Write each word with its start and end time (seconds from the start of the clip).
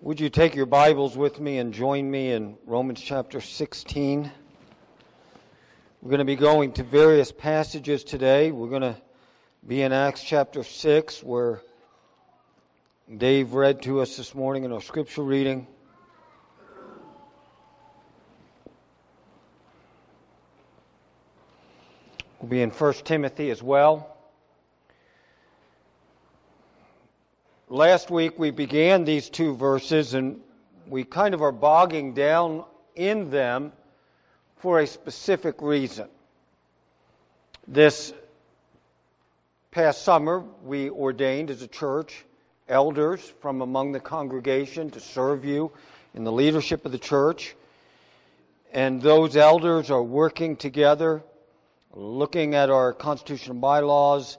Would 0.00 0.20
you 0.20 0.30
take 0.30 0.54
your 0.54 0.66
Bibles 0.66 1.16
with 1.16 1.40
me 1.40 1.58
and 1.58 1.74
join 1.74 2.08
me 2.08 2.30
in 2.30 2.56
Romans 2.66 3.00
chapter 3.00 3.40
16? 3.40 4.30
We're 6.00 6.08
going 6.08 6.20
to 6.20 6.24
be 6.24 6.36
going 6.36 6.70
to 6.74 6.84
various 6.84 7.32
passages 7.32 8.04
today. 8.04 8.52
We're 8.52 8.68
going 8.68 8.82
to 8.82 8.96
be 9.66 9.82
in 9.82 9.92
Acts 9.92 10.22
chapter 10.22 10.62
6, 10.62 11.24
where 11.24 11.62
Dave 13.16 13.54
read 13.54 13.82
to 13.82 14.00
us 14.00 14.16
this 14.16 14.36
morning 14.36 14.62
in 14.62 14.70
our 14.70 14.80
scripture 14.80 15.24
reading. 15.24 15.66
We'll 22.38 22.50
be 22.50 22.62
in 22.62 22.70
1 22.70 22.92
Timothy 23.04 23.50
as 23.50 23.64
well. 23.64 24.16
Last 27.70 28.10
week 28.10 28.38
we 28.38 28.50
began 28.50 29.04
these 29.04 29.28
two 29.28 29.54
verses 29.54 30.14
and 30.14 30.40
we 30.86 31.04
kind 31.04 31.34
of 31.34 31.42
are 31.42 31.52
bogging 31.52 32.14
down 32.14 32.64
in 32.94 33.30
them 33.30 33.72
for 34.56 34.80
a 34.80 34.86
specific 34.86 35.60
reason. 35.60 36.08
This 37.66 38.14
past 39.70 40.02
summer, 40.02 40.42
we 40.64 40.88
ordained 40.88 41.50
as 41.50 41.60
a 41.60 41.66
church 41.66 42.24
elders 42.70 43.20
from 43.42 43.60
among 43.60 43.92
the 43.92 44.00
congregation 44.00 44.88
to 44.92 45.00
serve 45.00 45.44
you 45.44 45.70
in 46.14 46.24
the 46.24 46.32
leadership 46.32 46.86
of 46.86 46.92
the 46.92 46.98
church. 46.98 47.54
And 48.72 49.02
those 49.02 49.36
elders 49.36 49.90
are 49.90 50.02
working 50.02 50.56
together, 50.56 51.22
looking 51.92 52.54
at 52.54 52.70
our 52.70 52.94
constitutional 52.94 53.58
bylaws 53.58 54.38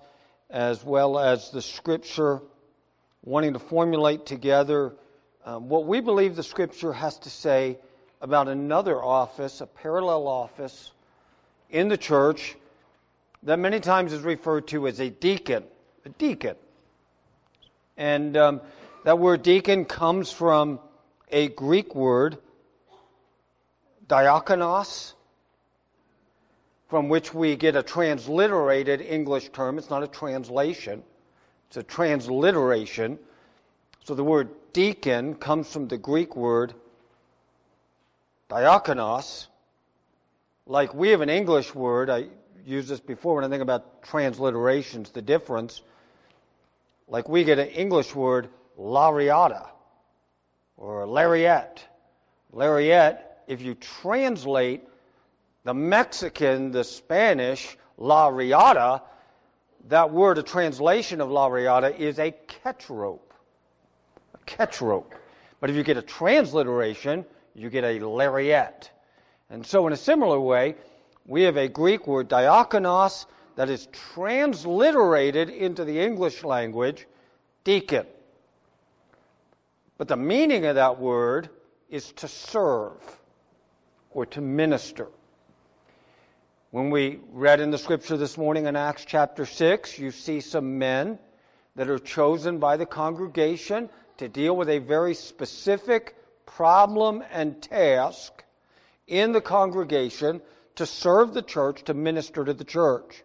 as 0.50 0.84
well 0.84 1.20
as 1.20 1.52
the 1.52 1.62
scripture 1.62 2.42
wanting 3.23 3.54
to 3.54 3.59
formulate 3.59 4.26
together 4.26 4.94
um, 5.46 5.70
what 5.70 5.86
we 5.86 6.00
believe 6.02 6.36
the 6.36 6.44
Scripture 6.44 6.94
has 6.94 7.18
to 7.20 7.30
say 7.30 7.78
about 8.22 8.48
another 8.48 9.02
office, 9.02 9.62
a 9.62 9.66
parallel 9.66 10.28
office 10.28 10.92
in 11.70 11.88
the 11.88 11.97
church 11.97 12.56
that 13.44 13.58
many 13.58 13.80
times 13.80 14.12
is 14.12 14.22
referred 14.22 14.67
to 14.67 14.88
as 14.88 15.00
a 15.00 15.09
deacon. 15.09 15.64
A 16.06 16.09
deacon. 16.09 16.56
And 17.97 18.36
um, 18.36 18.62
that 19.06 19.17
word 19.17 19.44
deacon 19.44 19.86
comes 19.86 20.31
from 20.31 20.80
a 21.31 21.47
Greek 21.50 21.95
word, 21.95 22.38
diakonos, 24.08 25.14
from 26.90 27.08
which 27.08 27.34
we 27.34 27.56
get 27.56 27.75
a 27.75 27.84
transliterated 27.84 29.02
English 29.02 29.50
term. 29.50 29.78
It's 29.78 29.90
not 29.90 30.03
a 30.03 30.08
translation. 30.08 31.03
It's 31.70 31.78
a 31.78 31.84
transliteration. 31.84 33.20
So 34.03 34.16
the 34.16 34.23
word 34.23 34.50
deacon 34.73 35.36
comes 35.36 35.72
from 35.72 35.88
the 35.88 36.00
Greek 36.00 36.36
word 36.36 36.73
diakonos. 38.50 39.45
Like 40.66 40.95
we 40.95 41.09
have 41.09 41.22
an 41.22 41.30
English 41.30 41.75
word, 41.75 42.09
I 42.09 42.25
used 42.66 42.90
this 42.90 43.00
before 43.00 43.36
when 43.36 43.44
I 43.44 43.50
think 43.50 43.62
about 43.62 44.02
transliterations, 44.02 45.14
the 45.14 45.22
difference. 45.22 45.84
Like 47.08 47.30
we 47.30 47.44
get 47.44 47.59
an 47.59 47.67
English 47.67 48.16
word, 48.16 48.50
lariata, 48.80 49.67
or 50.75 51.06
lariat. 51.06 51.86
Lariat, 52.52 53.44
if 53.45 53.62
you 53.62 53.75
translate 53.75 54.81
the 55.66 55.73
Mexican, 55.75 56.72
the 56.72 56.84
Spanish, 56.84 57.78
la 57.97 58.30
riata, 58.30 59.03
that 59.88 60.11
word, 60.11 60.38
a 60.38 60.44
translation 60.44 61.22
of 61.22 61.30
lariata, 61.30 61.97
is 61.97 62.19
a 62.19 62.31
catch 62.31 62.89
rope. 62.89 63.33
A 64.35 64.38
catch 64.45 64.81
rope. 64.81 65.16
But 65.59 65.69
if 65.69 65.75
you 65.75 65.83
get 65.83 65.97
a 65.97 66.02
transliteration, 66.02 67.25
you 67.55 67.69
get 67.69 67.83
a 67.83 68.00
lariat. 68.00 68.91
And 69.50 69.66
so, 69.66 69.88
in 69.88 69.94
a 69.94 69.97
similar 69.97 70.39
way, 70.39 70.75
we 71.25 71.44
have 71.44 71.57
a 71.57 71.67
Greek 71.67 72.07
word, 72.07 72.29
diakonos, 72.29 73.25
that 73.56 73.69
is 73.69 73.88
transliterated 73.88 75.50
into 75.50 75.84
the 75.84 76.00
English 76.00 76.44
language, 76.44 77.07
deacon. 77.63 78.06
But 79.97 80.07
the 80.07 80.16
meaning 80.16 80.66
of 80.66 80.75
that 80.75 80.97
word 80.97 81.50
is 81.89 82.13
to 82.13 82.28
serve 82.28 83.01
or 84.12 84.25
to 84.28 84.39
minister. 84.39 85.07
When 86.72 86.91
we 86.91 87.19
read 87.31 87.62
in 87.62 87.72
the 87.72 87.80
scripture 87.80 88.16
this 88.16 88.38
morning 88.38 88.68
in 88.68 88.75
Acts 88.75 89.03
chapter 89.03 89.47
6, 89.47 89.97
you 89.97 90.12
see 90.12 90.40
some 90.40 90.78
men 90.78 91.18
that 91.75 91.90
are 91.90 91.97
chosen 91.97 92.59
by 92.59 92.78
the 92.78 92.85
congregation 92.85 93.90
to 94.18 94.30
deal 94.30 94.56
with 94.56 94.69
a 94.69 94.78
very 94.78 95.16
specific 95.16 96.16
problem 96.46 97.24
and 97.31 97.59
task 97.59 98.44
in 99.07 99.31
the 99.31 99.41
congregation 99.41 100.44
to 100.75 100.85
serve 100.85 101.34
the 101.34 101.41
church, 101.41 101.85
to 101.85 101.96
minister 101.96 102.46
to 102.46 102.53
the 102.53 102.63
church. 102.63 103.24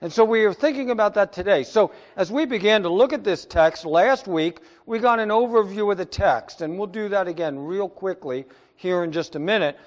And 0.00 0.10
so 0.10 0.24
we 0.24 0.44
are 0.44 0.54
thinking 0.54 0.90
about 0.90 1.12
that 1.12 1.34
today. 1.34 1.62
So 1.62 1.92
as 2.16 2.32
we 2.32 2.46
began 2.46 2.84
to 2.84 2.88
look 2.88 3.12
at 3.12 3.22
this 3.22 3.44
text 3.44 3.84
last 3.84 4.26
week, 4.26 4.60
we 4.86 4.98
got 4.98 5.20
an 5.20 5.28
overview 5.28 5.92
of 5.92 5.98
the 5.98 6.06
text, 6.06 6.62
and 6.62 6.78
we'll 6.78 6.86
do 6.86 7.10
that 7.10 7.28
again 7.28 7.58
real 7.58 7.90
quickly 7.90 8.46
here 8.76 9.04
in 9.04 9.12
just 9.12 9.36
a 9.36 9.38
minute 9.38 9.78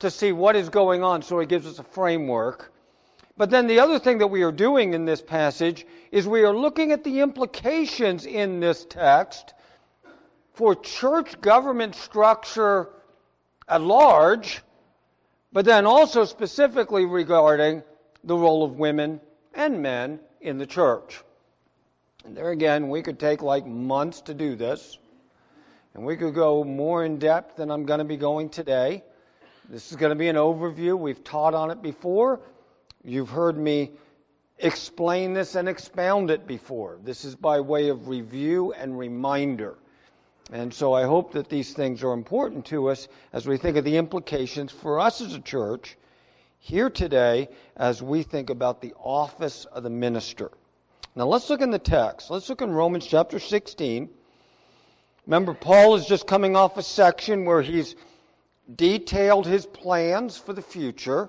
to 0.00 0.10
see 0.10 0.32
what 0.32 0.56
is 0.56 0.68
going 0.68 1.02
on, 1.02 1.22
so 1.22 1.38
it 1.40 1.48
gives 1.48 1.66
us 1.66 1.78
a 1.78 1.84
framework. 1.84 2.72
But 3.36 3.50
then 3.50 3.66
the 3.66 3.80
other 3.80 3.98
thing 3.98 4.18
that 4.18 4.28
we 4.28 4.42
are 4.42 4.52
doing 4.52 4.94
in 4.94 5.04
this 5.04 5.20
passage 5.20 5.86
is 6.12 6.28
we 6.28 6.44
are 6.44 6.54
looking 6.54 6.92
at 6.92 7.02
the 7.02 7.20
implications 7.20 8.26
in 8.26 8.60
this 8.60 8.84
text 8.84 9.54
for 10.52 10.76
church 10.76 11.40
government 11.40 11.96
structure 11.96 12.90
at 13.68 13.80
large, 13.80 14.62
but 15.52 15.64
then 15.64 15.84
also 15.84 16.24
specifically 16.24 17.06
regarding 17.06 17.82
the 18.22 18.36
role 18.36 18.62
of 18.62 18.78
women 18.78 19.20
and 19.54 19.82
men 19.82 20.20
in 20.40 20.58
the 20.58 20.66
church. 20.66 21.22
And 22.24 22.36
there 22.36 22.50
again, 22.50 22.88
we 22.88 23.02
could 23.02 23.18
take 23.18 23.42
like 23.42 23.66
months 23.66 24.20
to 24.22 24.34
do 24.34 24.54
this, 24.54 24.98
and 25.94 26.04
we 26.04 26.16
could 26.16 26.34
go 26.34 26.62
more 26.64 27.04
in 27.04 27.18
depth 27.18 27.56
than 27.56 27.70
I'm 27.70 27.84
going 27.84 27.98
to 27.98 28.04
be 28.04 28.16
going 28.16 28.48
today. 28.48 29.02
This 29.68 29.90
is 29.90 29.96
going 29.96 30.10
to 30.10 30.16
be 30.16 30.28
an 30.28 30.36
overview. 30.36 30.98
We've 30.98 31.24
taught 31.24 31.54
on 31.54 31.70
it 31.70 31.80
before. 31.80 32.40
You've 33.02 33.30
heard 33.30 33.56
me 33.56 33.92
explain 34.58 35.32
this 35.32 35.54
and 35.54 35.68
expound 35.68 36.30
it 36.30 36.46
before. 36.46 36.98
This 37.02 37.24
is 37.24 37.34
by 37.34 37.60
way 37.60 37.88
of 37.88 38.08
review 38.08 38.72
and 38.74 38.98
reminder. 38.98 39.76
And 40.52 40.72
so 40.72 40.92
I 40.92 41.04
hope 41.04 41.32
that 41.32 41.48
these 41.48 41.72
things 41.72 42.02
are 42.02 42.12
important 42.12 42.66
to 42.66 42.90
us 42.90 43.08
as 43.32 43.46
we 43.46 43.56
think 43.56 43.78
of 43.78 43.84
the 43.84 43.96
implications 43.96 44.70
for 44.70 45.00
us 45.00 45.22
as 45.22 45.34
a 45.34 45.40
church 45.40 45.96
here 46.58 46.90
today 46.90 47.48
as 47.76 48.02
we 48.02 48.22
think 48.22 48.50
about 48.50 48.82
the 48.82 48.92
office 48.98 49.64
of 49.66 49.82
the 49.82 49.90
minister. 49.90 50.50
Now 51.16 51.26
let's 51.26 51.48
look 51.48 51.62
in 51.62 51.70
the 51.70 51.78
text. 51.78 52.30
Let's 52.30 52.50
look 52.50 52.60
in 52.60 52.70
Romans 52.70 53.06
chapter 53.06 53.38
16. 53.38 54.10
Remember, 55.26 55.54
Paul 55.54 55.94
is 55.94 56.04
just 56.04 56.26
coming 56.26 56.54
off 56.54 56.76
a 56.76 56.82
section 56.82 57.46
where 57.46 57.62
he's 57.62 57.96
detailed 58.72 59.46
his 59.46 59.66
plans 59.66 60.36
for 60.36 60.52
the 60.52 60.62
future. 60.62 61.28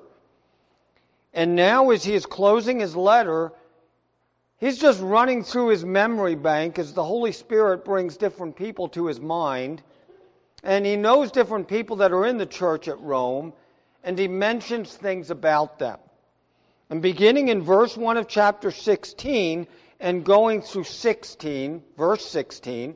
And 1.34 1.56
now, 1.56 1.90
as 1.90 2.04
he 2.04 2.14
is 2.14 2.26
closing 2.26 2.80
his 2.80 2.96
letter, 2.96 3.52
he's 4.58 4.78
just 4.78 5.02
running 5.02 5.44
through 5.44 5.70
his 5.70 5.84
memory 5.84 6.36
bank 6.36 6.80
as 6.80 6.94
the 6.94 7.04
Holy 7.04 7.32
Spirit 7.32 7.84
brings 7.84 8.16
different 8.16 8.56
people 8.56 8.88
to 8.90 9.08
his 9.08 9.20
mind. 9.20 9.84
And 10.64 10.86
he 10.86 10.96
knows 10.96 11.32
different 11.32 11.68
people 11.68 11.98
that 11.98 12.14
are 12.14 12.26
in 12.26 12.38
the 12.38 12.46
church 12.46 12.88
at 12.88 13.00
Rome, 13.02 13.54
and 14.04 14.18
he 14.18 14.28
mentions 14.28 14.96
things 14.96 15.30
about 15.30 15.78
them. 15.78 16.00
And 16.90 17.02
beginning 17.02 17.50
in 17.50 17.62
verse 17.62 17.98
1 17.98 18.18
of 18.18 18.28
chapter 18.28 18.72
16 18.72 19.68
and 20.00 20.24
going 20.24 20.62
through 20.62 20.84
16, 20.84 21.84
verse 21.98 22.26
16, 22.26 22.96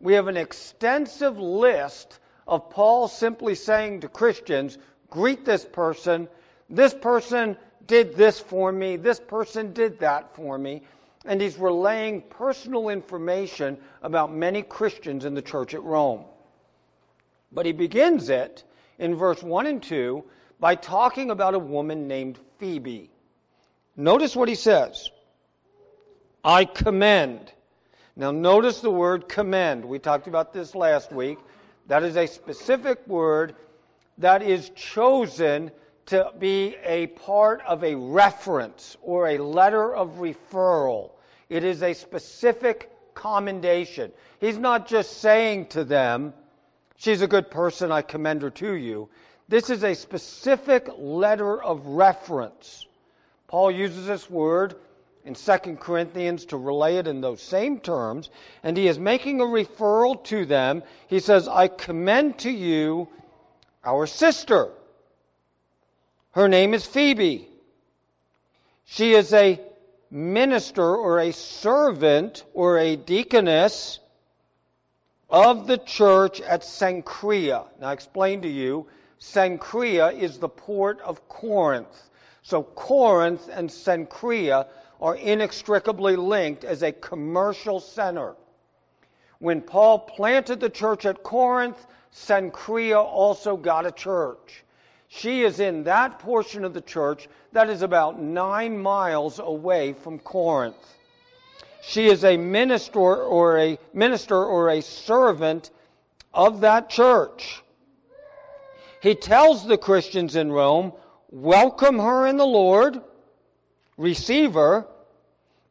we 0.00 0.14
have 0.14 0.28
an 0.28 0.36
extensive 0.36 1.38
list 1.38 2.18
of 2.52 2.68
Paul 2.68 3.08
simply 3.08 3.54
saying 3.54 4.00
to 4.00 4.08
Christians, 4.08 4.76
greet 5.08 5.42
this 5.42 5.64
person, 5.64 6.28
this 6.68 6.92
person 6.92 7.56
did 7.86 8.14
this 8.14 8.38
for 8.40 8.70
me, 8.70 8.96
this 8.96 9.18
person 9.18 9.72
did 9.72 9.98
that 10.00 10.36
for 10.36 10.58
me. 10.58 10.82
And 11.24 11.40
he's 11.40 11.56
relaying 11.56 12.20
personal 12.28 12.90
information 12.90 13.78
about 14.02 14.34
many 14.34 14.60
Christians 14.60 15.24
in 15.24 15.32
the 15.32 15.40
church 15.40 15.72
at 15.72 15.82
Rome. 15.82 16.26
But 17.52 17.64
he 17.64 17.72
begins 17.72 18.28
it 18.28 18.64
in 18.98 19.14
verse 19.14 19.42
1 19.42 19.64
and 19.64 19.82
2 19.82 20.22
by 20.60 20.74
talking 20.74 21.30
about 21.30 21.54
a 21.54 21.58
woman 21.58 22.06
named 22.06 22.38
Phoebe. 22.58 23.08
Notice 23.96 24.36
what 24.36 24.50
he 24.50 24.56
says 24.56 25.08
I 26.44 26.66
commend. 26.66 27.50
Now, 28.14 28.30
notice 28.30 28.80
the 28.80 28.90
word 28.90 29.26
commend. 29.26 29.86
We 29.86 29.98
talked 29.98 30.26
about 30.26 30.52
this 30.52 30.74
last 30.74 31.12
week. 31.12 31.38
That 31.86 32.02
is 32.02 32.16
a 32.16 32.26
specific 32.26 33.06
word 33.06 33.54
that 34.18 34.42
is 34.42 34.70
chosen 34.70 35.70
to 36.06 36.32
be 36.38 36.76
a 36.84 37.08
part 37.08 37.62
of 37.66 37.84
a 37.84 37.94
reference 37.94 38.96
or 39.02 39.28
a 39.28 39.38
letter 39.38 39.94
of 39.94 40.18
referral. 40.18 41.12
It 41.48 41.64
is 41.64 41.82
a 41.82 41.92
specific 41.92 42.90
commendation. 43.14 44.12
He's 44.40 44.58
not 44.58 44.86
just 44.88 45.18
saying 45.18 45.66
to 45.66 45.84
them, 45.84 46.34
She's 47.02 47.20
a 47.20 47.26
good 47.26 47.50
person, 47.50 47.90
I 47.90 48.02
commend 48.02 48.42
her 48.42 48.50
to 48.50 48.74
you. 48.74 49.08
This 49.48 49.70
is 49.70 49.82
a 49.82 49.92
specific 49.92 50.88
letter 50.96 51.60
of 51.60 51.84
reference. 51.84 52.86
Paul 53.48 53.72
uses 53.72 54.06
this 54.06 54.30
word 54.30 54.76
in 55.24 55.34
2 55.34 55.76
Corinthians 55.80 56.44
to 56.46 56.56
relay 56.56 56.96
it 56.96 57.06
in 57.06 57.20
those 57.20 57.40
same 57.40 57.78
terms, 57.78 58.30
and 58.62 58.76
he 58.76 58.88
is 58.88 58.98
making 58.98 59.40
a 59.40 59.44
referral 59.44 60.22
to 60.24 60.44
them. 60.44 60.82
He 61.06 61.20
says, 61.20 61.48
I 61.48 61.68
commend 61.68 62.38
to 62.40 62.50
you 62.50 63.08
our 63.84 64.06
sister. 64.06 64.70
Her 66.32 66.48
name 66.48 66.74
is 66.74 66.86
Phoebe. 66.86 67.48
She 68.84 69.12
is 69.14 69.32
a 69.32 69.60
minister 70.10 70.96
or 70.96 71.20
a 71.20 71.32
servant 71.32 72.44
or 72.52 72.78
a 72.78 72.96
deaconess 72.96 74.00
of 75.30 75.66
the 75.66 75.78
church 75.78 76.40
at 76.42 76.62
Cenchrea. 76.62 77.64
Now, 77.80 77.88
I 77.88 77.92
explain 77.92 78.42
to 78.42 78.48
you, 78.48 78.86
Cenchrea 79.18 80.12
is 80.12 80.38
the 80.38 80.48
port 80.48 81.00
of 81.00 81.26
Corinth. 81.28 82.10
So, 82.42 82.62
Corinth 82.62 83.48
and 83.50 83.70
Cenchrea 83.70 84.66
are 85.02 85.16
inextricably 85.16 86.14
linked 86.14 86.62
as 86.62 86.84
a 86.84 86.92
commercial 86.92 87.80
center. 87.80 88.36
When 89.40 89.60
Paul 89.60 89.98
planted 89.98 90.60
the 90.60 90.70
church 90.70 91.04
at 91.04 91.24
Corinth, 91.24 91.88
Cenchrea 92.14 93.02
also 93.02 93.56
got 93.56 93.84
a 93.84 93.90
church. 93.90 94.62
She 95.08 95.42
is 95.42 95.58
in 95.58 95.82
that 95.84 96.20
portion 96.20 96.64
of 96.64 96.72
the 96.72 96.80
church 96.80 97.28
that 97.50 97.68
is 97.68 97.82
about 97.82 98.22
nine 98.22 98.80
miles 98.80 99.40
away 99.40 99.92
from 99.92 100.20
Corinth. 100.20 100.76
She 101.82 102.06
is 102.06 102.22
a 102.22 102.36
minister 102.36 103.00
or 103.00 103.58
a 103.58 103.78
minister 103.92 104.36
or 104.36 104.70
a 104.70 104.80
servant 104.80 105.72
of 106.32 106.60
that 106.60 106.88
church. 106.88 107.60
He 109.02 109.16
tells 109.16 109.66
the 109.66 109.76
Christians 109.76 110.36
in 110.36 110.52
Rome, 110.52 110.92
welcome 111.28 111.98
her 111.98 112.28
in 112.28 112.36
the 112.36 112.46
Lord, 112.46 113.00
receive 113.96 114.54
her 114.54 114.86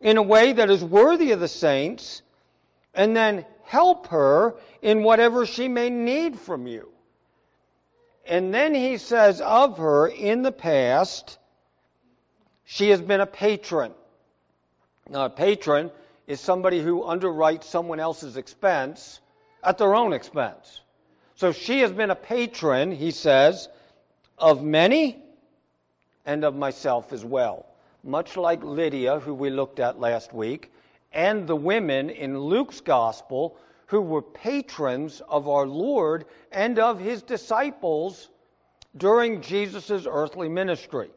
in 0.01 0.17
a 0.17 0.21
way 0.21 0.53
that 0.53 0.69
is 0.69 0.83
worthy 0.83 1.31
of 1.31 1.39
the 1.39 1.47
saints, 1.47 2.21
and 2.93 3.15
then 3.15 3.45
help 3.63 4.07
her 4.07 4.55
in 4.81 5.03
whatever 5.03 5.45
she 5.45 5.67
may 5.67 5.89
need 5.89 6.37
from 6.37 6.67
you. 6.67 6.89
And 8.25 8.53
then 8.53 8.73
he 8.75 8.97
says 8.97 9.41
of 9.41 9.77
her 9.77 10.07
in 10.07 10.41
the 10.41 10.51
past, 10.51 11.37
she 12.65 12.89
has 12.89 13.01
been 13.01 13.21
a 13.21 13.25
patron. 13.25 13.93
Now, 15.09 15.25
a 15.25 15.29
patron 15.29 15.91
is 16.27 16.39
somebody 16.39 16.81
who 16.81 17.03
underwrites 17.03 17.65
someone 17.65 17.99
else's 17.99 18.37
expense 18.37 19.19
at 19.63 19.77
their 19.77 19.93
own 19.95 20.13
expense. 20.13 20.81
So 21.35 21.51
she 21.51 21.79
has 21.79 21.91
been 21.91 22.11
a 22.11 22.15
patron, 22.15 22.91
he 22.91 23.11
says, 23.11 23.67
of 24.37 24.63
many 24.63 25.21
and 26.25 26.43
of 26.43 26.55
myself 26.55 27.11
as 27.13 27.25
well. 27.25 27.65
Much 28.03 28.37
like 28.37 28.63
Lydia, 28.63 29.19
who 29.19 29.33
we 29.33 29.49
looked 29.49 29.79
at 29.79 29.99
last 29.99 30.33
week, 30.33 30.71
and 31.11 31.45
the 31.45 31.55
women 31.55 32.09
in 32.09 32.39
Luke's 32.39 32.81
gospel 32.81 33.57
who 33.87 34.01
were 34.01 34.21
patrons 34.21 35.21
of 35.27 35.49
our 35.49 35.67
Lord 35.67 36.25
and 36.51 36.79
of 36.79 36.99
his 36.99 37.21
disciples 37.21 38.29
during 38.95 39.41
Jesus' 39.41 40.07
earthly 40.09 40.49
ministry. 40.49 41.09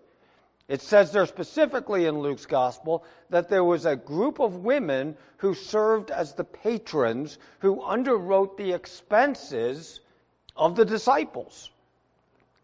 It 0.66 0.80
says 0.80 1.12
there 1.12 1.26
specifically 1.26 2.06
in 2.06 2.18
Luke's 2.18 2.46
gospel 2.46 3.04
that 3.30 3.48
there 3.48 3.64
was 3.64 3.84
a 3.84 3.96
group 3.96 4.40
of 4.40 4.64
women 4.64 5.16
who 5.36 5.54
served 5.54 6.10
as 6.10 6.32
the 6.32 6.44
patrons 6.44 7.38
who 7.58 7.82
underwrote 7.82 8.56
the 8.56 8.72
expenses 8.72 10.00
of 10.56 10.74
the 10.74 10.84
disciples 10.84 11.70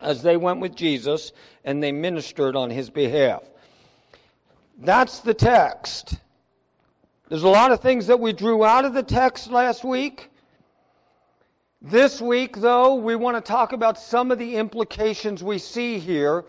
as 0.01 0.23
they 0.23 0.37
went 0.37 0.61
with 0.61 0.75
Jesus 0.75 1.33
and 1.65 1.83
they 1.83 1.93
ministered 1.93 2.57
on 2.57 2.71
his 2.71 2.89
behalf. 2.89 3.43
That's 4.83 5.21
the 5.21 5.35
text. 5.35 6.15
There's 7.29 7.43
a 7.43 7.49
lot 7.49 7.71
of 7.71 7.81
things 7.81 8.07
that 8.07 8.19
we 8.19 8.33
drew 8.33 8.65
out 8.65 8.87
of 8.87 8.95
the 8.95 9.03
text 9.03 9.51
last 9.51 9.85
week. 9.85 10.31
This 11.83 12.19
week, 12.21 12.57
though, 12.57 12.95
we 12.95 13.15
want 13.15 13.37
to 13.37 13.43
talk 13.43 13.75
about 13.75 13.99
some 13.99 14.31
of 14.31 14.39
the 14.39 14.57
implications 14.57 15.45
we 15.45 15.59
see 15.59 15.99
here 15.99 16.47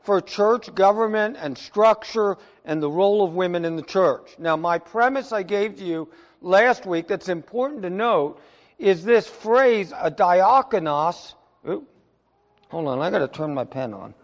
for 0.00 0.20
church 0.20 0.72
government 0.76 1.36
and 1.40 1.58
structure 1.58 2.36
and 2.64 2.80
the 2.80 2.90
role 2.90 3.24
of 3.24 3.34
women 3.34 3.64
in 3.64 3.74
the 3.74 3.82
church. 3.82 4.36
Now, 4.38 4.56
my 4.56 4.78
premise 4.78 5.32
I 5.32 5.42
gave 5.42 5.76
to 5.78 5.84
you 5.84 6.08
last 6.40 6.86
week 6.86 7.08
that's 7.08 7.28
important 7.28 7.82
to 7.82 7.90
note 7.90 8.40
is 8.78 9.04
this 9.04 9.26
phrase, 9.26 9.92
a 9.92 10.10
diakonos. 10.10 11.34
Hold 11.64 12.88
on, 12.88 13.00
I 13.00 13.10
got 13.10 13.18
to 13.18 13.28
turn 13.28 13.52
my 13.52 13.64
pen 13.64 13.92
on 13.92 14.14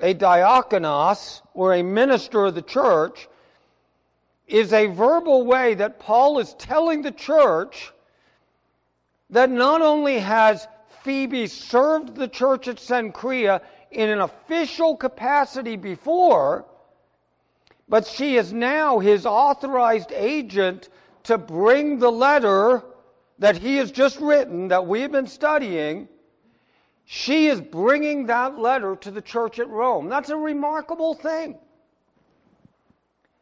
a 0.00 0.14
diakonos, 0.14 1.42
or 1.54 1.74
a 1.74 1.82
minister 1.82 2.46
of 2.46 2.54
the 2.54 2.62
church, 2.62 3.28
is 4.46 4.72
a 4.72 4.86
verbal 4.86 5.44
way 5.46 5.74
that 5.74 6.00
Paul 6.00 6.38
is 6.38 6.54
telling 6.54 7.02
the 7.02 7.12
church 7.12 7.92
that 9.30 9.50
not 9.50 9.80
only 9.80 10.18
has 10.18 10.66
Phoebe 11.02 11.46
served 11.46 12.16
the 12.16 12.28
church 12.28 12.68
at 12.68 12.76
Cenchrea 12.76 13.60
in 13.90 14.10
an 14.10 14.20
official 14.20 14.96
capacity 14.96 15.76
before, 15.76 16.64
but 17.88 18.06
she 18.06 18.36
is 18.36 18.52
now 18.52 18.98
his 18.98 19.26
authorized 19.26 20.12
agent 20.12 20.88
to 21.24 21.38
bring 21.38 21.98
the 21.98 22.10
letter 22.10 22.82
that 23.38 23.56
he 23.56 23.76
has 23.76 23.90
just 23.90 24.20
written, 24.20 24.68
that 24.68 24.86
we've 24.86 25.10
been 25.10 25.26
studying, 25.26 26.08
she 27.12 27.48
is 27.48 27.60
bringing 27.60 28.26
that 28.26 28.56
letter 28.56 28.94
to 28.94 29.10
the 29.10 29.20
church 29.20 29.58
at 29.58 29.68
Rome. 29.68 30.08
That's 30.08 30.30
a 30.30 30.36
remarkable 30.36 31.14
thing. 31.14 31.58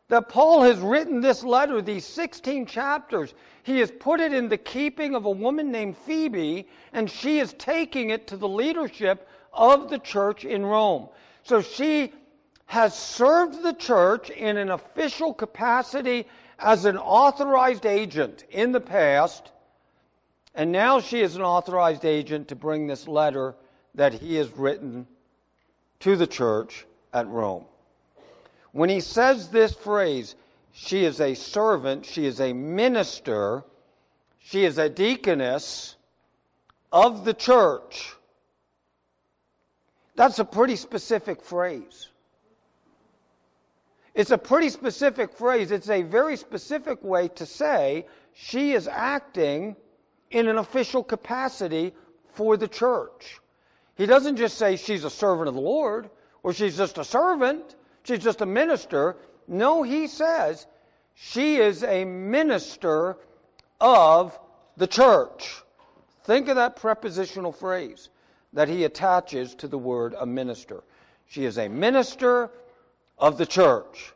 That 0.08 0.30
Paul 0.30 0.62
has 0.62 0.78
written 0.78 1.20
this 1.20 1.44
letter, 1.44 1.82
these 1.82 2.06
16 2.06 2.64
chapters. 2.64 3.34
He 3.64 3.78
has 3.80 3.90
put 3.90 4.20
it 4.20 4.32
in 4.32 4.48
the 4.48 4.56
keeping 4.56 5.14
of 5.14 5.26
a 5.26 5.30
woman 5.30 5.70
named 5.70 5.98
Phoebe, 5.98 6.66
and 6.94 7.10
she 7.10 7.40
is 7.40 7.52
taking 7.58 8.08
it 8.08 8.26
to 8.28 8.38
the 8.38 8.48
leadership 8.48 9.28
of 9.52 9.90
the 9.90 9.98
church 9.98 10.46
in 10.46 10.64
Rome. 10.64 11.10
So 11.42 11.60
she 11.60 12.14
has 12.64 12.98
served 12.98 13.62
the 13.62 13.74
church 13.74 14.30
in 14.30 14.56
an 14.56 14.70
official 14.70 15.34
capacity 15.34 16.26
as 16.58 16.86
an 16.86 16.96
authorized 16.96 17.84
agent 17.84 18.46
in 18.48 18.72
the 18.72 18.80
past 18.80 19.52
and 20.58 20.72
now 20.72 20.98
she 20.98 21.20
is 21.20 21.36
an 21.36 21.42
authorized 21.42 22.04
agent 22.04 22.48
to 22.48 22.56
bring 22.56 22.88
this 22.88 23.06
letter 23.06 23.54
that 23.94 24.12
he 24.12 24.34
has 24.34 24.50
written 24.50 25.06
to 26.00 26.16
the 26.16 26.26
church 26.26 26.84
at 27.12 27.28
Rome. 27.28 27.64
When 28.72 28.90
he 28.90 28.98
says 28.98 29.48
this 29.50 29.72
phrase, 29.72 30.34
she 30.72 31.04
is 31.04 31.20
a 31.20 31.34
servant, 31.34 32.04
she 32.04 32.26
is 32.26 32.40
a 32.40 32.52
minister, 32.52 33.62
she 34.40 34.64
is 34.64 34.78
a 34.78 34.88
deaconess 34.88 35.94
of 36.90 37.24
the 37.24 37.34
church. 37.34 38.16
That's 40.16 40.40
a 40.40 40.44
pretty 40.44 40.74
specific 40.74 41.40
phrase. 41.40 42.08
It's 44.12 44.32
a 44.32 44.38
pretty 44.38 44.70
specific 44.70 45.32
phrase. 45.32 45.70
It's 45.70 45.88
a 45.88 46.02
very 46.02 46.36
specific 46.36 47.00
way 47.04 47.28
to 47.28 47.46
say 47.46 48.06
she 48.34 48.72
is 48.72 48.88
acting 48.88 49.76
in 50.30 50.48
an 50.48 50.58
official 50.58 51.02
capacity 51.02 51.92
for 52.32 52.56
the 52.56 52.68
church. 52.68 53.40
He 53.96 54.06
doesn't 54.06 54.36
just 54.36 54.58
say 54.58 54.76
she's 54.76 55.04
a 55.04 55.10
servant 55.10 55.48
of 55.48 55.54
the 55.54 55.60
Lord 55.60 56.10
or 56.42 56.52
she's 56.52 56.76
just 56.76 56.98
a 56.98 57.04
servant, 57.04 57.76
she's 58.04 58.20
just 58.22 58.40
a 58.40 58.46
minister. 58.46 59.16
No, 59.46 59.82
he 59.82 60.06
says 60.06 60.66
she 61.14 61.56
is 61.56 61.82
a 61.82 62.04
minister 62.04 63.16
of 63.80 64.38
the 64.76 64.86
church. 64.86 65.62
Think 66.24 66.48
of 66.48 66.56
that 66.56 66.76
prepositional 66.76 67.52
phrase 67.52 68.10
that 68.52 68.68
he 68.68 68.84
attaches 68.84 69.54
to 69.56 69.68
the 69.68 69.78
word 69.78 70.14
a 70.18 70.26
minister. 70.26 70.84
She 71.26 71.44
is 71.44 71.58
a 71.58 71.68
minister 71.68 72.50
of 73.18 73.36
the 73.36 73.46
church. 73.46 74.12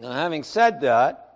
Now, 0.00 0.12
having 0.12 0.42
said 0.42 0.80
that, 0.80 1.29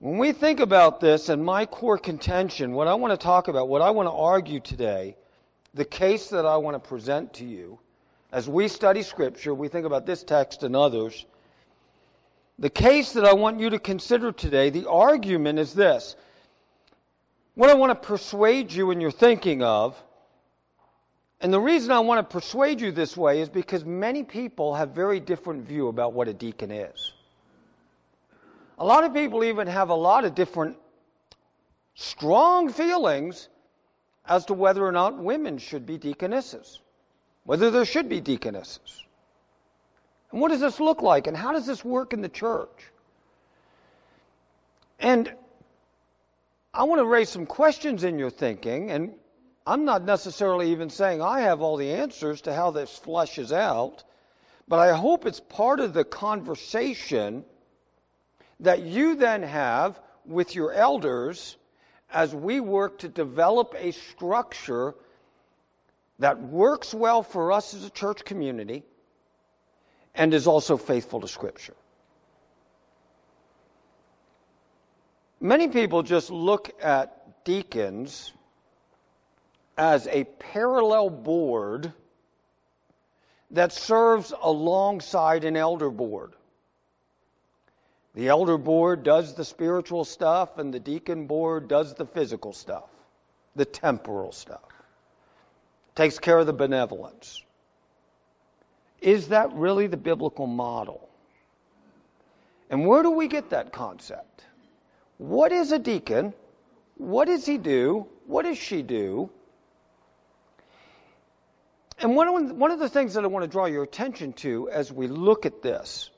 when 0.00 0.16
we 0.18 0.32
think 0.32 0.60
about 0.60 1.00
this 1.00 1.28
and 1.28 1.44
my 1.44 1.66
core 1.66 1.98
contention, 1.98 2.72
what 2.72 2.86
I 2.86 2.94
want 2.94 3.18
to 3.18 3.22
talk 3.22 3.48
about, 3.48 3.68
what 3.68 3.82
I 3.82 3.90
want 3.90 4.06
to 4.06 4.12
argue 4.12 4.60
today, 4.60 5.16
the 5.74 5.84
case 5.84 6.28
that 6.28 6.46
I 6.46 6.56
want 6.56 6.74
to 6.76 6.88
present 6.88 7.34
to 7.34 7.44
you, 7.44 7.78
as 8.30 8.48
we 8.48 8.68
study 8.68 9.02
Scripture, 9.02 9.54
we 9.54 9.68
think 9.68 9.86
about 9.86 10.06
this 10.06 10.22
text 10.22 10.62
and 10.62 10.76
others. 10.76 11.26
The 12.60 12.70
case 12.70 13.12
that 13.12 13.24
I 13.24 13.32
want 13.32 13.58
you 13.58 13.70
to 13.70 13.78
consider 13.78 14.30
today, 14.30 14.70
the 14.70 14.88
argument 14.88 15.58
is 15.58 15.74
this. 15.74 16.14
What 17.54 17.70
I 17.70 17.74
want 17.74 17.90
to 17.90 18.08
persuade 18.08 18.72
you 18.72 18.92
in 18.92 19.00
your 19.00 19.10
thinking 19.10 19.62
of, 19.62 20.00
and 21.40 21.52
the 21.52 21.60
reason 21.60 21.90
I 21.90 22.00
want 22.00 22.18
to 22.18 22.32
persuade 22.32 22.80
you 22.80 22.92
this 22.92 23.16
way 23.16 23.40
is 23.40 23.48
because 23.48 23.84
many 23.84 24.22
people 24.22 24.74
have 24.74 24.90
very 24.90 25.18
different 25.18 25.66
view 25.66 25.88
about 25.88 26.12
what 26.12 26.28
a 26.28 26.34
deacon 26.34 26.70
is. 26.70 27.12
A 28.78 28.84
lot 28.84 29.04
of 29.04 29.12
people 29.12 29.44
even 29.44 29.66
have 29.66 29.90
a 29.90 29.94
lot 29.94 30.24
of 30.24 30.34
different 30.34 30.76
strong 31.94 32.72
feelings 32.72 33.48
as 34.26 34.44
to 34.46 34.54
whether 34.54 34.84
or 34.86 34.92
not 34.92 35.18
women 35.18 35.58
should 35.58 35.84
be 35.84 35.98
deaconesses, 35.98 36.80
whether 37.44 37.70
there 37.70 37.84
should 37.84 38.08
be 38.08 38.20
deaconesses. 38.20 39.02
And 40.30 40.40
what 40.40 40.50
does 40.50 40.60
this 40.60 40.78
look 40.78 41.02
like, 41.02 41.26
and 41.26 41.36
how 41.36 41.52
does 41.52 41.66
this 41.66 41.84
work 41.84 42.12
in 42.12 42.20
the 42.20 42.28
church? 42.28 42.92
And 45.00 45.32
I 46.74 46.84
want 46.84 47.00
to 47.00 47.06
raise 47.06 47.30
some 47.30 47.46
questions 47.46 48.04
in 48.04 48.18
your 48.18 48.30
thinking, 48.30 48.90
and 48.90 49.14
I'm 49.66 49.84
not 49.84 50.04
necessarily 50.04 50.70
even 50.70 50.90
saying 50.90 51.20
I 51.20 51.40
have 51.40 51.62
all 51.62 51.76
the 51.76 51.90
answers 51.90 52.40
to 52.42 52.54
how 52.54 52.70
this 52.70 52.96
flushes 52.96 53.52
out, 53.52 54.04
but 54.68 54.78
I 54.78 54.96
hope 54.96 55.26
it's 55.26 55.40
part 55.40 55.80
of 55.80 55.94
the 55.94 56.04
conversation 56.04 57.44
that 58.60 58.82
you 58.82 59.14
then 59.14 59.42
have 59.42 60.00
with 60.24 60.54
your 60.54 60.72
elders 60.72 61.56
as 62.12 62.34
we 62.34 62.60
work 62.60 62.98
to 62.98 63.08
develop 63.08 63.74
a 63.76 63.92
structure 63.92 64.94
that 66.18 66.40
works 66.40 66.92
well 66.92 67.22
for 67.22 67.52
us 67.52 67.74
as 67.74 67.84
a 67.84 67.90
church 67.90 68.24
community 68.24 68.82
and 70.14 70.34
is 70.34 70.46
also 70.46 70.76
faithful 70.76 71.20
to 71.20 71.28
Scripture. 71.28 71.76
Many 75.40 75.68
people 75.68 76.02
just 76.02 76.30
look 76.30 76.74
at 76.82 77.44
deacons 77.44 78.32
as 79.76 80.08
a 80.08 80.24
parallel 80.24 81.10
board 81.10 81.92
that 83.52 83.72
serves 83.72 84.34
alongside 84.42 85.44
an 85.44 85.56
elder 85.56 85.90
board. 85.90 86.32
The 88.18 88.26
elder 88.26 88.58
board 88.58 89.04
does 89.04 89.36
the 89.36 89.44
spiritual 89.44 90.04
stuff, 90.04 90.58
and 90.58 90.74
the 90.74 90.80
deacon 90.80 91.28
board 91.28 91.68
does 91.68 91.94
the 91.94 92.04
physical 92.04 92.52
stuff, 92.52 92.90
the 93.54 93.64
temporal 93.64 94.32
stuff, 94.32 94.64
takes 95.94 96.18
care 96.18 96.36
of 96.40 96.46
the 96.46 96.52
benevolence. 96.52 97.44
Is 99.00 99.28
that 99.28 99.52
really 99.52 99.86
the 99.86 99.96
biblical 99.96 100.48
model? 100.48 101.08
And 102.70 102.88
where 102.88 103.04
do 103.04 103.12
we 103.12 103.28
get 103.28 103.50
that 103.50 103.72
concept? 103.72 104.42
What 105.18 105.52
is 105.52 105.70
a 105.70 105.78
deacon? 105.78 106.34
What 106.96 107.26
does 107.26 107.46
he 107.46 107.56
do? 107.56 108.08
What 108.26 108.46
does 108.46 108.58
she 108.58 108.82
do? 108.82 109.30
And 112.00 112.16
one 112.16 112.72
of, 112.72 112.80
the 112.80 112.88
things 112.88 113.14
that 113.14 113.22
I 113.22 113.28
want 113.28 113.44
to 113.44 113.48
draw 113.48 113.66
your 113.66 113.84
attention 113.84 114.32
to 114.32 114.68
as 114.70 114.90
we 114.92 115.06
look 115.06 115.46
at 115.46 115.62
this 115.62 116.10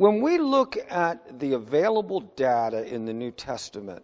When 0.00 0.22
we 0.22 0.38
look 0.38 0.78
at 0.90 1.40
the 1.40 1.52
available 1.52 2.20
data 2.20 2.86
in 2.86 3.04
the 3.04 3.12
New 3.12 3.30
Testament, 3.30 4.02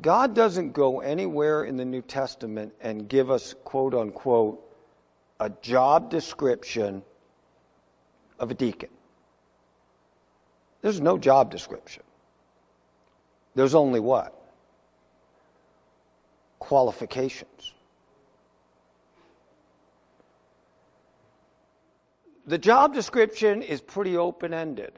God 0.00 0.34
doesn't 0.34 0.72
go 0.72 1.00
anywhere 1.00 1.64
in 1.64 1.76
the 1.76 1.84
New 1.84 2.00
Testament 2.00 2.72
and 2.80 3.10
give 3.10 3.30
us, 3.30 3.54
quote 3.64 3.92
unquote, 3.92 4.58
a 5.38 5.50
job 5.60 6.08
description 6.08 7.02
of 8.38 8.50
a 8.50 8.54
deacon. 8.54 8.88
There's 10.80 11.02
no 11.02 11.18
job 11.18 11.50
description. 11.50 12.04
There's 13.54 13.74
only 13.74 14.00
what? 14.00 14.32
Qualifications. 16.58 17.74
The 22.48 22.56
job 22.56 22.94
description 22.94 23.60
is 23.60 23.82
pretty 23.82 24.16
open 24.16 24.54
ended. 24.54 24.94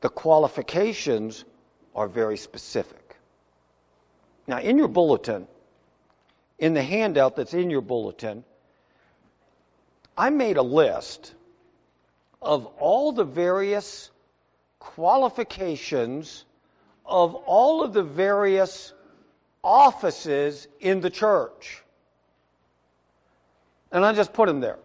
The 0.00 0.08
qualifications 0.08 1.44
are 1.94 2.08
very 2.08 2.36
specific. 2.36 3.16
Now, 4.48 4.58
in 4.58 4.78
your 4.78 4.88
bulletin, 4.88 5.46
in 6.58 6.74
the 6.74 6.82
handout 6.82 7.36
that's 7.36 7.54
in 7.54 7.70
your 7.70 7.82
bulletin, 7.82 8.42
I 10.18 10.28
made 10.28 10.56
a 10.56 10.62
list 10.62 11.34
of 12.42 12.66
all 12.80 13.12
the 13.12 13.22
various 13.22 14.10
qualifications 14.80 16.46
of 17.04 17.36
all 17.36 17.84
of 17.84 17.92
the 17.92 18.02
various 18.02 18.92
offices 19.62 20.66
in 20.80 21.00
the 21.00 21.10
church. 21.10 21.84
And 23.92 24.04
I 24.04 24.12
just 24.12 24.32
put 24.32 24.46
them 24.48 24.58
there. 24.58 24.78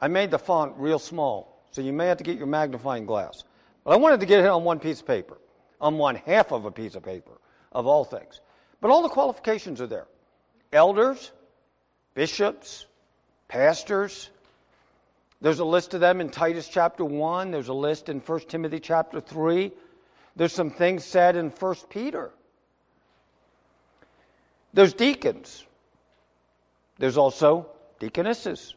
I 0.00 0.08
made 0.08 0.30
the 0.30 0.38
font 0.38 0.74
real 0.76 0.98
small, 0.98 1.64
so 1.70 1.82
you 1.82 1.92
may 1.92 2.06
have 2.06 2.18
to 2.18 2.24
get 2.24 2.38
your 2.38 2.46
magnifying 2.46 3.06
glass. 3.06 3.44
But 3.84 3.92
I 3.92 3.96
wanted 3.96 4.20
to 4.20 4.26
get 4.26 4.40
it 4.40 4.46
on 4.46 4.64
one 4.64 4.78
piece 4.78 5.00
of 5.00 5.06
paper, 5.06 5.38
on 5.80 5.98
one 5.98 6.16
half 6.16 6.52
of 6.52 6.64
a 6.64 6.70
piece 6.70 6.94
of 6.94 7.02
paper, 7.02 7.40
of 7.72 7.86
all 7.86 8.04
things. 8.04 8.40
But 8.80 8.90
all 8.90 9.02
the 9.02 9.08
qualifications 9.08 9.80
are 9.80 9.86
there 9.86 10.06
elders, 10.72 11.32
bishops, 12.14 12.86
pastors. 13.48 14.30
There's 15.40 15.60
a 15.60 15.64
list 15.64 15.94
of 15.94 16.00
them 16.00 16.20
in 16.20 16.30
Titus 16.30 16.68
chapter 16.68 17.04
1. 17.04 17.50
There's 17.50 17.68
a 17.68 17.74
list 17.74 18.08
in 18.08 18.20
1 18.20 18.40
Timothy 18.48 18.80
chapter 18.80 19.20
3. 19.20 19.72
There's 20.36 20.52
some 20.52 20.70
things 20.70 21.04
said 21.04 21.36
in 21.36 21.50
1 21.50 21.74
Peter. 21.88 22.30
There's 24.74 24.92
deacons. 24.92 25.64
There's 26.98 27.16
also 27.16 27.68
deaconesses. 27.98 28.74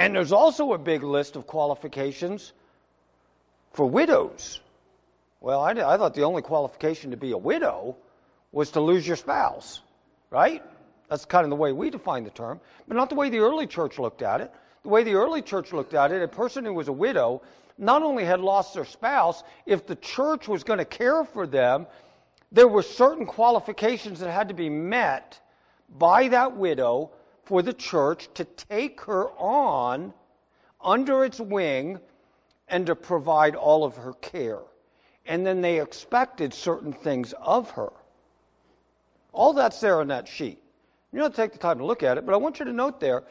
And 0.00 0.14
there's 0.14 0.32
also 0.32 0.72
a 0.72 0.78
big 0.78 1.02
list 1.02 1.36
of 1.36 1.46
qualifications 1.46 2.54
for 3.74 3.84
widows. 3.84 4.58
Well, 5.42 5.60
I, 5.60 5.72
I, 5.72 5.98
thought 5.98 6.14
the 6.14 6.22
only 6.22 6.40
qualification 6.40 7.10
to 7.10 7.18
be 7.18 7.32
a 7.32 7.38
widow 7.38 7.96
was 8.50 8.70
to 8.70 8.80
lose 8.80 9.06
your 9.06 9.16
spouse, 9.16 9.82
right? 10.30 10.62
That's 11.10 11.26
kind 11.26 11.44
of 11.44 11.50
the 11.50 11.56
way 11.56 11.72
we 11.72 11.90
define 11.90 12.24
the 12.24 12.30
term, 12.30 12.60
but 12.88 12.96
not 12.96 13.10
the 13.10 13.14
way 13.14 13.28
the 13.28 13.40
early 13.40 13.66
church 13.66 13.98
looked 13.98 14.22
at 14.22 14.40
it. 14.40 14.50
The 14.84 14.88
way 14.88 15.04
the 15.04 15.16
early 15.16 15.42
church 15.42 15.70
looked 15.70 15.92
at 15.92 16.12
it, 16.12 16.22
a 16.22 16.28
person 16.28 16.64
who 16.64 16.72
was 16.72 16.88
a 16.88 16.92
widow 16.92 17.42
not 17.76 18.02
only 18.02 18.24
had 18.24 18.40
lost 18.40 18.72
their 18.72 18.86
spouse, 18.86 19.42
if 19.66 19.86
the 19.86 19.96
church 19.96 20.48
was 20.48 20.64
going 20.64 20.78
to 20.78 20.86
care 20.86 21.24
for 21.24 21.46
them, 21.46 21.86
there 22.52 22.68
were 22.68 22.82
certain 22.82 23.26
qualifications 23.26 24.20
that 24.20 24.30
had 24.30 24.48
to 24.48 24.54
be 24.54 24.70
met 24.70 25.38
by 25.98 26.28
that 26.28 26.56
widow 26.56 27.10
for 27.44 27.62
the 27.62 27.72
church 27.72 28.28
to 28.34 28.44
take 28.44 29.00
her 29.02 29.28
on 29.30 30.12
under 30.80 31.24
its 31.24 31.40
wing 31.40 31.98
and 32.68 32.86
to 32.86 32.94
provide 32.94 33.54
all 33.54 33.84
of 33.84 33.96
her 33.96 34.12
care. 34.14 34.60
And 35.26 35.44
then 35.44 35.60
they 35.60 35.80
expected 35.80 36.54
certain 36.54 36.92
things 36.92 37.34
of 37.40 37.70
her. 37.70 37.92
All 39.32 39.52
that's 39.52 39.80
there 39.80 40.00
on 40.00 40.08
that 40.08 40.26
sheet. 40.26 40.58
You 41.12 41.18
don't 41.18 41.34
take 41.34 41.52
the 41.52 41.58
time 41.58 41.78
to 41.78 41.84
look 41.84 42.02
at 42.02 42.18
it, 42.18 42.24
but 42.24 42.34
I 42.34 42.38
want 42.38 42.58
you 42.58 42.64
to 42.64 42.72
note 42.72 43.00
there 43.00 43.24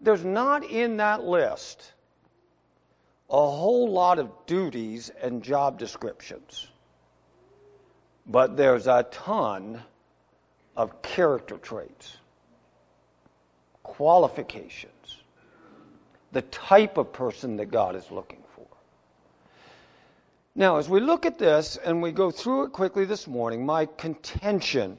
there's 0.00 0.24
not 0.24 0.64
in 0.64 0.96
that 0.98 1.24
list 1.24 1.92
a 3.30 3.36
whole 3.36 3.90
lot 3.90 4.18
of 4.18 4.30
duties 4.46 5.10
and 5.20 5.42
job 5.42 5.78
descriptions, 5.78 6.68
but 8.26 8.56
there's 8.56 8.86
a 8.86 9.02
ton 9.10 9.82
of 10.76 11.02
character 11.02 11.58
traits 11.58 12.16
qualifications, 13.88 15.22
the 16.32 16.42
type 16.42 16.98
of 16.98 17.12
person 17.12 17.56
that 17.56 17.66
God 17.66 17.96
is 17.96 18.10
looking 18.10 18.42
for. 18.54 18.66
Now, 20.54 20.76
as 20.76 20.88
we 20.88 21.00
look 21.00 21.24
at 21.26 21.38
this 21.38 21.78
and 21.84 22.02
we 22.02 22.12
go 22.12 22.30
through 22.30 22.64
it 22.64 22.72
quickly 22.72 23.04
this 23.04 23.26
morning, 23.26 23.64
my 23.64 23.86
contention 23.86 24.98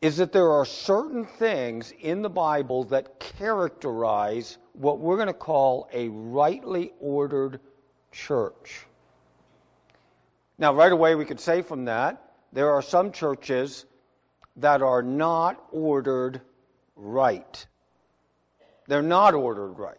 is 0.00 0.16
that 0.16 0.32
there 0.32 0.50
are 0.50 0.64
certain 0.64 1.26
things 1.26 1.92
in 2.00 2.22
the 2.22 2.30
Bible 2.30 2.84
that 2.84 3.20
characterize 3.20 4.58
what 4.72 4.98
we're 4.98 5.16
going 5.16 5.28
to 5.28 5.34
call 5.34 5.88
a 5.92 6.08
rightly 6.08 6.92
ordered 7.00 7.60
church. 8.10 8.86
Now, 10.58 10.74
right 10.74 10.92
away, 10.92 11.14
we 11.14 11.24
could 11.24 11.40
say 11.40 11.62
from 11.62 11.84
that, 11.84 12.32
there 12.52 12.70
are 12.70 12.82
some 12.82 13.12
churches 13.12 13.84
that 14.56 14.82
are 14.82 15.02
not 15.02 15.62
ordered 15.70 16.40
right. 17.00 17.66
They're 18.86 19.02
not 19.02 19.34
ordered 19.34 19.78
right. 19.78 19.96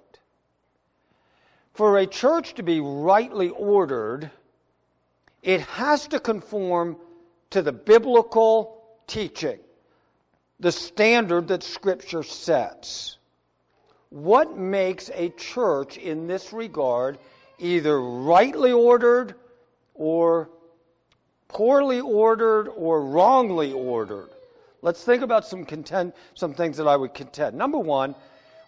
For 1.73 1.97
a 1.97 2.05
church 2.05 2.55
to 2.55 2.63
be 2.63 2.79
rightly 2.79 3.49
ordered, 3.49 4.29
it 5.41 5.61
has 5.61 6.07
to 6.09 6.19
conform 6.19 6.97
to 7.51 7.61
the 7.61 7.71
biblical 7.71 8.83
teaching, 9.07 9.59
the 10.59 10.71
standard 10.71 11.47
that 11.47 11.63
Scripture 11.63 12.23
sets. 12.23 13.17
What 14.09 14.57
makes 14.57 15.09
a 15.13 15.29
church 15.29 15.97
in 15.97 16.27
this 16.27 16.51
regard 16.51 17.17
either 17.57 17.99
rightly 18.01 18.71
ordered 18.71 19.35
or 19.93 20.49
poorly 21.47 22.01
ordered 22.01 22.67
or 22.67 23.05
wrongly 23.05 23.71
ordered? 23.71 24.29
Let's 24.81 25.03
think 25.03 25.21
about 25.21 25.45
some, 25.45 25.65
contend, 25.65 26.13
some 26.33 26.53
things 26.53 26.77
that 26.77 26.87
I 26.87 26.95
would 26.95 27.13
contend. 27.13 27.55
Number 27.55 27.77
one, 27.77 28.15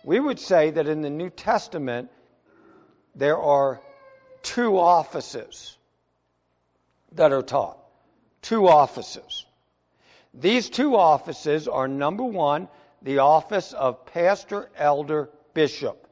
we 0.03 0.19
would 0.19 0.39
say 0.39 0.69
that 0.71 0.87
in 0.87 1.01
the 1.01 1.09
New 1.09 1.29
Testament, 1.29 2.09
there 3.15 3.37
are 3.37 3.81
two 4.43 4.77
offices 4.77 5.77
that 7.13 7.31
are 7.31 7.41
taught. 7.41 7.77
Two 8.41 8.67
offices. 8.67 9.45
These 10.33 10.69
two 10.69 10.95
offices 10.95 11.67
are 11.67 11.87
number 11.87 12.23
one, 12.23 12.67
the 13.01 13.19
office 13.19 13.73
of 13.73 14.05
pastor, 14.05 14.69
elder, 14.75 15.29
bishop. 15.53 16.07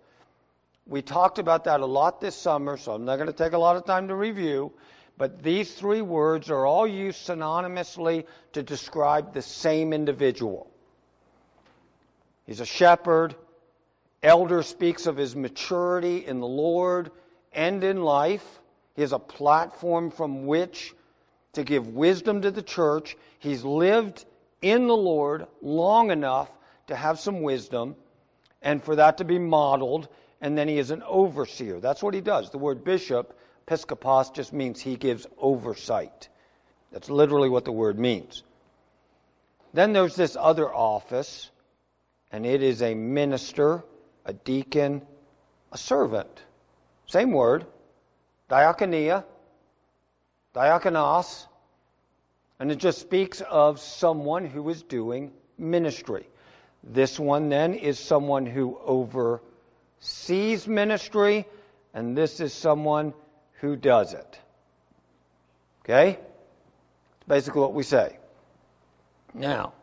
We 0.87 1.01
talked 1.01 1.39
about 1.39 1.63
that 1.65 1.81
a 1.81 1.85
lot 1.85 2.21
this 2.21 2.35
summer, 2.35 2.77
so 2.77 2.93
I'm 2.93 3.05
not 3.05 3.17
going 3.17 3.27
to 3.27 3.33
take 3.33 3.53
a 3.53 3.57
lot 3.57 3.75
of 3.75 3.85
time 3.85 4.07
to 4.07 4.15
review. 4.15 4.71
But 5.17 5.43
these 5.43 5.73
three 5.73 6.01
words 6.01 6.49
are 6.49 6.65
all 6.65 6.87
used 6.87 7.27
synonymously 7.27 8.25
to 8.53 8.63
describe 8.63 9.33
the 9.33 9.41
same 9.41 9.93
individual. 9.93 10.69
He's 12.45 12.59
a 12.59 12.65
shepherd. 12.65 13.35
Elder 14.23 14.63
speaks 14.63 15.07
of 15.07 15.17
his 15.17 15.35
maturity 15.35 16.25
in 16.25 16.39
the 16.39 16.47
Lord 16.47 17.11
and 17.53 17.83
in 17.83 18.03
life. 18.03 18.61
He 18.95 19.01
has 19.01 19.13
a 19.13 19.19
platform 19.19 20.11
from 20.11 20.45
which 20.45 20.93
to 21.53 21.63
give 21.63 21.87
wisdom 21.87 22.41
to 22.41 22.51
the 22.51 22.61
church. 22.61 23.15
He's 23.39 23.63
lived 23.63 24.25
in 24.61 24.87
the 24.87 24.97
Lord 24.97 25.47
long 25.61 26.11
enough 26.11 26.49
to 26.87 26.95
have 26.95 27.19
some 27.19 27.41
wisdom 27.41 27.95
and 28.61 28.83
for 28.83 28.95
that 28.95 29.17
to 29.17 29.23
be 29.23 29.39
modeled. 29.39 30.07
And 30.41 30.57
then 30.57 30.67
he 30.67 30.77
is 30.77 30.91
an 30.91 31.03
overseer. 31.03 31.79
That's 31.79 32.01
what 32.01 32.13
he 32.13 32.21
does. 32.21 32.49
The 32.49 32.57
word 32.57 32.83
bishop 32.83 33.37
Episkopos 33.71 34.33
just 34.33 34.51
means 34.51 34.81
he 34.81 34.97
gives 34.97 35.25
oversight. 35.37 36.27
That's 36.91 37.09
literally 37.09 37.47
what 37.47 37.63
the 37.63 37.71
word 37.71 37.97
means. 37.97 38.43
Then 39.73 39.93
there's 39.93 40.15
this 40.15 40.35
other 40.37 40.67
office, 40.73 41.49
and 42.33 42.45
it 42.45 42.61
is 42.61 42.81
a 42.81 42.93
minister, 42.93 43.81
a 44.25 44.33
deacon, 44.33 45.01
a 45.71 45.77
servant. 45.77 46.43
Same 47.05 47.31
word, 47.31 47.65
diakonia, 48.49 49.23
diakonos, 50.53 51.47
and 52.59 52.73
it 52.73 52.75
just 52.75 52.99
speaks 52.99 53.39
of 53.39 53.79
someone 53.79 54.45
who 54.45 54.67
is 54.67 54.83
doing 54.83 55.31
ministry. 55.57 56.27
This 56.83 57.17
one 57.17 57.47
then 57.47 57.75
is 57.75 57.97
someone 57.99 58.45
who 58.45 58.77
oversees 58.83 60.67
ministry, 60.67 61.45
and 61.93 62.17
this 62.17 62.41
is 62.41 62.53
someone 62.53 63.13
who 63.61 63.75
does 63.75 64.13
it. 64.13 64.39
Okay? 65.85 66.09
It's 66.09 67.27
basically 67.27 67.61
what 67.61 67.73
we 67.73 67.83
say. 67.83 68.17
Now, 69.33 69.73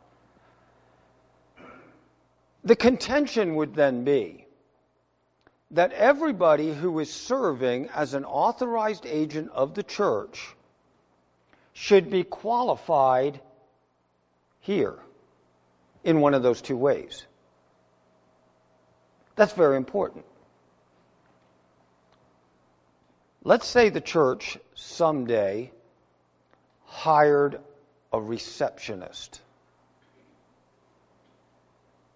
the 2.64 2.76
contention 2.76 3.54
would 3.54 3.74
then 3.74 4.04
be 4.04 4.46
that 5.70 5.92
everybody 5.92 6.74
who 6.74 6.98
is 6.98 7.12
serving 7.12 7.88
as 7.94 8.14
an 8.14 8.24
authorized 8.24 9.06
agent 9.06 9.50
of 9.52 9.74
the 9.74 9.82
church 9.82 10.54
should 11.72 12.10
be 12.10 12.24
qualified 12.24 13.40
here 14.60 14.98
in 16.02 16.20
one 16.20 16.34
of 16.34 16.42
those 16.42 16.60
two 16.60 16.76
ways. 16.76 17.26
That's 19.36 19.52
very 19.52 19.76
important. 19.76 20.24
Let's 23.44 23.66
say 23.66 23.88
the 23.88 24.00
church 24.00 24.58
someday 24.74 25.70
hired 26.84 27.60
a 28.12 28.20
receptionist. 28.20 29.40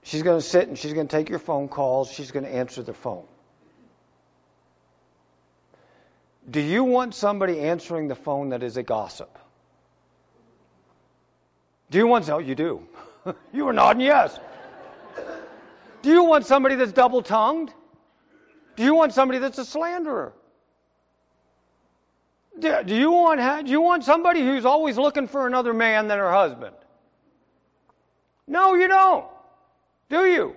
She's 0.02 0.23
going 0.23 0.41
to 0.41 0.47
sit 0.47 0.69
and 0.69 0.76
she's 0.76 0.93
going 0.93 1.07
to 1.07 1.17
take 1.17 1.29
your 1.29 1.38
phone 1.38 1.69
calls, 1.69 2.11
she's 2.11 2.31
going 2.33 2.45
to 2.45 2.52
answer 2.52 2.83
the 2.83 2.95
phone. 2.95 3.25
Do 6.50 6.61
you 6.61 6.83
want 6.83 7.14
somebody 7.14 7.61
answering 7.61 8.09
the 8.09 8.17
phone 8.17 8.49
that 8.49 8.65
is 8.65 8.76
a 8.76 8.82
gossip? 8.82 9.39
Do 11.91 11.99
you 11.99 12.06
want, 12.06 12.28
oh, 12.30 12.39
you 12.39 12.56
do. 12.56 12.87
you 13.52 13.65
were 13.65 13.73
nodding 13.73 14.02
yes. 14.02 14.41
Do 16.00 16.11
you 16.11 16.25
want 16.25 16.47
somebody 16.47 16.75
that's 16.75 16.91
double 16.91 17.23
tongued? 17.23 17.73
Do 18.75 18.82
you 18.82 18.95
want 18.95 19.13
somebody 19.13 19.39
that's 19.39 19.58
a 19.58 19.65
slanderer? 19.65 20.32
Do 22.58 22.95
you 22.95 23.10
want, 23.10 23.67
do 23.67 23.71
you 23.71 23.80
want 23.80 24.04
somebody 24.04 24.41
who's 24.41 24.65
always 24.65 24.99
looking 24.99 25.26
for 25.26 25.47
another 25.47 25.73
man 25.73 26.08
than 26.08 26.19
her 26.19 26.30
husband? 26.30 26.76
No, 28.47 28.75
you 28.75 28.88
don't. 28.88 29.26
Do 30.08 30.26
you? 30.26 30.56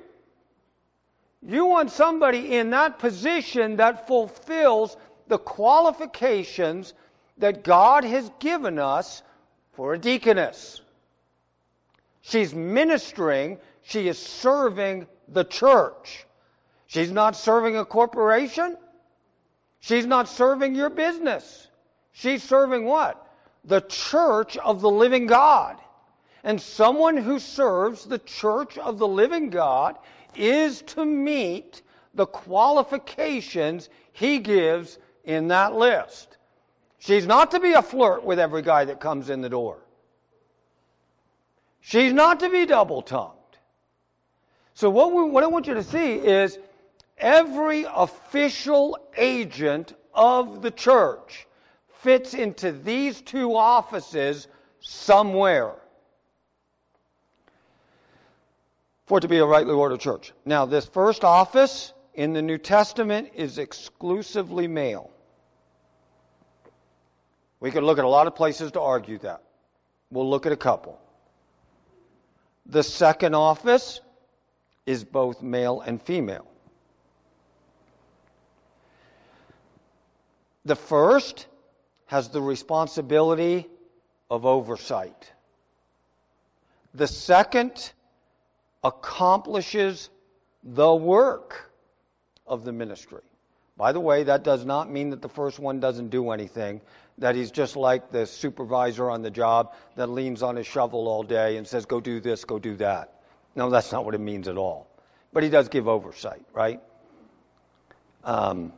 You 1.48 1.66
want 1.66 1.92
somebody 1.92 2.56
in 2.56 2.72
that 2.72 3.00
position 3.00 3.78
that 3.78 4.08
fulfills 4.08 4.98
the 5.28 5.38
qualifications 5.38 6.94
that 7.38 7.64
God 7.64 8.04
has 8.04 8.30
given 8.40 8.80
us 8.80 9.22
for 9.74 9.94
a 9.94 9.98
deaconess. 9.98 10.82
She's 12.22 12.54
ministering, 12.54 13.60
she 13.84 14.08
is 14.08 14.18
serving 14.18 15.08
the 15.28 15.44
church. 15.44 16.26
She's 16.88 17.12
not 17.12 17.36
serving 17.36 17.78
a 17.78 17.86
corporation, 17.86 18.78
she's 19.80 20.06
not 20.06 20.28
serving 20.28 20.76
your 20.76 20.90
business. 20.90 21.68
She's 22.18 22.44
serving 22.44 22.86
what? 22.86 23.30
The 23.66 23.82
church 23.82 24.56
of 24.56 24.80
the 24.80 24.90
living 24.90 25.26
God. 25.26 25.76
And 26.46 26.62
someone 26.62 27.18
who 27.18 27.40
serves 27.40 28.06
the 28.06 28.20
church 28.20 28.78
of 28.78 29.00
the 29.00 29.08
living 29.08 29.50
God 29.50 29.98
is 30.34 30.82
to 30.84 31.04
meet 31.04 31.82
the 32.14 32.26
qualifications 32.26 33.90
he 34.14 34.40
gives 34.40 34.98
in 35.26 35.50
that 35.50 35.76
list. 35.76 36.38
She's 37.00 37.28
not 37.28 37.52
to 37.52 37.60
be 37.60 37.74
a 37.74 37.82
flirt 37.82 38.24
with 38.24 38.40
every 38.40 38.62
guy 38.62 38.86
that 38.86 39.02
comes 39.02 39.30
in 39.30 39.42
the 39.42 39.50
door. 39.50 39.80
She's 41.82 42.14
not 42.14 42.40
to 42.40 42.50
be 42.50 42.66
double 42.66 43.02
tongued. 43.02 43.34
So, 44.74 44.90
what, 44.90 45.12
we, 45.12 45.24
what 45.24 45.44
I 45.44 45.48
want 45.48 45.68
you 45.68 45.74
to 45.74 45.84
see 45.84 46.14
is 46.14 46.60
every 47.18 47.86
official 47.94 48.98
agent 49.18 49.94
of 50.14 50.62
the 50.62 50.72
church 50.72 51.46
fits 52.06 52.36
into 52.36 52.72
these 52.72 53.20
two 53.24 53.58
offices 53.58 54.48
somewhere 54.80 55.74
for 59.08 59.18
it 59.18 59.22
to 59.22 59.28
be 59.28 59.40
a 59.40 59.46
rightly 59.46 59.74
ordered 59.74 60.00
church. 60.00 60.32
Now, 60.46 60.68
this 60.68 60.86
first 60.86 61.24
office 61.24 61.94
in 62.14 62.32
the 62.32 62.44
New 62.44 62.60
Testament 62.60 63.32
is 63.34 63.58
exclusively 63.58 64.68
male. 64.68 65.10
We 67.60 67.72
could 67.72 67.82
look 67.82 67.98
at 67.98 68.06
a 68.06 68.08
lot 68.08 68.28
of 68.28 68.36
places 68.36 68.72
to 68.74 68.82
argue 68.82 69.18
that. 69.20 69.42
We'll 70.12 70.30
look 70.30 70.46
at 70.46 70.52
a 70.52 70.58
couple. 70.58 71.02
The 72.68 72.84
second 72.84 73.34
office 73.34 74.00
is 74.86 75.04
both 75.04 75.42
male 75.42 75.82
and 75.82 76.00
female. 76.00 76.46
The 80.66 80.76
first 80.76 81.48
has 82.16 82.30
the 82.30 82.42
responsibility 82.42 83.68
of 84.30 84.46
oversight. 84.46 85.34
The 86.94 87.08
second 87.08 87.92
accomplishes 88.86 90.10
the 90.64 90.96
work 90.96 91.74
of 92.48 92.64
the 92.64 92.72
ministry. 92.72 93.20
By 93.76 93.92
the 93.92 94.00
way, 94.00 94.24
that 94.24 94.46
does 94.46 94.64
not 94.64 94.90
mean 94.90 95.10
that 95.10 95.22
the 95.22 95.28
first 95.28 95.60
one 95.60 95.82
doesn't 95.82 96.08
do 96.08 96.30
anything, 96.32 96.80
that 97.18 97.36
he's 97.36 97.52
just 97.52 97.76
like 97.76 98.14
the 98.14 98.26
supervisor 98.26 99.10
on 99.10 99.22
the 99.22 99.30
job 99.30 99.74
that 99.98 100.08
leans 100.08 100.42
on 100.42 100.56
his 100.56 100.66
shovel 100.66 101.10
all 101.10 101.22
day 101.22 101.58
and 101.58 101.68
says, 101.68 101.86
go 101.86 102.00
do 102.00 102.22
this, 102.22 102.46
go 102.46 102.58
do 102.58 102.78
that. 102.78 103.24
No, 103.56 103.70
that's 103.70 103.92
not 103.92 104.06
what 104.06 104.16
it 104.16 104.22
means 104.22 104.48
at 104.48 104.56
all. 104.56 104.88
But 105.34 105.44
he 105.44 105.50
does 105.50 105.68
give 105.68 105.90
oversight, 105.90 106.46
right? 106.54 106.80
Um, 108.24 108.72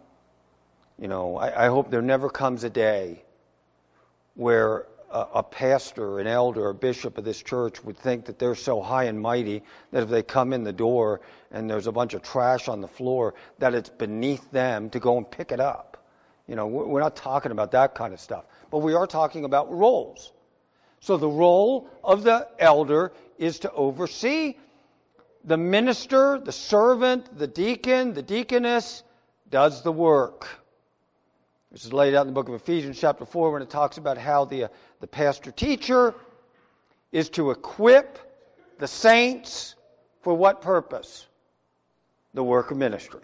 you 0.98 1.08
know, 1.08 1.38
I, 1.38 1.66
I 1.66 1.68
hope 1.68 1.92
there 1.92 2.02
never 2.02 2.32
comes 2.32 2.64
a 2.64 2.70
day 2.72 3.22
where 4.38 4.86
a, 5.12 5.26
a, 5.36 5.44
pastor, 5.44 6.20
an 6.20 6.28
elder, 6.28 6.70
a 6.70 6.74
bishop 6.74 7.18
of 7.18 7.26
this 7.26 7.42
church 7.42 7.84
would 7.84 7.98
think 7.98 8.26
that 8.26 8.40
they're 8.40 8.56
so 8.56 8.82
high 8.82 9.06
and 9.06 9.20
mighty 9.20 9.64
that 9.92 10.04
if 10.04 10.10
they 10.10 10.24
come 10.24 10.54
in 10.54 10.64
the 10.64 10.72
door 10.72 11.22
and 11.52 11.70
there's 11.70 11.88
a 11.88 11.92
bunch 11.92 12.14
of 12.14 12.22
trash 12.22 12.68
on 12.68 12.80
the 12.80 12.88
floor, 12.88 13.34
that 13.58 13.74
it's 13.74 13.90
beneath 13.90 14.50
them 14.52 14.90
to 14.92 15.00
go 15.00 15.18
and 15.18 15.30
pick 15.30 15.52
it 15.52 15.60
up. 15.60 16.06
You 16.48 16.56
know, 16.56 16.68
we're 16.68 17.02
not 17.02 17.16
talking 17.16 17.52
about 17.52 17.72
that 17.72 17.96
kind 17.96 18.14
of 18.14 18.20
stuff, 18.20 18.46
but 18.72 18.78
we 18.78 18.94
are 18.94 19.08
talking 19.08 19.44
about 19.44 19.72
roles. 19.72 20.32
So 21.00 21.18
the 21.18 21.28
role 21.28 21.90
of 22.04 22.24
the 22.24 22.48
elder 22.60 23.12
is 23.38 23.60
to 23.60 23.72
oversee 23.72 24.56
the 25.44 25.58
minister, 25.58 26.40
the 26.40 26.52
servant, 26.52 27.38
the 27.38 27.48
deacon, 27.48 28.14
the 28.14 28.22
deaconess 28.22 29.04
does 29.50 29.82
the 29.82 29.92
work. 29.92 30.48
This 31.72 31.86
is 31.86 31.94
laid 31.94 32.16
out 32.16 32.22
in 32.22 32.28
the 32.28 32.34
book 32.34 32.48
of 32.48 32.56
Ephesians, 32.56 33.00
chapter 33.00 33.26
4, 33.26 33.52
when 33.52 33.62
it 33.62 33.70
talks 33.70 33.98
about 33.98 34.18
how 34.18 34.46
the, 34.46 34.66
uh, 34.66 34.68
the 35.02 35.08
pastor 35.08 35.52
teacher 35.52 36.16
is 37.12 37.30
to 37.32 37.52
equip 37.52 38.18
the 38.80 38.88
saints 38.88 39.76
for 40.22 40.34
what 40.34 40.62
purpose? 40.62 41.28
the 42.38 42.44
work 42.44 42.70
of 42.70 42.78
ministry, 42.78 43.24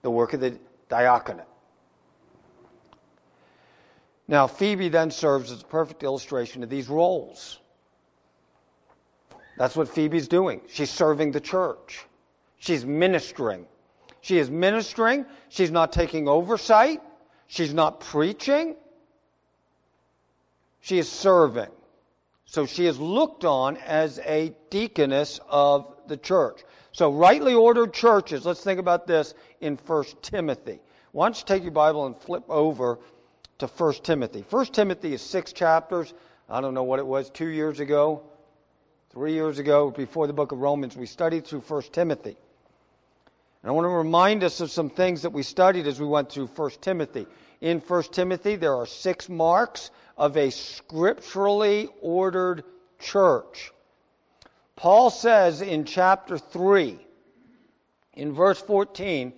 the 0.00 0.10
work 0.10 0.32
of 0.32 0.40
the 0.40 0.58
diaconate. 0.88 1.44
Now, 4.28 4.46
Phoebe 4.46 4.88
then 4.88 5.10
serves 5.10 5.52
as 5.52 5.60
a 5.60 5.64
perfect 5.66 6.02
illustration 6.02 6.62
of 6.62 6.70
these 6.70 6.88
roles. 6.88 7.60
That's 9.58 9.76
what 9.76 9.90
Phoebe's 9.90 10.26
doing. 10.26 10.62
She's 10.68 10.88
serving 10.88 11.32
the 11.32 11.40
church. 11.40 12.06
She's 12.56 12.86
ministering. 12.86 13.66
She 14.22 14.38
is 14.38 14.48
ministering. 14.48 15.26
She's 15.50 15.70
not 15.70 15.92
taking 15.92 16.26
oversight. 16.26 17.02
She's 17.46 17.72
not 17.72 18.00
preaching. 18.00 18.76
She 20.80 20.98
is 20.98 21.10
serving. 21.10 21.70
So 22.44 22.66
she 22.66 22.86
is 22.86 22.98
looked 22.98 23.44
on 23.44 23.76
as 23.78 24.20
a 24.20 24.54
deaconess 24.70 25.40
of 25.48 25.92
the 26.06 26.16
church. 26.16 26.62
So 26.92 27.12
rightly 27.12 27.54
ordered 27.54 27.92
churches, 27.92 28.46
let's 28.46 28.62
think 28.62 28.78
about 28.78 29.06
this 29.06 29.34
in 29.60 29.76
1 29.84 30.04
Timothy. 30.22 30.80
Why 31.12 31.26
don't 31.26 31.38
you 31.38 31.44
take 31.44 31.62
your 31.62 31.72
Bible 31.72 32.06
and 32.06 32.16
flip 32.16 32.44
over 32.48 32.98
to 33.58 33.66
1 33.66 33.92
Timothy. 34.02 34.44
1 34.48 34.66
Timothy 34.66 35.14
is 35.14 35.22
six 35.22 35.52
chapters. 35.52 36.14
I 36.48 36.60
don't 36.60 36.74
know 36.74 36.84
what 36.84 36.98
it 36.98 37.06
was, 37.06 37.30
two 37.30 37.48
years 37.48 37.80
ago, 37.80 38.22
three 39.10 39.32
years 39.32 39.58
ago, 39.58 39.90
before 39.90 40.26
the 40.26 40.32
book 40.32 40.52
of 40.52 40.58
Romans, 40.58 40.96
we 40.96 41.06
studied 41.06 41.46
through 41.46 41.60
1 41.60 41.82
Timothy. 41.92 42.36
And 43.66 43.72
I 43.72 43.74
want 43.74 43.86
to 43.86 43.88
remind 43.88 44.44
us 44.44 44.60
of 44.60 44.70
some 44.70 44.88
things 44.88 45.22
that 45.22 45.30
we 45.30 45.42
studied 45.42 45.88
as 45.88 45.98
we 45.98 46.06
went 46.06 46.30
through 46.30 46.46
1 46.46 46.70
Timothy. 46.80 47.26
In 47.60 47.80
1 47.80 48.02
Timothy, 48.12 48.54
there 48.54 48.76
are 48.76 48.86
six 48.86 49.28
marks 49.28 49.90
of 50.16 50.36
a 50.36 50.50
scripturally 50.50 51.88
ordered 52.00 52.62
church. 53.00 53.72
Paul 54.76 55.10
says 55.10 55.62
in 55.62 55.84
chapter 55.84 56.38
3, 56.38 56.96
in 58.14 58.32
verse 58.32 58.60
14, 58.60 59.32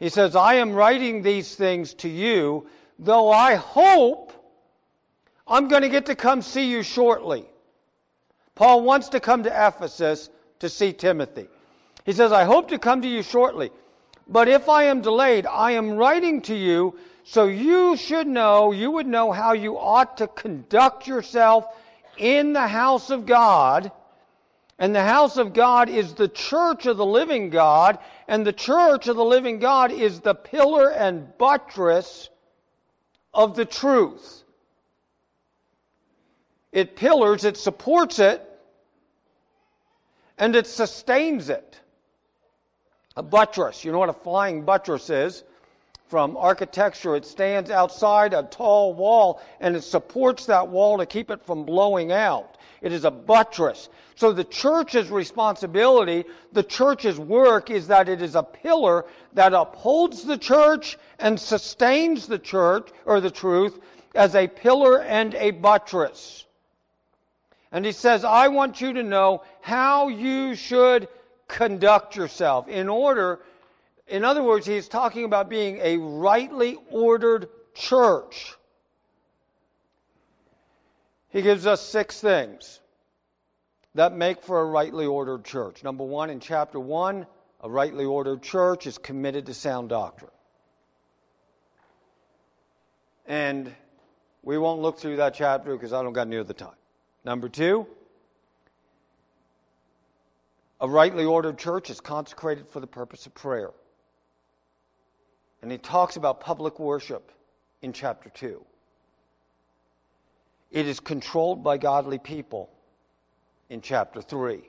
he 0.00 0.08
says, 0.08 0.34
I 0.34 0.54
am 0.54 0.72
writing 0.72 1.22
these 1.22 1.54
things 1.54 1.94
to 1.94 2.08
you 2.08 2.66
though 2.98 3.30
I 3.30 3.54
hope 3.54 4.32
I'm 5.46 5.68
going 5.68 5.82
to 5.82 5.88
get 5.88 6.06
to 6.06 6.16
come 6.16 6.42
see 6.42 6.68
you 6.68 6.82
shortly. 6.82 7.46
Paul 8.56 8.82
wants 8.82 9.10
to 9.10 9.20
come 9.20 9.44
to 9.44 9.50
Ephesus 9.68 10.30
to 10.58 10.68
see 10.68 10.92
Timothy. 10.92 11.46
He 12.04 12.12
says, 12.12 12.32
I 12.32 12.44
hope 12.44 12.68
to 12.68 12.78
come 12.78 13.02
to 13.02 13.08
you 13.08 13.22
shortly. 13.22 13.70
But 14.26 14.48
if 14.48 14.68
I 14.68 14.84
am 14.84 15.00
delayed, 15.00 15.46
I 15.46 15.72
am 15.72 15.92
writing 15.92 16.42
to 16.42 16.54
you 16.54 16.98
so 17.24 17.44
you 17.44 17.96
should 17.96 18.26
know, 18.26 18.72
you 18.72 18.90
would 18.90 19.06
know 19.06 19.32
how 19.32 19.52
you 19.52 19.78
ought 19.78 20.16
to 20.18 20.26
conduct 20.26 21.06
yourself 21.06 21.66
in 22.16 22.54
the 22.54 22.66
house 22.66 23.10
of 23.10 23.26
God. 23.26 23.92
And 24.78 24.94
the 24.94 25.02
house 25.02 25.36
of 25.36 25.52
God 25.52 25.88
is 25.88 26.14
the 26.14 26.28
church 26.28 26.86
of 26.86 26.96
the 26.96 27.04
living 27.04 27.50
God. 27.50 27.98
And 28.26 28.46
the 28.46 28.52
church 28.52 29.08
of 29.08 29.16
the 29.16 29.24
living 29.24 29.58
God 29.58 29.92
is 29.92 30.20
the 30.20 30.34
pillar 30.34 30.90
and 30.90 31.36
buttress 31.36 32.30
of 33.34 33.56
the 33.56 33.64
truth. 33.64 34.44
It 36.72 36.96
pillars, 36.96 37.44
it 37.44 37.56
supports 37.56 38.18
it, 38.18 38.42
and 40.38 40.54
it 40.54 40.66
sustains 40.66 41.48
it. 41.48 41.80
A 43.18 43.22
buttress, 43.22 43.84
you 43.84 43.90
know 43.90 43.98
what 43.98 44.08
a 44.08 44.12
flying 44.12 44.62
buttress 44.62 45.10
is? 45.10 45.42
From 46.06 46.36
architecture, 46.36 47.16
it 47.16 47.26
stands 47.26 47.68
outside 47.68 48.32
a 48.32 48.44
tall 48.44 48.94
wall 48.94 49.42
and 49.58 49.74
it 49.74 49.82
supports 49.82 50.46
that 50.46 50.68
wall 50.68 50.98
to 50.98 51.04
keep 51.04 51.28
it 51.28 51.44
from 51.44 51.64
blowing 51.64 52.12
out. 52.12 52.58
It 52.80 52.92
is 52.92 53.04
a 53.04 53.10
buttress. 53.10 53.88
So 54.14 54.32
the 54.32 54.44
church's 54.44 55.10
responsibility, 55.10 56.26
the 56.52 56.62
church's 56.62 57.18
work 57.18 57.70
is 57.70 57.88
that 57.88 58.08
it 58.08 58.22
is 58.22 58.36
a 58.36 58.42
pillar 58.44 59.04
that 59.32 59.52
upholds 59.52 60.22
the 60.22 60.38
church 60.38 60.96
and 61.18 61.40
sustains 61.40 62.28
the 62.28 62.38
church 62.38 62.88
or 63.04 63.20
the 63.20 63.32
truth 63.32 63.80
as 64.14 64.36
a 64.36 64.46
pillar 64.46 65.02
and 65.02 65.34
a 65.34 65.50
buttress. 65.50 66.46
And 67.72 67.84
he 67.84 67.90
says, 67.90 68.22
I 68.22 68.46
want 68.46 68.80
you 68.80 68.92
to 68.92 69.02
know 69.02 69.42
how 69.60 70.06
you 70.06 70.54
should 70.54 71.08
conduct 71.48 72.14
yourself 72.14 72.68
in 72.68 72.88
order, 72.88 73.40
in 74.06 74.24
other 74.24 74.42
words, 74.42 74.66
he's 74.66 74.88
talking 74.88 75.24
about 75.24 75.48
being 75.48 75.78
a 75.82 75.96
rightly 75.96 76.78
ordered 76.90 77.48
church. 77.74 78.54
He 81.30 81.42
gives 81.42 81.66
us 81.66 81.80
six 81.80 82.20
things 82.20 82.80
that 83.94 84.14
make 84.14 84.42
for 84.42 84.60
a 84.60 84.64
rightly 84.64 85.06
ordered 85.06 85.44
church. 85.44 85.82
Number 85.82 86.04
one, 86.04 86.30
in 86.30 86.40
chapter 86.40 86.78
one, 86.78 87.26
a 87.60 87.68
rightly 87.68 88.04
ordered 88.04 88.42
church 88.42 88.86
is 88.86 88.98
committed 88.98 89.46
to 89.46 89.54
sound 89.54 89.88
doctrine. 89.88 90.30
And 93.26 93.74
we 94.42 94.56
won't 94.56 94.80
look 94.80 94.98
through 94.98 95.16
that 95.16 95.34
chapter 95.34 95.74
because 95.74 95.92
I 95.92 96.02
don't 96.02 96.12
got 96.12 96.28
near 96.28 96.44
the 96.44 96.54
time. 96.54 96.76
Number 97.24 97.48
two, 97.48 97.86
a 100.80 100.88
rightly 100.88 101.24
ordered 101.24 101.58
church 101.58 101.90
is 101.90 102.00
consecrated 102.00 102.68
for 102.68 102.80
the 102.80 102.86
purpose 102.86 103.26
of 103.26 103.34
prayer. 103.34 103.70
And 105.62 105.72
he 105.72 105.78
talks 105.78 106.16
about 106.16 106.40
public 106.40 106.78
worship 106.78 107.32
in 107.82 107.92
chapter 107.92 108.30
2. 108.30 108.64
It 110.70 110.86
is 110.86 111.00
controlled 111.00 111.64
by 111.64 111.78
godly 111.78 112.18
people 112.18 112.70
in 113.68 113.80
chapter 113.80 114.22
3. 114.22 114.62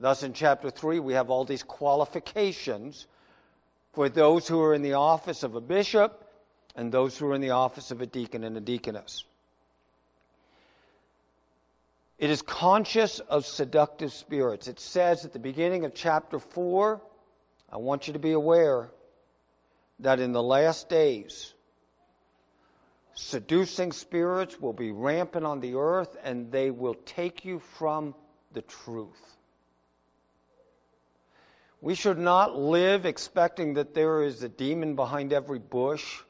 Thus, 0.00 0.22
in 0.22 0.32
chapter 0.32 0.70
3, 0.70 0.98
we 1.00 1.14
have 1.14 1.30
all 1.30 1.44
these 1.44 1.62
qualifications 1.62 3.06
for 3.92 4.08
those 4.08 4.48
who 4.48 4.60
are 4.62 4.74
in 4.74 4.82
the 4.82 4.94
office 4.94 5.42
of 5.42 5.54
a 5.54 5.60
bishop 5.60 6.24
and 6.74 6.90
those 6.90 7.16
who 7.16 7.28
are 7.28 7.34
in 7.34 7.40
the 7.40 7.50
office 7.50 7.90
of 7.90 8.00
a 8.00 8.06
deacon 8.06 8.44
and 8.44 8.56
a 8.56 8.60
deaconess. 8.60 9.24
It 12.18 12.30
is 12.30 12.42
conscious 12.42 13.18
of 13.18 13.44
seductive 13.44 14.12
spirits. 14.12 14.68
It 14.68 14.78
says 14.78 15.24
at 15.24 15.32
the 15.32 15.38
beginning 15.38 15.84
of 15.84 15.94
chapter 15.94 16.38
4, 16.38 17.00
I 17.70 17.76
want 17.76 18.06
you 18.06 18.12
to 18.12 18.18
be 18.18 18.32
aware 18.32 18.90
that 20.00 20.20
in 20.20 20.32
the 20.32 20.42
last 20.42 20.88
days, 20.88 21.54
seducing 23.14 23.92
spirits 23.92 24.60
will 24.60 24.72
be 24.72 24.92
rampant 24.92 25.44
on 25.44 25.60
the 25.60 25.74
earth 25.74 26.16
and 26.22 26.50
they 26.52 26.70
will 26.70 26.94
take 27.04 27.44
you 27.44 27.58
from 27.58 28.14
the 28.52 28.62
truth. 28.62 29.36
We 31.80 31.94
should 31.94 32.18
not 32.18 32.56
live 32.56 33.04
expecting 33.04 33.74
that 33.74 33.92
there 33.92 34.22
is 34.22 34.42
a 34.42 34.48
demon 34.48 34.94
behind 34.94 35.32
every 35.32 35.58
bush. 35.58 36.22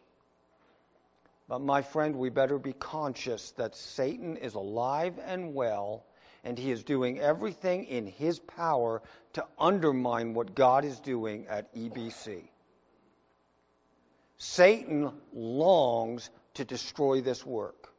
But, 1.49 1.61
my 1.61 1.83
friend, 1.83 2.17
we 2.17 2.31
better 2.31 2.59
be 2.59 2.73
conscious 2.73 3.51
that 3.53 3.77
Satan 3.77 4.37
is 4.37 4.55
alive 4.55 5.19
and 5.25 5.55
well, 5.55 6.07
and 6.43 6.59
he 6.59 6.71
is 6.71 6.83
doing 6.83 7.21
everything 7.21 7.85
in 7.85 8.07
his 8.07 8.39
power 8.39 9.03
to 9.35 9.47
undermine 9.59 10.33
what 10.35 10.55
God 10.55 10.85
is 10.85 11.01
doing 11.01 11.47
at 11.49 11.75
EBC. 11.75 12.49
Satan 14.39 15.11
longs 15.33 16.31
to 16.55 16.65
destroy 16.65 17.21
this 17.21 17.45
work. 17.45 17.93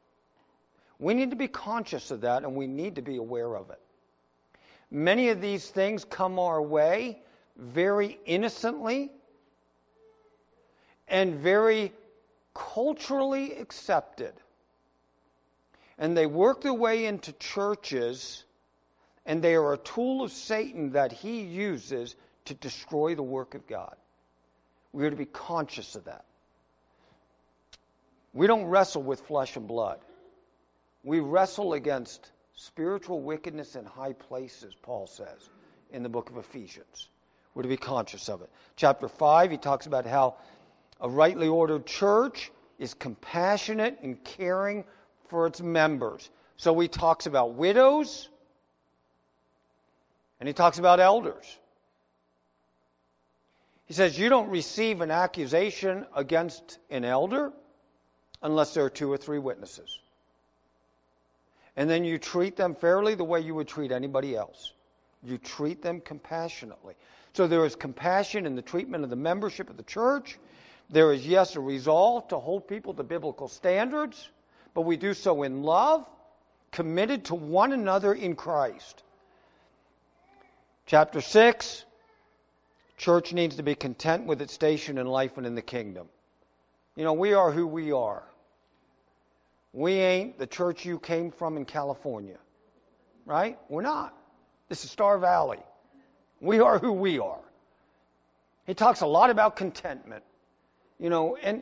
We 0.99 1.13
need 1.13 1.29
to 1.31 1.35
be 1.35 1.47
conscious 1.47 2.11
of 2.11 2.21
that 2.21 2.43
and 2.43 2.55
we 2.55 2.67
need 2.67 2.95
to 2.95 3.01
be 3.01 3.17
aware 3.17 3.55
of 3.55 3.69
it. 3.69 3.81
Many 4.91 5.29
of 5.29 5.41
these 5.41 5.67
things 5.67 6.05
come 6.05 6.39
our 6.39 6.61
way 6.61 7.21
very 7.57 8.19
innocently 8.25 9.11
and 11.07 11.35
very 11.35 11.91
culturally 12.55 13.53
accepted. 13.53 14.33
And 15.99 16.17
they 16.17 16.25
work 16.25 16.61
their 16.61 16.73
way 16.73 17.05
into 17.05 17.31
churches, 17.33 18.43
and 19.25 19.43
they 19.43 19.53
are 19.53 19.73
a 19.73 19.77
tool 19.77 20.23
of 20.23 20.31
Satan 20.31 20.93
that 20.93 21.11
he 21.11 21.41
uses 21.41 22.15
to 22.45 22.55
destroy 22.55 23.13
the 23.13 23.23
work 23.23 23.53
of 23.53 23.67
God. 23.67 23.95
We 24.91 25.05
are 25.05 25.11
to 25.11 25.15
be 25.15 25.25
conscious 25.25 25.95
of 25.95 26.05
that. 26.05 26.25
We 28.33 28.47
don't 28.47 28.65
wrestle 28.65 29.03
with 29.03 29.21
flesh 29.21 29.55
and 29.55 29.67
blood. 29.67 29.99
We 31.03 31.19
wrestle 31.19 31.73
against 31.73 32.31
spiritual 32.55 33.21
wickedness 33.21 33.75
in 33.75 33.85
high 33.85 34.13
places, 34.13 34.73
Paul 34.81 35.07
says 35.07 35.49
in 35.91 36.03
the 36.03 36.09
book 36.09 36.29
of 36.29 36.37
Ephesians. 36.37 37.09
We're 37.53 37.63
to 37.63 37.69
be 37.69 37.77
conscious 37.77 38.27
of 38.27 38.41
it. 38.41 38.49
Chapter 38.75 39.07
5, 39.07 39.51
he 39.51 39.57
talks 39.57 39.85
about 39.85 40.05
how 40.05 40.35
a 41.01 41.09
rightly 41.09 41.47
ordered 41.47 41.85
church 41.85 42.51
is 42.79 42.93
compassionate 42.93 43.99
and 44.01 44.23
caring 44.23 44.83
for 45.29 45.47
its 45.47 45.61
members. 45.61 46.29
So 46.57 46.77
he 46.79 46.87
talks 46.87 47.25
about 47.25 47.53
widows 47.53 48.29
and 50.39 50.47
he 50.47 50.53
talks 50.53 50.79
about 50.79 50.99
elders. 50.99 51.57
He 53.85 53.93
says, 53.93 54.17
You 54.17 54.29
don't 54.29 54.49
receive 54.49 55.01
an 55.01 55.11
accusation 55.11 56.05
against 56.15 56.79
an 56.89 57.05
elder 57.05 57.51
unless 58.41 58.73
there 58.73 58.85
are 58.85 58.89
two 58.89 59.11
or 59.11 59.17
three 59.17 59.39
witnesses. 59.39 59.99
And 61.77 61.89
then 61.89 62.05
you 62.05 62.17
treat 62.17 62.55
them 62.55 62.73
fairly 62.73 63.15
the 63.15 63.23
way 63.23 63.41
you 63.41 63.55
would 63.55 63.67
treat 63.67 63.91
anybody 63.91 64.35
else. 64.35 64.73
You 65.23 65.37
treat 65.37 65.81
them 65.81 65.99
compassionately. 66.01 66.95
So 67.33 67.47
there 67.47 67.65
is 67.65 67.75
compassion 67.75 68.45
in 68.45 68.55
the 68.55 68.61
treatment 68.61 69.03
of 69.03 69.09
the 69.09 69.15
membership 69.15 69.69
of 69.69 69.75
the 69.75 69.83
church. 69.83 70.37
There 70.89 71.11
is, 71.13 71.25
yes, 71.25 71.55
a 71.55 71.59
resolve 71.59 72.27
to 72.29 72.39
hold 72.39 72.67
people 72.67 72.93
to 72.93 73.03
biblical 73.03 73.47
standards, 73.47 74.29
but 74.73 74.81
we 74.81 74.97
do 74.97 75.13
so 75.13 75.43
in 75.43 75.63
love, 75.63 76.05
committed 76.71 77.25
to 77.25 77.35
one 77.35 77.71
another 77.71 78.13
in 78.13 78.35
Christ. 78.35 79.03
Chapter 80.85 81.21
6 81.21 81.85
Church 82.97 83.33
needs 83.33 83.57
to 83.57 83.63
be 83.63 83.75
content 83.75 84.25
with 84.25 84.41
its 84.41 84.53
station 84.53 84.97
in 84.97 85.05
life 85.05 85.37
and 85.37 85.45
in 85.45 85.55
the 85.55 85.61
kingdom. 85.61 86.07
You 86.95 87.03
know, 87.03 87.13
we 87.13 87.33
are 87.33 87.51
who 87.51 87.67
we 87.67 87.91
are. 87.91 88.23
We 89.73 89.93
ain't 89.93 90.39
the 90.39 90.47
church 90.47 90.85
you 90.85 90.99
came 90.99 91.31
from 91.31 91.57
in 91.57 91.65
California, 91.65 92.37
right? 93.25 93.59
We're 93.67 93.81
not. 93.81 94.15
This 94.69 94.85
is 94.85 94.91
Star 94.91 95.17
Valley. 95.17 95.59
We 96.39 96.61
are 96.61 96.79
who 96.79 96.93
we 96.93 97.19
are. 97.19 97.41
He 98.65 98.73
talks 98.73 99.01
a 99.01 99.05
lot 99.05 99.29
about 99.29 99.57
contentment. 99.57 100.23
You 100.99 101.09
know, 101.09 101.35
and 101.37 101.61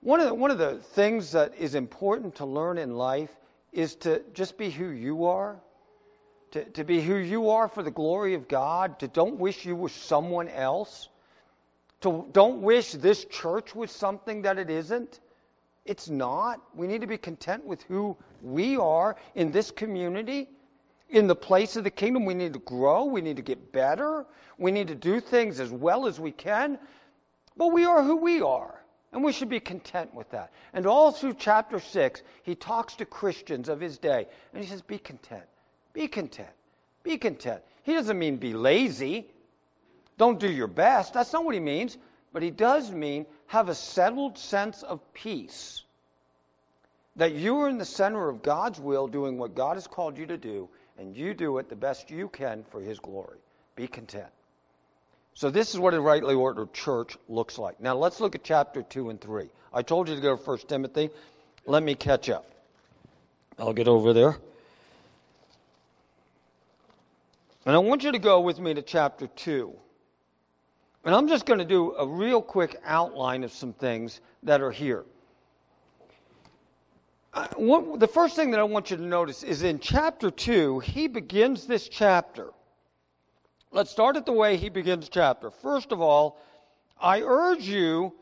one 0.00 0.20
of 0.20 0.26
the, 0.26 0.34
one 0.34 0.50
of 0.50 0.58
the 0.58 0.76
things 0.76 1.32
that 1.32 1.54
is 1.58 1.74
important 1.74 2.34
to 2.36 2.44
learn 2.44 2.78
in 2.78 2.96
life 2.96 3.34
is 3.72 3.94
to 3.96 4.22
just 4.34 4.58
be 4.58 4.70
who 4.70 4.88
you 4.88 5.24
are. 5.24 5.56
To, 6.52 6.64
to 6.64 6.84
be 6.84 7.00
who 7.00 7.16
you 7.16 7.50
are 7.50 7.66
for 7.66 7.82
the 7.82 7.90
glory 7.90 8.34
of 8.34 8.46
God, 8.46 9.00
to 9.00 9.08
don't 9.08 9.38
wish 9.38 9.64
you 9.64 9.74
were 9.74 9.88
someone 9.88 10.48
else, 10.48 11.08
to 12.02 12.26
don't 12.32 12.62
wish 12.62 12.92
this 12.92 13.24
church 13.24 13.74
was 13.74 13.90
something 13.90 14.42
that 14.42 14.58
it 14.58 14.70
isn't. 14.70 15.20
It's 15.84 16.08
not. 16.08 16.60
We 16.74 16.86
need 16.86 17.00
to 17.00 17.06
be 17.08 17.18
content 17.18 17.64
with 17.64 17.82
who 17.82 18.16
we 18.40 18.76
are 18.76 19.16
in 19.34 19.50
this 19.50 19.70
community 19.70 20.48
in 21.10 21.26
the 21.26 21.34
place 21.34 21.76
of 21.76 21.84
the 21.84 21.90
kingdom. 21.90 22.24
We 22.24 22.34
need 22.34 22.52
to 22.52 22.58
grow. 22.60 23.04
We 23.04 23.20
need 23.20 23.36
to 23.36 23.42
get 23.42 23.72
better. 23.72 24.24
We 24.58 24.70
need 24.70 24.88
to 24.88 24.94
do 24.94 25.20
things 25.20 25.60
as 25.60 25.70
well 25.70 26.06
as 26.06 26.20
we 26.20 26.30
can. 26.30 26.78
But 27.56 27.68
we 27.68 27.84
are 27.84 28.02
who 28.02 28.16
we 28.16 28.40
are. 28.40 28.80
And 29.12 29.22
we 29.22 29.32
should 29.32 29.48
be 29.48 29.60
content 29.60 30.12
with 30.12 30.28
that. 30.30 30.52
And 30.72 30.86
all 30.86 31.12
through 31.12 31.34
chapter 31.34 31.78
6, 31.78 32.22
he 32.42 32.56
talks 32.56 32.96
to 32.96 33.04
Christians 33.04 33.68
of 33.68 33.80
his 33.80 33.96
day. 33.96 34.26
And 34.52 34.62
he 34.62 34.68
says, 34.68 34.82
Be 34.82 34.98
content. 34.98 35.44
Be 35.92 36.08
content. 36.08 36.48
Be 37.04 37.16
content. 37.16 37.62
He 37.84 37.94
doesn't 37.94 38.18
mean 38.18 38.38
be 38.38 38.54
lazy. 38.54 39.28
Don't 40.18 40.40
do 40.40 40.50
your 40.50 40.66
best. 40.66 41.14
That's 41.14 41.32
not 41.32 41.44
what 41.44 41.54
he 41.54 41.60
means. 41.60 41.96
But 42.32 42.42
he 42.42 42.50
does 42.50 42.90
mean 42.90 43.26
have 43.46 43.68
a 43.68 43.74
settled 43.74 44.36
sense 44.36 44.82
of 44.82 45.00
peace. 45.14 45.84
That 47.14 47.34
you 47.34 47.60
are 47.60 47.68
in 47.68 47.78
the 47.78 47.84
center 47.84 48.28
of 48.28 48.42
God's 48.42 48.80
will, 48.80 49.06
doing 49.06 49.38
what 49.38 49.54
God 49.54 49.74
has 49.74 49.86
called 49.86 50.18
you 50.18 50.26
to 50.26 50.36
do, 50.36 50.68
and 50.98 51.16
you 51.16 51.32
do 51.34 51.58
it 51.58 51.68
the 51.68 51.76
best 51.76 52.10
you 52.10 52.28
can 52.28 52.64
for 52.64 52.80
His 52.80 52.98
glory. 52.98 53.38
Be 53.76 53.86
content. 53.86 54.30
So, 55.34 55.50
this 55.50 55.74
is 55.74 55.80
what 55.80 55.94
a 55.94 56.00
rightly 56.00 56.34
ordered 56.34 56.72
church 56.72 57.16
looks 57.28 57.58
like. 57.58 57.80
Now, 57.80 57.96
let's 57.96 58.20
look 58.20 58.34
at 58.34 58.44
chapter 58.44 58.82
2 58.82 59.10
and 59.10 59.20
3. 59.20 59.48
I 59.72 59.82
told 59.82 60.08
you 60.08 60.14
to 60.14 60.20
go 60.20 60.36
to 60.36 60.42
1 60.42 60.58
Timothy. 60.68 61.10
Let 61.66 61.82
me 61.82 61.94
catch 61.94 62.30
up. 62.30 62.50
I'll 63.58 63.72
get 63.72 63.88
over 63.88 64.12
there. 64.12 64.36
And 67.66 67.74
I 67.74 67.78
want 67.78 68.04
you 68.04 68.12
to 68.12 68.18
go 68.18 68.40
with 68.40 68.58
me 68.58 68.74
to 68.74 68.82
chapter 68.82 69.26
2. 69.26 69.72
And 71.04 71.14
I'm 71.14 71.28
just 71.28 71.46
going 71.46 71.58
to 71.58 71.64
do 71.64 71.94
a 71.96 72.06
real 72.06 72.40
quick 72.40 72.80
outline 72.84 73.44
of 73.44 73.52
some 73.52 73.72
things 73.72 74.20
that 74.42 74.60
are 74.60 74.70
here 74.70 75.04
uh, 77.34 77.48
what, 77.56 77.98
the 77.98 78.06
first 78.06 78.36
thing 78.36 78.50
that 78.52 78.60
I 78.60 78.64
want 78.64 78.90
you 78.90 78.96
to 78.96 79.02
notice 79.02 79.42
is 79.42 79.62
in 79.62 79.80
chapter 79.80 80.30
2, 80.30 80.78
he 80.80 81.08
begins 81.08 81.66
this 81.66 81.88
chapter. 81.88 82.50
Let's 83.74 83.90
start 83.90 84.16
at 84.16 84.24
the 84.24 84.32
way 84.32 84.56
he 84.56 84.68
begins 84.68 85.08
chapter. 85.08 85.50
First 85.50 85.90
of 85.90 86.00
all, 86.00 86.38
I 87.00 87.22
urge 87.22 87.64
you 87.64 88.14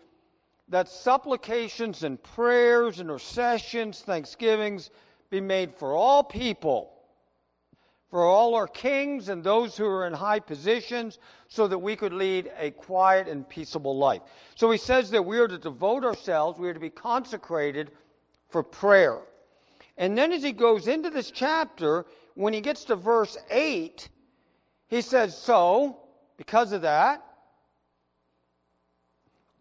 that 0.71 0.89
supplications 0.89 2.05
and 2.05 2.21
prayers, 2.23 3.01
and 3.01 3.11
intercessions, 3.11 4.01
thanksgivings 4.01 4.89
be 5.29 5.43
made 5.43 5.75
for 5.75 5.93
all 5.93 6.25
people, 6.25 6.95
for 8.09 8.25
all 8.25 8.55
our 8.55 8.67
kings 8.67 9.29
and 9.29 9.45
those 9.45 9.77
who 9.77 9.85
are 9.85 10.07
in 10.07 10.15
high 10.15 10.41
positions, 10.41 11.19
so 11.49 11.69
that 11.69 11.77
we 11.77 11.97
could 11.97 12.15
lead 12.15 12.51
a 12.57 12.71
quiet 12.71 13.29
and 13.29 13.47
peaceable 13.47 13.99
life. 13.99 14.23
So 14.55 14.71
he 14.71 14.79
says 14.79 15.11
that 15.11 15.27
we 15.27 15.39
are 15.39 15.49
to 15.49 15.59
devote 15.59 16.03
ourselves, 16.03 16.59
we 16.59 16.71
are 16.71 16.75
to 16.75 16.81
be 16.81 16.89
consecrated 16.89 17.91
for 18.49 18.63
prayer. 18.63 19.21
And 19.99 20.17
then 20.17 20.33
as 20.33 20.43
he 20.43 20.53
goes 20.53 20.89
into 20.89 21.11
this 21.11 21.31
chapter, 21.31 22.07
when 22.37 22.55
he 22.55 22.63
gets 22.63 22.85
to 22.85 22.97
verse 22.97 23.37
8, 23.51 24.09
he 24.93 25.01
says, 25.01 25.35
So, 25.35 25.97
because 26.37 26.73
of 26.73 26.83
that, 26.83 27.25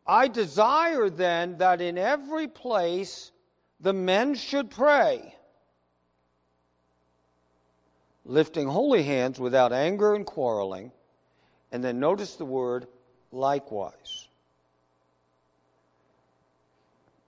I 0.06 0.28
desire 0.28 1.10
then 1.10 1.60
that 1.60 1.80
in 1.80 1.98
every 1.98 2.50
place 2.50 3.32
the 3.80 3.94
men 3.94 4.36
should 4.36 4.70
pray, 4.70 5.34
lifting 8.26 8.68
holy 8.68 9.04
hands 9.04 9.40
without 9.40 9.72
anger 9.72 10.16
and 10.16 10.26
quarreling. 10.26 10.92
And 11.72 11.82
then 11.82 12.02
notice 12.02 12.36
the 12.36 12.44
word 12.44 12.88
likewise. 13.32 14.28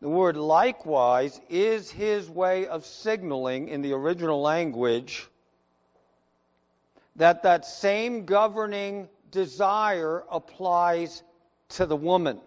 The 0.01 0.09
word 0.09 0.35
likewise 0.35 1.39
is 1.49 1.89
his 1.89 2.29
way 2.29 2.67
of 2.67 2.85
signaling 2.85 3.69
in 3.69 3.81
the 3.81 3.93
original 3.93 4.41
language 4.41 5.29
that 7.15 7.43
that 7.43 7.65
same 7.65 8.25
governing 8.25 9.07
desire 9.31 10.23
applies 10.31 11.23
to 11.69 11.85
the 11.85 11.95
woman. 11.95 12.39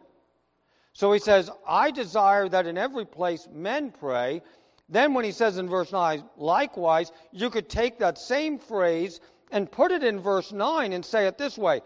So 0.92 1.12
he 1.12 1.18
says, 1.18 1.50
I 1.68 1.90
desire 1.90 2.48
that 2.48 2.66
in 2.66 2.78
every 2.78 3.04
place 3.04 3.48
men 3.52 3.90
pray. 3.90 4.42
Then, 4.88 5.14
when 5.14 5.24
he 5.24 5.32
says 5.32 5.58
in 5.58 5.68
verse 5.68 5.92
9, 5.92 6.24
likewise, 6.36 7.12
you 7.32 7.50
could 7.50 7.68
take 7.68 7.98
that 7.98 8.18
same 8.18 8.58
phrase 8.58 9.20
and 9.50 9.70
put 9.70 9.92
it 9.92 10.02
in 10.02 10.20
verse 10.20 10.52
9 10.52 10.92
and 10.92 11.04
say 11.04 11.26
it 11.26 11.38
this 11.38 11.58
way 11.58 11.82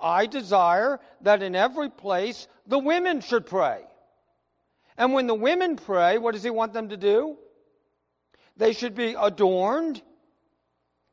I 0.00 0.26
desire 0.26 1.00
that 1.22 1.42
in 1.42 1.54
every 1.54 1.90
place 1.90 2.48
the 2.66 2.78
women 2.78 3.20
should 3.20 3.46
pray. 3.46 3.82
And 4.96 5.12
when 5.12 5.26
the 5.26 5.34
women 5.34 5.76
pray, 5.76 6.18
what 6.18 6.34
does 6.34 6.42
he 6.42 6.50
want 6.50 6.72
them 6.72 6.88
to 6.88 6.96
do? 6.96 7.36
They 8.56 8.72
should 8.72 8.94
be 8.94 9.14
adorned 9.18 10.02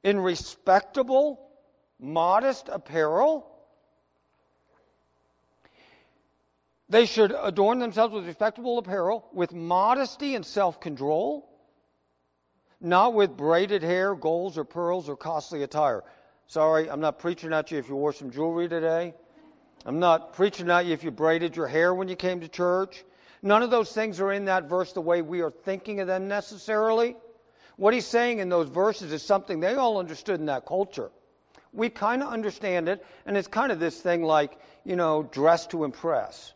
in 0.06 0.20
respectable, 0.20 1.42
modest 2.00 2.70
apparel. 2.72 3.52
They 6.88 7.08
should 7.08 7.36
adorn 7.42 7.80
themselves 7.80 8.14
with 8.14 8.28
respectable 8.28 8.78
apparel, 8.78 9.28
with 9.34 9.52
modesty 9.52 10.36
and 10.36 10.46
self 10.46 10.80
control, 10.80 11.50
not 12.80 13.16
with 13.16 13.36
braided 13.36 13.82
hair, 13.82 14.14
golds, 14.14 14.60
or 14.60 14.64
pearls, 14.64 15.10
or 15.10 15.18
costly 15.18 15.64
attire. 15.64 16.04
Sorry, 16.46 16.88
I'm 16.88 17.02
not 17.02 17.18
preaching 17.18 17.52
at 17.52 17.72
you 17.72 17.80
if 17.80 17.90
you 17.90 17.96
wore 17.96 18.14
some 18.14 18.30
jewelry 18.30 18.70
today. 18.70 19.16
I'm 19.88 19.98
not 19.98 20.34
preaching 20.34 20.70
at 20.70 20.86
you 20.86 20.94
if 20.94 21.04
you 21.04 21.10
braided 21.10 21.56
your 21.56 21.68
hair 21.68 21.96
when 21.96 22.10
you 22.10 22.16
came 22.16 22.42
to 22.42 22.48
church. 22.48 23.04
None 23.42 23.64
of 23.64 23.72
those 23.72 23.92
things 23.92 24.22
are 24.22 24.32
in 24.32 24.46
that 24.46 24.70
verse 24.70 24.94
the 24.94 25.02
way 25.02 25.24
we 25.24 25.42
are 25.42 25.50
thinking 25.50 26.00
of 26.00 26.06
them 26.06 26.28
necessarily. 26.28 27.16
What 27.78 27.94
he's 27.94 28.08
saying 28.08 28.40
in 28.40 28.50
those 28.50 28.70
verses 28.70 29.12
is 29.12 29.22
something 29.22 29.60
they 29.60 29.76
all 29.76 29.98
understood 29.98 30.40
in 30.40 30.46
that 30.46 30.66
culture. 30.66 31.12
We 31.74 31.90
kind 31.90 32.24
of 32.24 32.30
understand 32.30 32.88
it, 32.88 33.06
and 33.26 33.36
it's 33.36 33.48
kind 33.48 33.72
of 33.72 33.80
this 33.80 34.00
thing 34.00 34.24
like, 34.24 34.58
you 34.86 34.96
know, 34.96 35.24
dress 35.32 35.68
to 35.68 35.84
impress. 35.84 36.54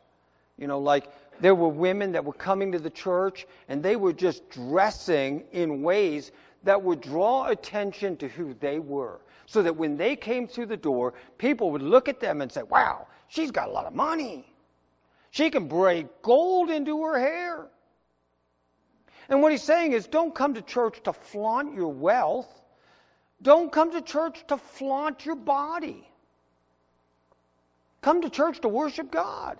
You 0.58 0.68
know, 0.68 0.80
like 0.80 1.10
there 1.42 1.56
were 1.56 1.68
women 1.68 2.14
that 2.14 2.24
were 2.24 2.34
coming 2.34 2.72
to 2.72 2.80
the 2.80 2.90
church, 2.90 3.46
and 3.68 3.84
they 3.84 3.96
were 3.96 4.14
just 4.14 4.50
dressing 4.50 5.44
in 5.52 5.82
ways 5.82 6.32
that 6.64 6.82
would 6.82 7.02
draw 7.02 7.48
attention 7.48 8.16
to 8.18 8.28
who 8.28 8.54
they 8.60 8.80
were. 8.80 9.20
So 9.46 9.62
that 9.64 9.76
when 9.76 9.98
they 9.98 10.16
came 10.16 10.48
through 10.48 10.68
the 10.68 10.78
door, 10.78 11.16
people 11.38 11.72
would 11.72 11.82
look 11.82 12.08
at 12.08 12.20
them 12.20 12.42
and 12.42 12.52
say, 12.52 12.64
wow, 12.64 13.08
she's 13.28 13.52
got 13.52 13.68
a 13.68 13.72
lot 13.72 13.86
of 13.86 13.96
money. 13.96 14.54
She 15.32 15.50
can 15.50 15.68
braid 15.68 16.08
gold 16.22 16.70
into 16.70 17.04
her 17.04 17.20
hair. 17.20 17.68
And 19.30 19.42
what 19.42 19.52
he's 19.52 19.64
saying 19.64 19.94
is 19.94 20.08
don't 20.08 20.34
come 20.34 20.56
to 20.56 20.62
church 20.62 21.02
to 21.04 21.14
flaunt 21.14 21.76
your 21.76 21.94
wealth. 21.94 22.62
Don't 23.42 23.72
come 23.72 23.92
to 23.92 24.02
church 24.02 24.44
to 24.48 24.58
flaunt 24.58 25.26
your 25.26 25.36
body. 25.36 26.06
Come 28.02 28.22
to 28.22 28.30
church 28.30 28.60
to 28.62 28.68
worship 28.68 29.12
God. 29.12 29.60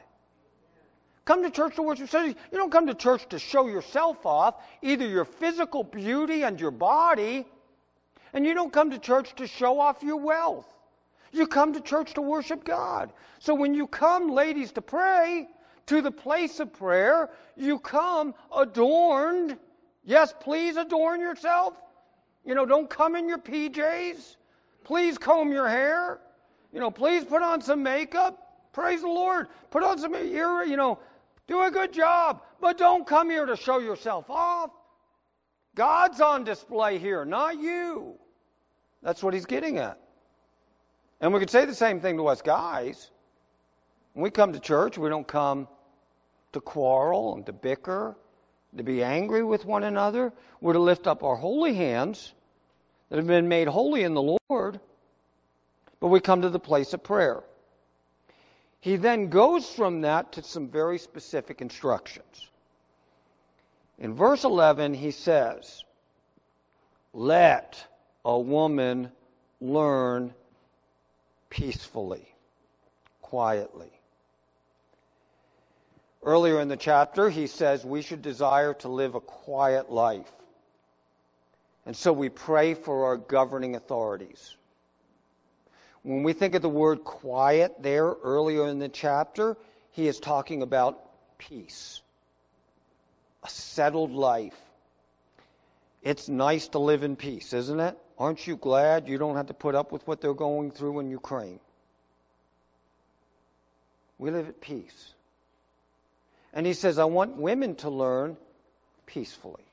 Come 1.26 1.44
to 1.44 1.52
church 1.52 1.76
to 1.76 1.84
worship. 1.84 2.10
So 2.10 2.24
You 2.24 2.36
don't 2.52 2.72
come 2.72 2.88
to 2.88 2.96
church 2.96 3.30
to 3.30 3.38
show 3.38 3.68
yourself 3.68 4.26
off, 4.26 4.56
either 4.82 5.08
your 5.08 5.26
physical 5.26 5.84
beauty 5.84 6.44
and 6.44 6.60
your 6.60 6.72
body, 6.72 7.46
and 8.34 8.46
you 8.46 8.56
don't 8.56 8.74
come 8.74 8.90
to 8.90 8.98
church 8.98 9.36
to 9.36 9.46
show 9.46 9.80
off 9.80 10.02
your 10.02 10.18
wealth. 10.18 10.66
You 11.32 11.46
come 11.46 11.74
to 11.74 11.82
church 11.82 12.16
to 12.16 12.22
worship 12.22 12.64
God. 12.64 13.14
So 13.38 13.54
when 13.54 13.76
you 13.76 13.86
come, 13.86 14.32
ladies, 14.32 14.72
to 14.74 14.82
pray, 14.82 15.48
to 15.90 16.04
the 16.04 16.12
place 16.12 16.60
of 16.60 16.72
prayer, 16.72 17.32
you 17.58 17.80
come 17.80 18.36
adorned. 18.56 19.58
Yes, 20.04 20.36
please 20.40 20.78
adorn 20.78 21.20
yourself. 21.20 21.74
You 22.46 22.54
know, 22.54 22.64
don't 22.64 22.88
come 22.88 23.16
in 23.16 23.28
your 23.28 23.40
PJs. 23.40 24.36
Please 24.84 25.18
comb 25.18 25.52
your 25.52 25.68
hair. 25.68 26.20
You 26.72 26.80
know, 26.80 26.92
please 26.92 27.26
put 27.26 27.42
on 27.42 27.60
some 27.60 27.82
makeup. 27.82 28.70
Praise 28.72 29.02
the 29.02 29.08
Lord. 29.08 29.48
Put 29.72 29.82
on 29.82 29.98
some 29.98 30.14
ear, 30.14 30.64
you 30.64 30.78
know, 30.78 31.00
do 31.48 31.62
a 31.64 31.72
good 31.72 31.92
job. 31.92 32.44
But 32.62 32.78
don't 32.78 33.08
come 33.08 33.32
here 33.32 33.48
to 33.48 33.58
show 33.58 33.80
yourself 33.80 34.30
off. 34.30 34.70
God's 35.74 36.22
on 36.22 36.44
display 36.44 37.00
here, 37.00 37.26
not 37.26 37.60
you. 37.60 38.14
That's 39.02 39.24
what 39.24 39.34
he's 39.34 39.48
getting 39.48 39.80
at. 39.80 40.00
And 41.20 41.34
we 41.34 41.40
could 41.40 41.50
say 41.50 41.66
the 41.66 41.74
same 41.74 42.00
thing 42.00 42.16
to 42.18 42.28
us 42.28 42.44
guys. 42.44 43.10
When 44.14 44.24
we 44.24 44.30
come 44.30 44.54
to 44.54 44.60
church, 44.60 44.96
we 45.00 45.10
don't 45.10 45.28
come 45.28 45.68
to 46.54 46.62
quarrel 46.62 47.36
and 47.36 47.46
to 47.46 47.54
bicker, 47.54 48.16
to 48.78 48.84
be 48.84 49.04
angry 49.04 49.44
with 49.44 49.66
one 49.66 49.84
another. 49.84 50.34
We're 50.62 50.74
to 50.74 50.80
lift 50.80 51.08
up 51.08 51.24
our 51.24 51.36
holy 51.36 51.74
hands 51.74 52.34
that 53.10 53.18
have 53.18 53.28
been 53.28 53.48
made 53.48 53.68
holy 53.68 54.04
in 54.04 54.14
the 54.14 54.38
Lord. 54.50 54.80
But 56.00 56.08
we 56.08 56.20
come 56.20 56.42
to 56.44 56.50
the 56.50 56.60
place 56.60 56.94
of 56.94 57.04
prayer. 57.04 57.44
He 58.80 58.96
then 58.96 59.30
goes 59.30 59.70
from 59.70 60.02
that 60.02 60.32
to 60.34 60.44
some 60.44 60.70
very 60.70 60.98
specific 61.00 61.62
instructions. 61.62 62.50
In 63.98 64.14
verse 64.14 64.46
11, 64.46 64.94
he 64.94 65.12
says, 65.12 65.84
Let 67.14 67.86
a 68.24 68.40
woman 68.40 69.12
learn 69.60 70.34
peacefully, 71.50 72.34
quietly. 73.22 73.99
Earlier 76.24 76.60
in 76.60 76.68
the 76.68 76.78
chapter, 76.78 77.30
he 77.30 77.48
says 77.48 77.86
we 77.86 78.02
should 78.02 78.22
desire 78.22 78.74
to 78.76 78.90
live 78.90 79.16
a 79.16 79.22
quiet 79.22 79.90
life. 79.90 80.32
And 81.86 81.96
so 81.96 82.12
we 82.12 82.30
pray 82.30 82.74
for 82.74 83.06
our 83.06 83.18
governing 83.18 83.76
authorities. 83.76 84.56
When 86.04 86.24
we 86.24 86.34
think 86.34 86.56
of 86.56 86.62
the 86.62 86.70
word 86.70 87.04
quiet 87.04 87.76
there 87.82 88.08
earlier 88.08 88.68
in 88.68 88.80
the 88.80 88.90
chapter, 88.90 89.58
he 89.92 90.08
is 90.08 90.20
talking 90.20 90.62
about 90.62 91.00
peace, 91.38 92.02
a 93.44 93.50
settled 93.50 94.12
life. 94.12 94.58
It's 96.02 96.30
nice 96.30 96.68
to 96.70 96.80
live 96.80 97.04
in 97.04 97.16
peace, 97.16 97.54
isn't 97.54 97.80
it? 97.80 97.98
Aren't 98.18 98.46
you 98.46 98.56
glad 98.58 99.08
you 99.08 99.18
don't 99.18 99.36
have 99.36 99.48
to 99.48 99.54
put 99.54 99.76
up 99.76 99.92
with 99.92 100.06
what 100.08 100.22
they're 100.22 100.34
going 100.34 100.72
through 100.72 101.00
in 101.00 101.10
Ukraine? 101.10 101.60
We 104.18 104.32
live 104.32 104.48
at 104.48 104.60
peace. 104.60 105.14
And 106.54 106.66
he 106.66 106.74
says, 106.74 106.98
I 106.98 107.06
want 107.06 107.38
women 107.38 107.76
to 107.76 107.90
learn 107.90 108.38
peacefully, 109.06 109.64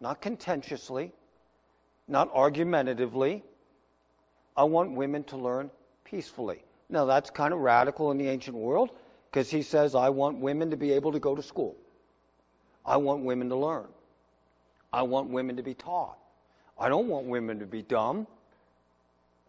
not 0.00 0.20
contentiously, 0.20 1.12
not 2.08 2.30
argumentatively. 2.34 3.42
I 4.56 4.64
want 4.64 4.92
women 4.92 5.24
to 5.24 5.36
learn 5.36 5.70
peacefully. 6.04 6.62
Now, 6.88 7.04
that's 7.04 7.30
kind 7.30 7.54
of 7.54 7.60
radical 7.60 8.10
in 8.10 8.18
the 8.18 8.28
ancient 8.28 8.56
world 8.56 8.90
because 9.30 9.48
he 9.48 9.62
says, 9.62 9.94
I 9.94 10.08
want 10.10 10.38
women 10.38 10.70
to 10.70 10.76
be 10.76 10.92
able 10.92 11.12
to 11.12 11.20
go 11.20 11.34
to 11.34 11.42
school. 11.42 11.76
I 12.84 12.96
want 12.96 13.24
women 13.24 13.48
to 13.50 13.56
learn. 13.56 13.86
I 14.92 15.02
want 15.02 15.30
women 15.30 15.56
to 15.56 15.62
be 15.62 15.74
taught. 15.74 16.18
I 16.78 16.88
don't 16.88 17.08
want 17.08 17.26
women 17.26 17.60
to 17.60 17.66
be 17.66 17.82
dumb. 17.82 18.26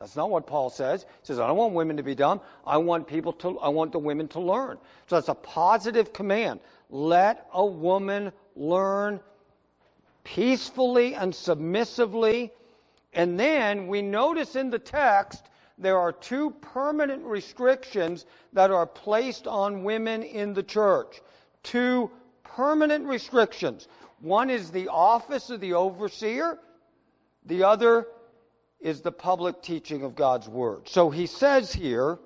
That's 0.02 0.16
not 0.16 0.32
what 0.32 0.48
Paul 0.48 0.72
says. 0.72 1.04
He 1.04 1.28
says, 1.28 1.40
I 1.40 1.46
don't 1.46 1.58
want 1.58 1.76
women 1.76 1.96
to 1.98 2.02
be 2.02 2.16
dumb. 2.16 2.42
I 2.66 2.78
want 2.78 3.06
people 3.06 3.34
to, 3.34 3.60
I 3.60 3.70
want 3.70 3.92
the 3.92 4.00
women 4.00 4.28
to 4.30 4.40
learn. 4.40 4.80
So 5.06 5.16
that's 5.16 5.30
a 5.30 5.36
positive 5.36 6.12
command. 6.12 6.60
Let 6.90 7.46
a 7.54 7.64
woman 7.64 8.32
learn 8.56 9.20
peacefully 10.24 11.14
and 11.14 11.36
submissively. 11.36 12.52
And 13.14 13.40
then 13.40 13.86
we 13.86 14.02
notice 14.02 14.56
in 14.56 14.72
the 14.72 14.80
text 14.80 15.46
there 15.78 16.00
are 16.00 16.12
two 16.12 16.50
permanent 16.50 17.24
restrictions 17.24 18.26
that 18.54 18.72
are 18.72 18.88
placed 18.88 19.46
on 19.46 19.84
women 19.84 20.24
in 20.24 20.56
the 20.56 20.64
church. 20.64 21.22
Two 21.62 22.10
permanent 22.44 23.06
restrictions. 23.06 23.88
One 24.20 24.50
is 24.50 24.72
the 24.72 24.88
office 24.88 25.52
of 25.52 25.60
the 25.60 25.74
overseer, 25.74 26.58
the 27.46 27.64
other 27.64 28.08
is 28.82 29.02
the 29.02 29.12
public 29.12 29.62
teaching 29.62 30.04
of 30.04 30.16
God's 30.16 30.50
Word. 30.50 30.88
So 30.90 31.10
he 31.10 31.26
says 31.26 31.72
here, 31.72 32.20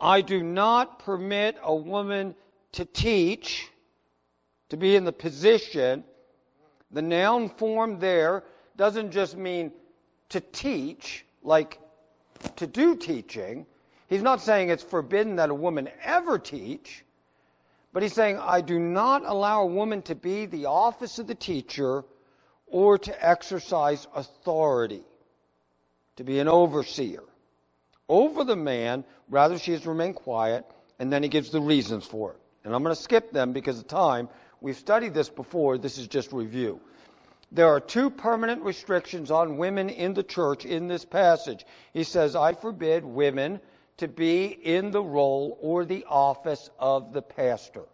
I 0.00 0.20
do 0.20 0.42
not 0.42 0.98
permit 0.98 1.56
a 1.62 1.74
woman 1.74 2.34
to 2.72 2.84
teach, 2.84 3.68
to 4.68 4.76
be 4.76 4.96
in 4.96 5.04
the 5.04 5.12
position. 5.12 6.04
The 6.90 7.02
noun 7.02 7.50
form 7.50 7.98
there 7.98 8.44
doesn't 8.76 9.10
just 9.10 9.36
mean 9.36 9.72
to 10.30 10.40
teach, 10.40 11.24
like 11.42 11.78
to 12.56 12.66
do 12.66 12.96
teaching. 12.96 13.66
He's 14.08 14.22
not 14.22 14.40
saying 14.40 14.70
it's 14.70 14.82
forbidden 14.82 15.36
that 15.36 15.50
a 15.50 15.54
woman 15.54 15.88
ever 16.02 16.38
teach, 16.38 17.04
but 17.92 18.02
he's 18.02 18.12
saying, 18.12 18.38
I 18.38 18.60
do 18.60 18.78
not 18.78 19.22
allow 19.24 19.62
a 19.62 19.66
woman 19.66 20.02
to 20.02 20.14
be 20.14 20.46
the 20.46 20.66
office 20.66 21.18
of 21.18 21.26
the 21.26 21.34
teacher 21.34 22.04
or 22.70 22.98
to 22.98 23.28
exercise 23.28 24.06
authority, 24.14 25.02
to 26.16 26.24
be 26.24 26.38
an 26.38 26.48
overseer 26.48 27.22
over 28.08 28.44
the 28.44 28.56
man. 28.56 29.04
Rather, 29.28 29.58
she 29.58 29.72
has 29.72 29.86
remained 29.86 30.16
quiet, 30.16 30.64
and 30.98 31.12
then 31.12 31.22
he 31.22 31.28
gives 31.28 31.50
the 31.50 31.60
reasons 31.60 32.04
for 32.04 32.32
it. 32.32 32.40
And 32.64 32.74
I'm 32.74 32.82
going 32.82 32.94
to 32.94 33.00
skip 33.00 33.32
them 33.32 33.52
because 33.52 33.78
of 33.78 33.86
time. 33.86 34.28
We've 34.60 34.76
studied 34.76 35.14
this 35.14 35.30
before. 35.30 35.78
This 35.78 35.96
is 35.96 36.08
just 36.08 36.32
review. 36.32 36.80
There 37.52 37.68
are 37.68 37.80
two 37.80 38.10
permanent 38.10 38.62
restrictions 38.62 39.30
on 39.30 39.56
women 39.56 39.88
in 39.88 40.14
the 40.14 40.22
church 40.22 40.64
in 40.64 40.86
this 40.86 41.04
passage. 41.04 41.64
He 41.92 42.04
says, 42.04 42.36
I 42.36 42.52
forbid 42.52 43.04
women 43.04 43.60
to 43.96 44.08
be 44.08 44.46
in 44.46 44.90
the 44.90 45.02
role 45.02 45.58
or 45.60 45.84
the 45.84 46.04
office 46.08 46.70
of 46.78 47.12
the 47.12 47.22
pastor. 47.22 47.84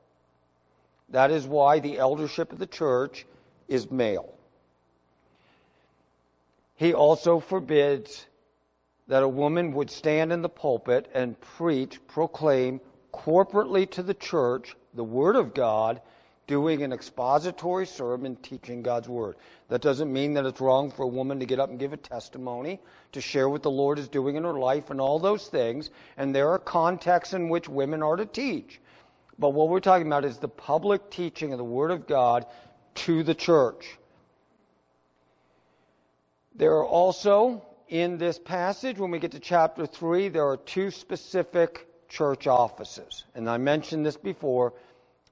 That 1.11 1.31
is 1.31 1.47
why 1.47 1.79
the 1.81 1.99
eldership 1.99 2.53
of 2.53 2.59
the 2.59 2.67
church 2.67 3.25
is 3.69 3.91
male. 3.91 4.36
He 6.77 6.93
also 6.95 7.41
forbids 7.41 8.27
that 9.09 9.23
a 9.23 9.29
woman 9.29 9.73
would 9.73 9.91
stand 9.91 10.33
in 10.33 10.43
the 10.43 10.49
pulpit 10.49 11.11
and 11.15 11.41
preach, 11.41 11.99
proclaim 12.07 12.81
corporately 13.13 13.91
to 13.93 14.03
the 14.03 14.15
church 14.15 14.77
the 14.95 15.05
Word 15.05 15.37
of 15.37 15.55
God, 15.55 16.01
doing 16.47 16.83
an 16.83 16.93
expository 16.93 17.87
sermon 17.87 18.37
teaching 18.37 18.83
God's 18.83 19.09
Word. 19.09 19.37
That 19.69 19.81
doesn't 19.81 20.13
mean 20.13 20.35
that 20.35 20.47
it's 20.47 20.61
wrong 20.61 20.91
for 20.91 21.03
a 21.03 21.09
woman 21.09 21.41
to 21.41 21.47
get 21.47 21.61
up 21.61 21.71
and 21.71 21.79
give 21.79 21.93
a 21.93 21.97
testimony, 21.97 22.81
to 23.13 23.21
share 23.21 23.49
what 23.49 23.63
the 23.63 23.71
Lord 23.71 23.99
is 23.99 24.09
doing 24.09 24.37
in 24.37 24.45
her 24.45 24.53
life, 24.53 24.91
and 24.91 25.01
all 25.01 25.19
those 25.19 25.49
things. 25.49 25.91
And 26.17 26.35
there 26.35 26.51
are 26.51 26.59
contexts 26.59 27.35
in 27.35 27.49
which 27.49 27.69
women 27.69 28.03
are 28.03 28.17
to 28.17 28.27
teach. 28.27 28.81
But 29.39 29.51
what 29.51 29.69
we're 29.69 29.81
talking 29.81 30.07
about 30.07 30.25
is 30.25 30.39
the 30.39 30.49
public 30.49 31.11
teaching 31.11 31.53
of 31.53 31.59
the 31.59 31.65
Word 31.65 31.91
of 31.91 32.07
God 32.07 32.47
to 32.97 33.23
the 33.23 33.35
church. 33.35 33.99
There 36.57 36.73
are 36.77 36.87
also, 36.87 37.63
in 37.89 38.17
this 38.17 38.39
passage, 38.39 38.99
when 38.99 39.11
we 39.11 39.19
get 39.19 39.33
to 39.33 39.41
chapter 39.41 39.85
3, 39.85 40.29
there 40.31 40.47
are 40.47 40.57
two 40.57 40.91
specific 40.91 41.87
church 42.09 42.47
offices. 42.47 43.25
And 43.35 43.49
I 43.49 43.59
mentioned 43.59 44.07
this 44.07 44.17
before. 44.17 44.73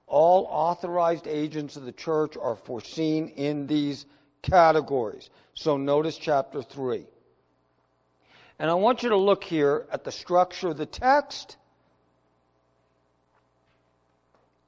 All 0.07 0.47
authorized 0.51 1.27
agents 1.27 1.77
of 1.77 1.85
the 1.85 1.93
church 1.93 2.37
are 2.37 2.57
foreseen 2.57 3.29
in 3.29 3.67
these 3.67 4.05
categories. 4.43 5.31
So 5.55 5.79
notice 5.79 6.19
chapter 6.19 6.63
3. 6.63 7.07
And 8.59 8.71
I 8.71 8.75
want 8.75 9.03
you 9.03 9.09
to 9.09 9.17
look 9.17 9.45
here 9.45 9.87
at 9.91 10.05
the 10.05 10.13
structure 10.13 10.69
of 10.69 10.77
the 10.77 10.87
text. 10.87 11.57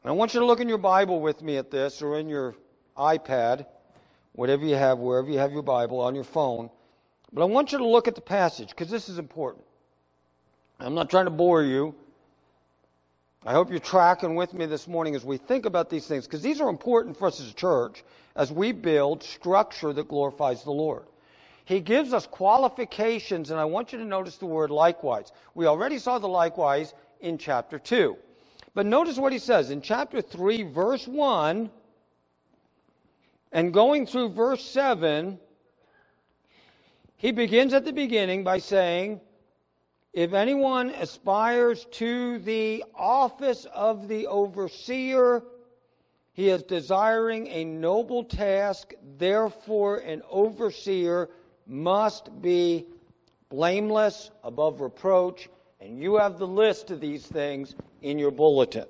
And 0.03 0.11
I 0.11 0.15
want 0.15 0.33
you 0.33 0.41
to 0.41 0.47
look 0.47 0.61
in 0.61 0.71
your 0.71 0.79
Bible 0.79 1.21
with 1.21 1.43
me 1.43 1.59
at 1.59 1.71
this 1.71 2.01
or 2.01 2.19
in 2.19 2.31
your 2.31 2.55
iPad 2.97 3.67
whatever 4.37 4.65
you 4.65 4.77
have, 4.77 4.99
wherever 4.99 5.29
you 5.29 5.39
have 5.39 5.53
your 5.53 5.63
Bible, 5.63 6.01
on 6.01 6.15
your 6.15 6.25
phone. 6.25 6.71
But 7.33 7.43
I 7.43 7.47
want 7.47 7.73
you 7.73 7.79
to 7.79 7.87
look 7.87 8.07
at 8.07 8.15
the 8.15 8.21
passage 8.21 8.69
because 8.69 8.89
this 8.89 9.09
is 9.09 9.19
important. 9.19 9.65
I'm 10.79 10.95
not 10.95 11.11
trying 11.11 11.25
to 11.25 11.31
bore 11.31 11.63
you. 11.63 11.95
I 13.45 13.53
hope 13.53 13.71
you're 13.71 13.79
tracking 13.79 14.35
with 14.35 14.55
me 14.55 14.67
this 14.67 14.87
morning 14.87 15.15
as 15.15 15.25
we 15.25 15.39
think 15.39 15.67
about 15.67 15.89
these 15.89 16.07
things 16.07 16.27
because 16.27 16.43
these 16.43 16.61
are 16.61 16.69
important 16.69 17.17
for 17.17 17.27
us 17.29 17.41
as 17.41 17.51
a 17.51 17.55
church 17.55 18.05
as 18.35 18.53
we 18.53 18.73
build 18.73 19.23
structure 19.23 19.93
that 19.93 20.09
glorifies 20.09 20.63
the 20.65 20.73
Lord. 20.73 21.05
He 21.65 21.81
gives 21.81 22.13
us 22.13 22.27
qualifications, 22.27 23.51
and 23.51 23.59
I 23.59 23.65
want 23.65 23.93
you 23.93 23.99
to 23.99 24.05
notice 24.05 24.37
the 24.37 24.47
word 24.47 24.71
likewise. 24.71 25.33
We 25.55 25.67
already 25.67 25.99
saw 25.99 26.19
the 26.19 26.29
likewise 26.29 26.95
in 27.21 27.39
chapter 27.39 27.79
2. 27.79 28.17
But 28.75 28.87
notice 28.87 29.17
what 29.17 29.33
he 29.33 29.39
says 29.39 29.71
in 29.71 29.81
chapter 29.81 30.21
3, 30.21 30.63
verse 30.65 31.09
1 31.09 31.71
and 33.53 33.73
going 33.73 34.07
through 34.07 34.31
verse 34.31 34.65
7, 34.65 35.39
he 37.17 37.33
begins 37.33 37.73
at 37.73 37.85
the 37.85 37.93
beginning 37.93 38.45
by 38.45 38.59
saying, 38.59 39.21
If 40.13 40.33
anyone 40.33 40.91
aspires 40.91 41.87
to 41.93 42.39
the 42.41 42.85
office 42.95 43.67
of 43.75 44.09
the 44.09 44.27
overseer, 44.27 45.43
he 46.33 46.51
is 46.51 46.63
desiring 46.63 47.47
a 47.47 47.65
noble 47.65 48.25
task, 48.25 48.93
therefore, 49.17 49.97
an 49.99 50.23
overseer 50.29 51.31
must 51.67 52.43
be 52.43 52.87
blameless, 53.49 54.31
above 54.45 54.81
reproach, 54.81 55.49
and 55.81 55.99
you 55.99 56.17
have 56.17 56.39
the 56.39 56.47
list 56.47 56.91
of 56.91 57.01
these 57.01 57.27
things 57.27 57.75
in 58.03 58.19
your 58.19 58.31
bulletin. 58.31 58.87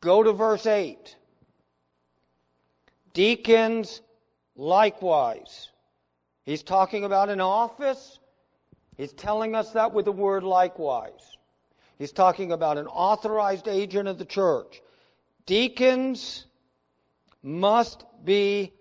Go 0.00 0.22
to 0.22 0.32
verse 0.32 0.66
8. 0.66 1.16
Deacons 3.12 4.00
likewise. 4.56 5.70
He's 6.44 6.62
talking 6.62 7.04
about 7.04 7.28
an 7.28 7.40
office. 7.40 8.18
He's 8.96 9.12
telling 9.12 9.54
us 9.54 9.72
that 9.72 9.92
with 9.92 10.04
the 10.04 10.12
word 10.12 10.42
likewise. 10.42 11.36
He's 11.98 12.12
talking 12.12 12.52
about 12.52 12.78
an 12.78 12.86
authorized 12.86 13.68
agent 13.68 14.08
of 14.08 14.18
the 14.18 14.24
church. 14.24 14.80
Deacons 15.46 16.46
must 17.42 18.04
be 18.24 18.72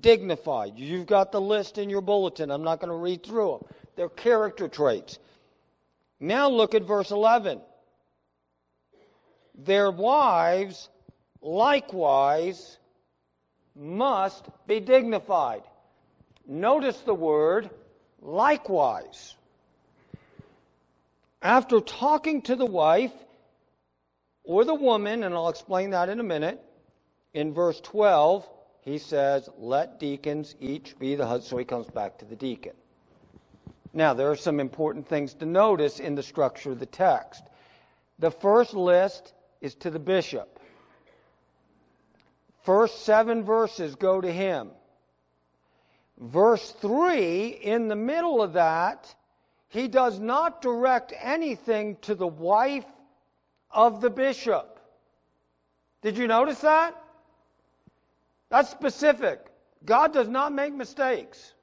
dignified. 0.00 0.78
You've 0.78 1.06
got 1.06 1.32
the 1.32 1.40
list 1.40 1.78
in 1.78 1.90
your 1.90 2.00
bulletin. 2.00 2.50
I'm 2.50 2.64
not 2.64 2.80
going 2.80 2.90
to 2.90 2.96
read 2.96 3.24
through 3.24 3.60
them. 3.60 3.76
They're 3.96 4.08
character 4.08 4.68
traits. 4.68 5.18
Now 6.20 6.48
look 6.50 6.74
at 6.74 6.82
verse 6.82 7.10
11. 7.10 7.60
Their 9.54 9.90
wives 9.90 10.88
likewise 11.40 12.78
must 13.76 14.46
be 14.66 14.80
dignified. 14.80 15.62
Notice 16.46 16.98
the 17.00 17.14
word 17.14 17.70
likewise. 18.22 19.36
After 21.42 21.80
talking 21.80 22.42
to 22.42 22.56
the 22.56 22.66
wife 22.66 23.12
or 24.44 24.64
the 24.64 24.74
woman, 24.74 25.22
and 25.22 25.34
I'll 25.34 25.48
explain 25.48 25.90
that 25.90 26.08
in 26.08 26.20
a 26.20 26.24
minute, 26.24 26.62
in 27.34 27.52
verse 27.52 27.80
12, 27.80 28.48
he 28.80 28.98
says, 28.98 29.48
Let 29.58 30.00
deacons 30.00 30.54
each 30.60 30.98
be 30.98 31.14
the 31.14 31.26
husband. 31.26 31.50
So 31.50 31.58
he 31.58 31.64
comes 31.64 31.88
back 31.88 32.18
to 32.18 32.24
the 32.24 32.36
deacon. 32.36 32.72
Now, 33.92 34.14
there 34.14 34.30
are 34.30 34.36
some 34.36 34.60
important 34.60 35.08
things 35.08 35.34
to 35.34 35.46
notice 35.46 36.00
in 36.00 36.14
the 36.14 36.22
structure 36.22 36.72
of 36.72 36.78
the 36.78 36.86
text. 36.86 37.42
The 38.18 38.30
first 38.30 38.74
list 38.74 39.34
is 39.60 39.74
to 39.76 39.90
the 39.90 39.98
bishop. 39.98 40.55
First 42.66 43.04
seven 43.04 43.44
verses 43.44 43.94
go 43.94 44.20
to 44.20 44.30
him. 44.30 44.70
Verse 46.18 46.72
3, 46.72 47.46
in 47.46 47.86
the 47.86 47.94
middle 47.94 48.42
of 48.42 48.54
that, 48.54 49.14
he 49.68 49.86
does 49.86 50.18
not 50.18 50.62
direct 50.62 51.12
anything 51.16 51.96
to 52.02 52.16
the 52.16 52.26
wife 52.26 52.84
of 53.70 54.00
the 54.00 54.10
bishop. 54.10 54.80
Did 56.02 56.18
you 56.18 56.26
notice 56.26 56.60
that? 56.62 57.00
That's 58.48 58.70
specific. 58.70 59.46
God 59.84 60.12
does 60.12 60.28
not 60.28 60.52
make 60.52 60.74
mistakes. 60.74 61.54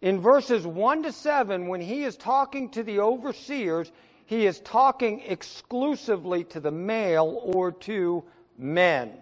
In 0.00 0.18
verses 0.20 0.66
1 0.66 1.02
to 1.02 1.12
7, 1.12 1.68
when 1.68 1.82
he 1.82 2.04
is 2.04 2.16
talking 2.16 2.70
to 2.70 2.82
the 2.82 3.00
overseers, 3.00 3.92
he 4.24 4.46
is 4.46 4.60
talking 4.60 5.20
exclusively 5.26 6.44
to 6.44 6.60
the 6.60 6.70
male 6.70 7.38
or 7.54 7.72
to 7.72 8.24
men. 8.56 9.18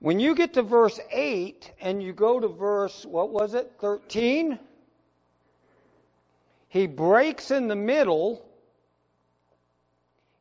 When 0.00 0.20
you 0.20 0.34
get 0.34 0.54
to 0.54 0.62
verse 0.62 1.00
8 1.10 1.72
and 1.80 2.02
you 2.02 2.12
go 2.12 2.38
to 2.38 2.48
verse, 2.48 3.04
what 3.04 3.30
was 3.30 3.54
it, 3.54 3.72
13? 3.80 4.58
He 6.68 6.86
breaks 6.86 7.50
in 7.50 7.66
the 7.68 7.76
middle 7.76 8.44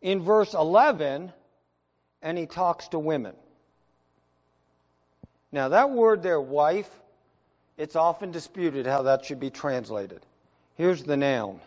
in 0.01 0.21
verse 0.21 0.53
11 0.53 1.31
and 2.21 2.37
he 2.37 2.45
talks 2.45 2.89
to 2.89 2.99
women. 2.99 3.35
Now, 5.51 5.69
that 5.69 5.89
word 5.89 6.21
there, 6.21 6.41
wife, 6.41 6.89
it's 7.77 7.95
often 7.95 8.31
disputed 8.31 8.85
how 8.85 9.03
that 9.03 9.25
should 9.25 9.39
be 9.39 9.49
translated. 9.49 10.25
Here's 10.75 11.03
the 11.03 11.17
noun 11.17 11.61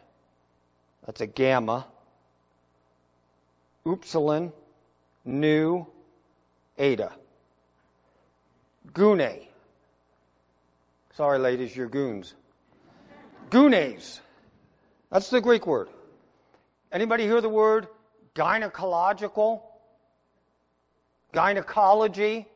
that's 1.07 1.23
a 1.23 1.27
gamma, 1.27 1.87
upsilon, 3.87 4.53
nu, 5.25 5.87
eta. 6.79 7.11
Gune. 8.93 9.47
Sorry, 11.13 11.39
ladies, 11.39 11.77
you're 11.77 11.89
goons. 11.89 12.35
Gunes. 13.51 14.21
That's 15.11 15.29
the 15.31 15.41
Greek 15.41 15.67
word. 15.67 15.89
Anybody 16.93 17.25
hear 17.25 17.41
the 17.41 17.49
word 17.49 17.89
gynecological? 18.35 19.63
Gynecology? 21.33 22.47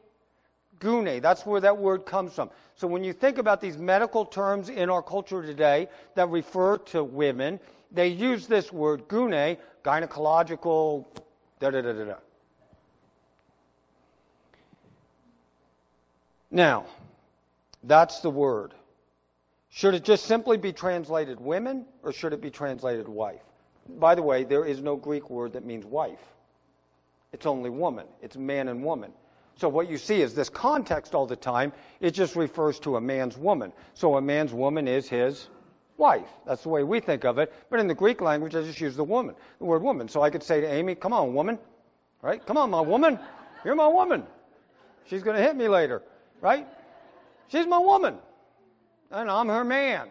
Gune. 0.80 1.20
That's 1.20 1.46
where 1.46 1.60
that 1.60 1.78
word 1.78 2.06
comes 2.06 2.32
from. 2.32 2.50
So 2.74 2.86
when 2.86 3.04
you 3.04 3.12
think 3.12 3.38
about 3.38 3.60
these 3.60 3.76
medical 3.76 4.24
terms 4.24 4.68
in 4.68 4.90
our 4.90 5.02
culture 5.02 5.42
today 5.42 5.88
that 6.14 6.28
refer 6.30 6.78
to 6.78 7.04
women, 7.04 7.60
they 7.92 8.08
use 8.08 8.46
this 8.46 8.72
word 8.72 9.06
gune, 9.08 9.56
gynecological, 9.84 11.06
da 11.60 11.70
da 11.70 11.80
da 11.80 11.92
da 11.92 12.04
da. 12.04 12.14
Now, 16.54 16.86
that's 17.82 18.20
the 18.20 18.30
word. 18.30 18.74
Should 19.70 19.94
it 19.94 20.04
just 20.04 20.26
simply 20.26 20.56
be 20.56 20.72
translated 20.72 21.40
women 21.40 21.84
or 22.04 22.12
should 22.12 22.32
it 22.32 22.40
be 22.40 22.48
translated 22.48 23.08
wife? 23.08 23.42
By 23.98 24.14
the 24.14 24.22
way, 24.22 24.44
there 24.44 24.64
is 24.64 24.80
no 24.80 24.94
Greek 24.94 25.28
word 25.28 25.54
that 25.54 25.64
means 25.64 25.84
wife. 25.84 26.20
It's 27.32 27.44
only 27.44 27.70
woman. 27.70 28.06
It's 28.22 28.36
man 28.36 28.68
and 28.68 28.84
woman. 28.84 29.10
So 29.56 29.68
what 29.68 29.90
you 29.90 29.98
see 29.98 30.22
is 30.22 30.32
this 30.32 30.48
context 30.48 31.12
all 31.12 31.26
the 31.26 31.34
time, 31.34 31.72
it 31.98 32.12
just 32.12 32.36
refers 32.36 32.78
to 32.80 32.96
a 32.96 33.00
man's 33.00 33.36
woman. 33.36 33.72
So 33.94 34.16
a 34.16 34.22
man's 34.22 34.52
woman 34.52 34.86
is 34.86 35.08
his 35.08 35.48
wife. 35.96 36.28
That's 36.46 36.62
the 36.62 36.68
way 36.68 36.84
we 36.84 37.00
think 37.00 37.24
of 37.24 37.38
it. 37.38 37.52
But 37.68 37.80
in 37.80 37.88
the 37.88 37.96
Greek 37.96 38.20
language, 38.20 38.54
I 38.54 38.62
just 38.62 38.80
use 38.80 38.94
the 38.94 39.02
woman, 39.02 39.34
the 39.58 39.64
word 39.64 39.82
woman. 39.82 40.06
So 40.06 40.22
I 40.22 40.30
could 40.30 40.44
say 40.44 40.60
to 40.60 40.72
Amy, 40.72 40.94
come 40.94 41.12
on, 41.12 41.34
woman. 41.34 41.58
Right? 42.22 42.46
Come 42.46 42.56
on, 42.56 42.70
my 42.70 42.80
woman. 42.80 43.18
You're 43.64 43.74
my 43.74 43.88
woman. 43.88 44.22
She's 45.06 45.24
going 45.24 45.36
to 45.36 45.42
hit 45.42 45.56
me 45.56 45.66
later 45.66 46.00
right? 46.44 46.68
She's 47.48 47.66
my 47.66 47.78
woman, 47.78 48.18
and 49.10 49.30
I'm 49.30 49.48
her 49.48 49.64
man. 49.64 50.08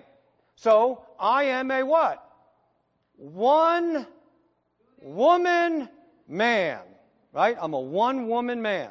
So 0.55 1.05
I 1.19 1.43
am 1.43 1.69
a 1.69 1.83
what? 1.83 2.27
One 3.17 4.07
woman 4.99 5.87
man, 6.27 6.79
right? 7.33 7.55
I'm 7.61 7.73
a 7.73 7.79
one 7.79 8.27
woman 8.27 8.61
man. 8.63 8.89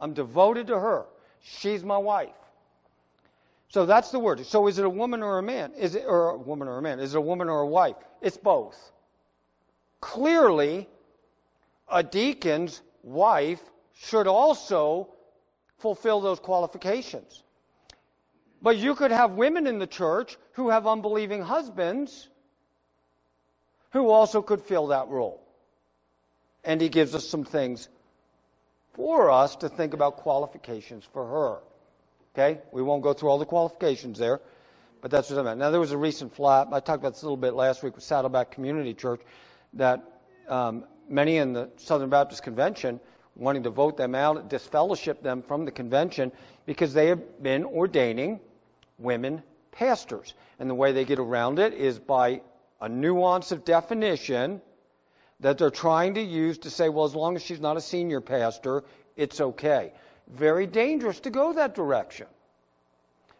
I'm 0.00 0.14
devoted 0.14 0.68
to 0.68 0.78
her. 0.78 1.06
She's 1.42 1.82
my 1.82 1.98
wife. 1.98 2.28
So 3.68 3.84
that's 3.84 4.12
the 4.12 4.20
word. 4.20 4.46
So 4.46 4.68
is 4.68 4.78
it 4.78 4.84
a 4.84 4.90
woman 4.90 5.24
or 5.24 5.38
a 5.38 5.42
man? 5.42 5.72
Is 5.76 5.96
it 5.96 6.04
or 6.06 6.30
a 6.30 6.36
woman 6.36 6.68
or 6.68 6.78
a 6.78 6.82
man? 6.82 7.00
Is 7.00 7.14
it 7.14 7.18
a 7.18 7.20
woman 7.20 7.48
or 7.48 7.62
a 7.62 7.66
wife? 7.66 7.96
It's 8.22 8.36
both. 8.36 8.92
Clearly, 10.00 10.88
a 11.90 12.04
deacon's 12.04 12.80
wife 13.02 13.60
should 13.92 14.28
also 14.28 15.08
fulfill 15.78 16.20
those 16.20 16.40
qualifications. 16.40 17.42
But 18.62 18.78
you 18.78 18.94
could 18.94 19.10
have 19.10 19.32
women 19.32 19.66
in 19.66 19.78
the 19.78 19.86
church 19.86 20.36
who 20.52 20.70
have 20.70 20.86
unbelieving 20.86 21.42
husbands 21.42 22.28
who 23.92 24.10
also 24.10 24.42
could 24.42 24.60
fill 24.60 24.88
that 24.88 25.08
role. 25.08 25.42
And 26.64 26.80
he 26.80 26.88
gives 26.88 27.14
us 27.14 27.26
some 27.28 27.44
things 27.44 27.88
for 28.94 29.30
us 29.30 29.56
to 29.56 29.68
think 29.68 29.94
about 29.94 30.16
qualifications 30.16 31.04
for 31.12 31.26
her. 31.26 31.58
Okay? 32.34 32.60
We 32.72 32.82
won't 32.82 33.02
go 33.02 33.12
through 33.12 33.28
all 33.28 33.38
the 33.38 33.46
qualifications 33.46 34.18
there, 34.18 34.40
but 35.00 35.10
that's 35.10 35.30
what 35.30 35.38
I 35.38 35.42
meant. 35.42 35.58
Now, 35.58 35.70
there 35.70 35.80
was 35.80 35.92
a 35.92 35.98
recent 35.98 36.34
flap. 36.34 36.68
I 36.72 36.80
talked 36.80 37.02
about 37.02 37.12
this 37.12 37.22
a 37.22 37.26
little 37.26 37.36
bit 37.36 37.54
last 37.54 37.82
week 37.82 37.94
with 37.94 38.04
Saddleback 38.04 38.50
Community 38.50 38.94
Church 38.94 39.20
that 39.74 40.02
um, 40.48 40.84
many 41.08 41.36
in 41.36 41.52
the 41.52 41.70
Southern 41.76 42.10
Baptist 42.10 42.42
Convention 42.42 43.00
wanting 43.36 43.62
to 43.62 43.70
vote 43.70 43.96
them 43.96 44.14
out, 44.14 44.48
disfellowship 44.48 45.22
them 45.22 45.42
from 45.42 45.64
the 45.64 45.70
convention 45.70 46.32
because 46.64 46.92
they 46.92 47.06
have 47.08 47.42
been 47.42 47.64
ordaining 47.64 48.40
women 48.98 49.42
pastors. 49.72 50.34
And 50.58 50.68
the 50.68 50.74
way 50.74 50.92
they 50.92 51.04
get 51.04 51.18
around 51.18 51.58
it 51.58 51.74
is 51.74 51.98
by 51.98 52.40
a 52.80 52.88
nuance 52.88 53.52
of 53.52 53.64
definition 53.64 54.60
that 55.40 55.58
they're 55.58 55.70
trying 55.70 56.14
to 56.14 56.22
use 56.22 56.58
to 56.58 56.70
say, 56.70 56.88
well, 56.88 57.04
as 57.04 57.14
long 57.14 57.36
as 57.36 57.42
she's 57.42 57.60
not 57.60 57.76
a 57.76 57.80
senior 57.80 58.20
pastor, 58.20 58.84
it's 59.16 59.40
okay. 59.40 59.92
Very 60.28 60.66
dangerous 60.66 61.20
to 61.20 61.30
go 61.30 61.52
that 61.52 61.74
direction 61.74 62.26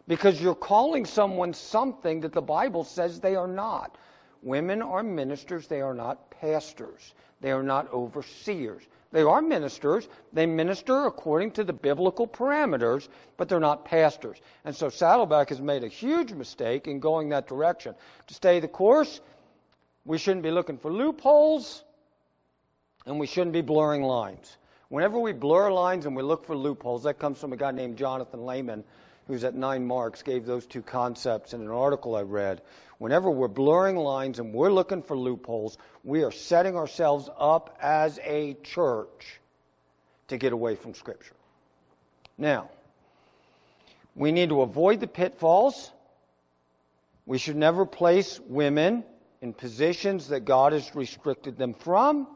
because 0.07 0.41
you're 0.41 0.55
calling 0.55 1.05
someone 1.05 1.53
something 1.53 2.21
that 2.21 2.33
the 2.33 2.41
Bible 2.41 2.83
says 2.83 3.19
they 3.19 3.35
are 3.35 3.47
not. 3.47 3.97
Women 4.43 4.81
are 4.81 5.03
ministers, 5.03 5.67
they 5.67 5.81
are 5.81 5.93
not 5.93 6.29
pastors, 6.29 7.13
they 7.41 7.51
are 7.51 7.63
not 7.63 7.91
overseers. 7.91 8.83
They 9.17 9.23
are 9.23 9.41
ministers. 9.41 10.07
They 10.31 10.45
minister 10.45 11.07
according 11.07 11.49
to 11.53 11.63
the 11.63 11.73
biblical 11.73 12.27
parameters, 12.27 13.07
but 13.35 13.49
they're 13.49 13.59
not 13.59 13.83
pastors. 13.83 14.37
And 14.63 14.75
so 14.75 14.89
Saddleback 14.89 15.49
has 15.49 15.59
made 15.59 15.83
a 15.83 15.87
huge 15.87 16.33
mistake 16.33 16.87
in 16.87 16.99
going 16.99 17.29
that 17.29 17.47
direction. 17.47 17.95
To 18.27 18.33
stay 18.35 18.59
the 18.59 18.67
course, 18.67 19.21
we 20.05 20.19
shouldn't 20.19 20.43
be 20.43 20.51
looking 20.51 20.77
for 20.77 20.93
loopholes, 20.93 21.83
and 23.07 23.19
we 23.19 23.25
shouldn't 23.25 23.53
be 23.53 23.61
blurring 23.63 24.03
lines. 24.03 24.57
Whenever 24.89 25.17
we 25.17 25.33
blur 25.33 25.71
lines 25.71 26.05
and 26.05 26.15
we 26.15 26.21
look 26.21 26.45
for 26.45 26.55
loopholes, 26.55 27.01
that 27.01 27.17
comes 27.17 27.39
from 27.39 27.53
a 27.53 27.57
guy 27.57 27.71
named 27.71 27.97
Jonathan 27.97 28.41
Leeman, 28.41 28.83
who's 29.25 29.43
at 29.43 29.55
Nine 29.55 29.83
Marks, 29.83 30.21
gave 30.21 30.45
those 30.45 30.67
two 30.67 30.83
concepts 30.83 31.55
in 31.55 31.61
an 31.61 31.69
article 31.69 32.15
I 32.15 32.21
read. 32.21 32.61
Whenever 32.99 33.29
we're 33.29 33.47
blurring 33.47 33.95
lines 33.95 34.39
and 34.39 34.53
we're 34.53 34.71
looking 34.71 35.03
for 35.03 35.17
loopholes, 35.17 35.77
we 36.03 36.23
are 36.23 36.31
setting 36.31 36.75
ourselves 36.75 37.29
up 37.37 37.77
as 37.81 38.19
a 38.23 38.55
church 38.63 39.39
to 40.29 40.37
get 40.37 40.51
away 40.51 40.75
from 40.75 40.93
Scripture. 40.93 41.35
Now, 42.37 42.69
we 44.15 44.31
need 44.31 44.49
to 44.49 44.61
avoid 44.61 44.99
the 44.99 45.07
pitfalls. 45.07 45.91
We 47.25 47.37
should 47.37 47.55
never 47.55 47.85
place 47.85 48.39
women 48.47 49.03
in 49.41 49.53
positions 49.53 50.29
that 50.29 50.41
God 50.41 50.73
has 50.73 50.95
restricted 50.95 51.57
them 51.57 51.73
from. 51.75 52.27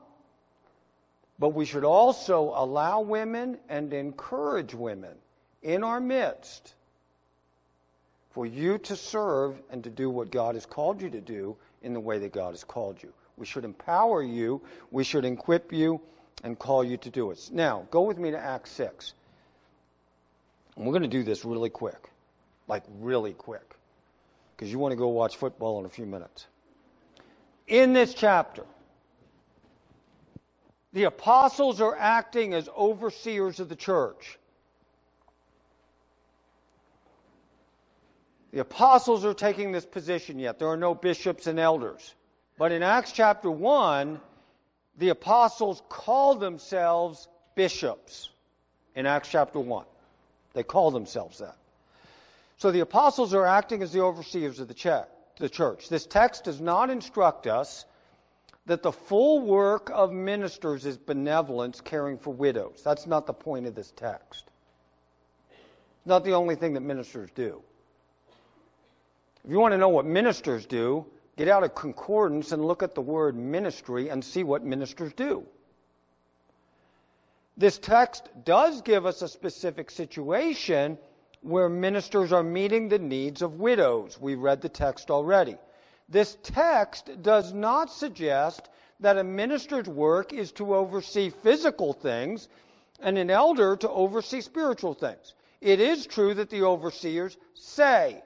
But 1.40 1.56
we 1.56 1.66
should 1.66 1.84
also 1.84 2.54
allow 2.56 3.02
women 3.02 3.58
and 3.68 3.92
encourage 3.94 4.76
women 4.76 5.16
in 5.64 5.84
our 5.84 6.00
midst 6.00 6.76
for 8.32 8.46
you 8.46 8.78
to 8.80 8.96
serve 8.96 9.62
and 9.70 9.84
to 9.84 9.90
do 9.90 10.10
what 10.10 10.32
God 10.32 10.56
has 10.56 10.66
called 10.66 11.02
you 11.02 11.10
to 11.10 11.22
do 11.22 11.56
in 11.82 11.94
the 11.94 12.00
way 12.00 12.18
that 12.20 12.32
God 12.32 12.52
has 12.52 12.64
called 12.64 13.02
you. 13.02 13.12
We 13.38 13.46
should 13.46 13.66
empower 13.66 14.24
you, 14.24 14.62
we 14.92 15.04
should 15.04 15.26
equip 15.26 15.74
you, 15.74 16.00
and 16.44 16.58
call 16.58 16.84
you 16.84 16.98
to 16.98 17.10
do 17.10 17.32
it. 17.32 17.50
Now, 17.52 17.88
go 17.92 18.02
with 18.02 18.18
me 18.18 18.32
to 18.32 18.38
Acts 18.38 18.72
6. 18.72 19.14
And 20.76 20.86
we're 20.86 20.92
going 20.92 21.04
to 21.04 21.08
do 21.08 21.24
this 21.24 21.46
really 21.46 21.70
quick. 21.70 22.10
Like, 22.68 22.84
really 23.00 23.34
quick. 23.34 23.76
Because 24.56 24.72
you 24.72 24.80
want 24.80 24.92
to 24.92 24.96
go 24.96 25.10
watch 25.10 25.38
football 25.38 25.80
in 25.80 25.86
a 25.86 25.90
few 25.90 26.06
minutes. 26.06 26.48
In 27.68 27.94
this 27.94 28.14
chapter, 28.14 28.66
the 30.94 31.04
apostles 31.04 31.82
are 31.82 31.96
acting 31.98 32.54
as 32.54 32.70
overseers 32.70 33.60
of 33.60 33.70
the 33.70 33.76
church. 33.76 34.38
The 38.52 38.60
apostles 38.60 39.24
are 39.24 39.34
taking 39.34 39.72
this 39.72 39.86
position 39.86 40.38
yet. 40.38 40.60
There 40.60 40.68
are 40.68 40.78
no 40.78 40.94
bishops 40.94 41.48
and 41.48 41.60
elders. 41.60 42.14
But 42.58 42.72
in 42.72 42.84
Acts 42.84 43.12
chapter 43.12 43.50
1, 43.50 44.20
the 44.98 45.10
apostles 45.10 45.82
call 45.88 46.36
themselves 46.36 47.28
bishops. 47.56 48.30
In 48.96 49.06
Acts 49.06 49.30
chapter 49.30 49.60
1, 49.60 49.86
they 50.54 50.64
call 50.64 50.92
themselves 50.92 51.38
that. 51.40 51.56
So 52.58 52.72
the 52.72 52.82
apostles 52.82 53.34
are 53.34 53.46
acting 53.46 53.82
as 53.82 53.94
the 53.94 54.02
overseers 54.02 54.60
of 54.60 54.68
the 54.68 54.74
church. 54.74 55.90
This 55.90 56.06
text 56.06 56.44
does 56.44 56.60
not 56.60 56.90
instruct 56.90 57.48
us 57.48 57.86
that 58.68 58.84
the 58.84 58.92
full 58.92 59.40
work 59.42 59.90
of 59.92 60.12
ministers 60.12 60.86
is 60.86 60.98
benevolence, 60.98 61.82
caring 61.82 62.18
for 62.18 62.32
widows. 62.32 62.82
That's 62.84 63.08
not 63.08 63.26
the 63.26 63.34
point 63.34 63.66
of 63.66 63.74
this 63.74 63.92
text. 63.96 64.44
It's 65.50 66.06
not 66.06 66.24
the 66.24 66.34
only 66.34 66.56
thing 66.56 66.74
that 66.74 66.82
ministers 66.82 67.30
do. 67.34 67.64
If 69.44 69.50
you 69.50 69.60
want 69.60 69.74
to 69.74 69.78
know 69.78 69.90
what 69.90 70.06
ministers 70.06 70.66
do, 70.66 71.06
get 71.36 71.48
out 71.48 71.64
a 71.64 71.70
concordance 71.70 72.52
and 72.52 72.64
look 72.64 72.84
at 72.84 72.94
the 72.94 73.02
word 73.02 73.36
ministry 73.36 74.10
and 74.10 74.24
see 74.24 74.44
what 74.44 74.64
ministers 74.64 75.14
do. 75.14 75.46
This 77.58 77.78
text 77.78 78.30
does 78.44 78.82
give 78.82 79.06
us 79.06 79.22
a 79.22 79.28
specific 79.28 79.92
situation 79.92 80.98
where 81.42 81.70
ministers 81.70 82.32
are 82.32 82.44
meeting 82.44 82.88
the 82.88 83.00
needs 83.00 83.42
of 83.42 83.60
widows. 83.60 84.20
We 84.20 84.36
read 84.36 84.62
the 84.62 84.70
text 84.70 85.10
already. 85.10 85.58
This 86.08 86.38
text 86.44 87.10
does 87.22 87.52
not 87.54 87.92
suggest 87.92 88.70
that 89.00 89.18
a 89.18 89.24
minister's 89.24 89.88
work 89.88 90.34
is 90.34 90.52
to 90.54 90.76
oversee 90.76 91.32
physical 91.32 91.94
things 91.94 92.48
and 93.00 93.18
an 93.18 93.32
elder 93.32 93.76
to 93.78 93.90
oversee 93.90 94.42
spiritual 94.42 94.94
things. 94.94 95.34
It 95.62 95.80
is 95.80 96.06
true 96.06 96.36
that 96.36 96.50
the 96.50 96.64
overseers 96.64 97.38
say, 97.56 98.22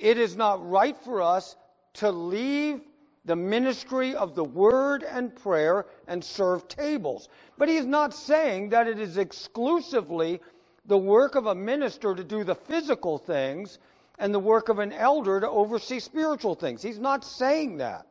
it 0.00 0.18
is 0.18 0.34
not 0.34 0.68
right 0.68 0.96
for 1.04 1.22
us 1.22 1.56
to 1.94 2.10
leave 2.10 2.80
the 3.26 3.36
ministry 3.36 4.14
of 4.14 4.34
the 4.34 4.44
word 4.44 5.02
and 5.02 5.34
prayer 5.36 5.86
and 6.08 6.24
serve 6.24 6.66
tables. 6.68 7.28
But 7.58 7.68
he 7.68 7.76
is 7.76 7.86
not 7.86 8.14
saying 8.14 8.70
that 8.70 8.88
it 8.88 8.98
is 8.98 9.18
exclusively 9.18 10.40
the 10.86 10.96
work 10.96 11.34
of 11.34 11.46
a 11.46 11.54
minister 11.54 12.14
to 12.14 12.24
do 12.24 12.44
the 12.44 12.54
physical 12.54 13.18
things 13.18 13.78
and 14.18 14.34
the 14.34 14.38
work 14.38 14.68
of 14.70 14.78
an 14.78 14.92
elder 14.92 15.40
to 15.40 15.48
oversee 15.48 16.00
spiritual 16.00 16.54
things. 16.54 16.82
He's 16.82 16.98
not 16.98 17.24
saying 17.24 17.78
that. 17.78 18.06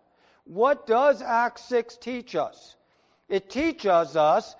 What 0.45 0.85
does 0.87 1.21
Acts 1.21 1.65
6 1.65 1.97
teach 1.97 2.35
us? 2.35 2.75
It 3.27 3.49
teaches 3.49 4.15
us 4.15 4.55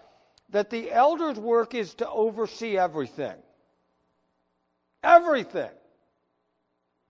that 0.49 0.69
the 0.69 0.91
elder's 0.91 1.39
work 1.39 1.75
is 1.75 1.93
to 1.95 2.09
oversee 2.09 2.77
everything. 2.77 3.35
Everything. 5.03 5.69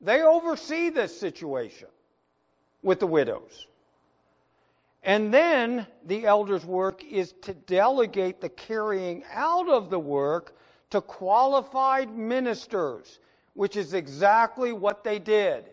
They 0.01 0.21
oversee 0.21 0.89
this 0.89 1.17
situation 1.19 1.89
with 2.81 2.99
the 2.99 3.07
widows. 3.07 3.67
And 5.03 5.33
then 5.33 5.87
the 6.05 6.25
elder's 6.25 6.65
work 6.65 7.03
is 7.03 7.33
to 7.41 7.53
delegate 7.53 8.41
the 8.41 8.49
carrying 8.49 9.23
out 9.33 9.69
of 9.69 9.89
the 9.89 9.99
work 9.99 10.55
to 10.89 11.01
qualified 11.01 12.15
ministers 12.15 13.19
which 13.59 13.75
is 13.75 13.93
exactly 13.93 14.71
what 14.71 15.03
they 15.03 15.19
did. 15.19 15.65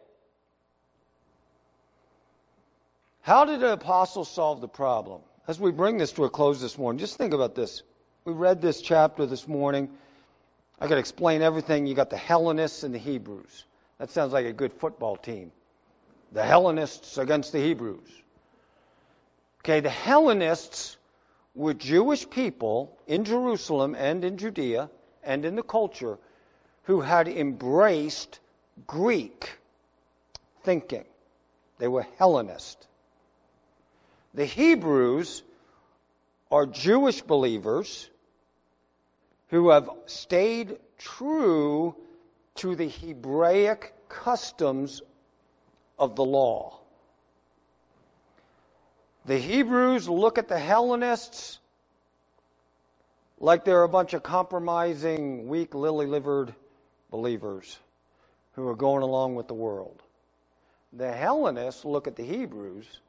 How 3.20 3.44
did 3.44 3.60
the 3.60 3.74
apostles 3.74 4.28
solve 4.28 4.60
the 4.60 4.66
problem? 4.66 5.20
As 5.46 5.60
we 5.60 5.70
bring 5.70 5.96
this 5.96 6.10
to 6.14 6.24
a 6.24 6.30
close 6.30 6.60
this 6.60 6.78
morning, 6.78 6.98
just 6.98 7.16
think 7.16 7.32
about 7.32 7.54
this. 7.54 7.84
We 8.24 8.32
read 8.32 8.60
this 8.60 8.82
chapter 8.82 9.24
this 9.24 9.46
morning. 9.46 9.88
I 10.80 10.88
could 10.88 10.98
explain 10.98 11.42
everything. 11.42 11.86
You 11.86 11.94
got 11.94 12.10
the 12.10 12.16
Hellenists 12.16 12.82
and 12.82 12.92
the 12.92 12.98
Hebrews. 12.98 13.66
That 13.98 14.10
sounds 14.10 14.32
like 14.32 14.46
a 14.46 14.52
good 14.52 14.72
football 14.72 15.16
team. 15.16 15.52
The 16.32 16.44
Hellenists 16.44 17.18
against 17.18 17.52
the 17.52 17.60
Hebrews. 17.60 18.10
Okay, 19.60 19.80
the 19.80 19.90
Hellenists 19.90 20.96
were 21.54 21.74
Jewish 21.74 22.28
people 22.28 22.96
in 23.06 23.24
Jerusalem 23.24 23.94
and 23.94 24.24
in 24.24 24.36
Judea 24.36 24.90
and 25.24 25.44
in 25.44 25.56
the 25.56 25.62
culture 25.62 26.18
who 26.84 27.00
had 27.00 27.26
embraced 27.26 28.40
Greek 28.86 29.58
thinking. 30.62 31.04
They 31.78 31.88
were 31.88 32.06
Hellenist. 32.18 32.86
The 34.34 34.44
Hebrews 34.44 35.42
are 36.50 36.66
Jewish 36.66 37.22
believers 37.22 38.10
who 39.48 39.70
have 39.70 39.88
stayed 40.06 40.78
true 40.98 41.96
to 42.56 42.74
the 42.74 42.88
Hebraic 42.88 43.94
customs 44.08 45.02
of 45.98 46.16
the 46.16 46.24
law. 46.24 46.80
The 49.26 49.38
Hebrews 49.38 50.08
look 50.08 50.38
at 50.38 50.48
the 50.48 50.58
Hellenists 50.58 51.58
like 53.38 53.64
they're 53.64 53.82
a 53.82 53.88
bunch 53.88 54.14
of 54.14 54.22
compromising, 54.22 55.48
weak, 55.48 55.74
lily 55.74 56.06
livered 56.06 56.54
believers 57.10 57.78
who 58.52 58.66
are 58.66 58.74
going 58.74 59.02
along 59.02 59.34
with 59.34 59.48
the 59.48 59.54
world. 59.54 60.02
The 60.92 61.12
Hellenists 61.12 61.84
look 61.84 62.06
at 62.06 62.16
the 62.16 62.24
Hebrews 62.24 63.00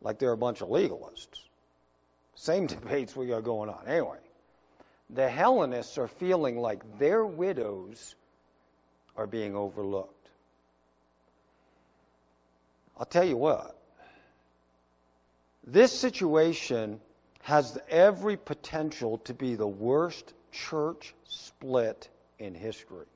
like 0.00 0.18
they're 0.18 0.32
a 0.32 0.36
bunch 0.36 0.60
of 0.60 0.68
legalists. 0.68 1.48
Same 2.34 2.66
debates 2.68 3.16
we 3.16 3.26
got 3.26 3.42
going 3.42 3.68
on. 3.68 3.84
Anyway, 3.86 4.18
the 5.10 5.28
Hellenists 5.28 5.98
are 5.98 6.08
feeling 6.08 6.58
like 6.58 6.98
their 6.98 7.24
widows 7.26 8.14
are 9.16 9.26
being 9.26 9.54
overlooked. 9.54 10.28
I'll 12.98 13.06
tell 13.06 13.24
you 13.24 13.36
what, 13.36 13.76
this 15.66 15.92
situation 15.92 17.00
has 17.42 17.78
every 17.88 18.36
potential 18.36 19.18
to 19.18 19.34
be 19.34 19.54
the 19.54 19.66
worst 19.66 20.34
church 20.52 21.14
split 21.24 22.08
in 22.38 22.54
history. 22.54 23.06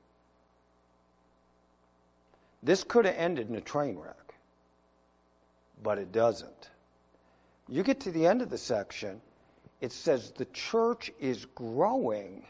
This 2.63 2.83
could 2.83 3.05
have 3.05 3.15
ended 3.15 3.49
in 3.49 3.55
a 3.55 3.61
train 3.61 3.97
wreck, 3.97 4.33
but 5.83 5.97
it 5.97 6.11
doesn't. 6.11 6.69
You 7.69 7.83
get 7.83 8.01
to 8.01 8.11
the 8.11 8.25
end 8.25 8.41
of 8.41 8.49
the 8.49 8.57
section, 8.57 9.21
it 9.79 9.91
says 9.91 10.31
the 10.31 10.45
church 10.45 11.11
is 11.19 11.45
growing 11.55 12.45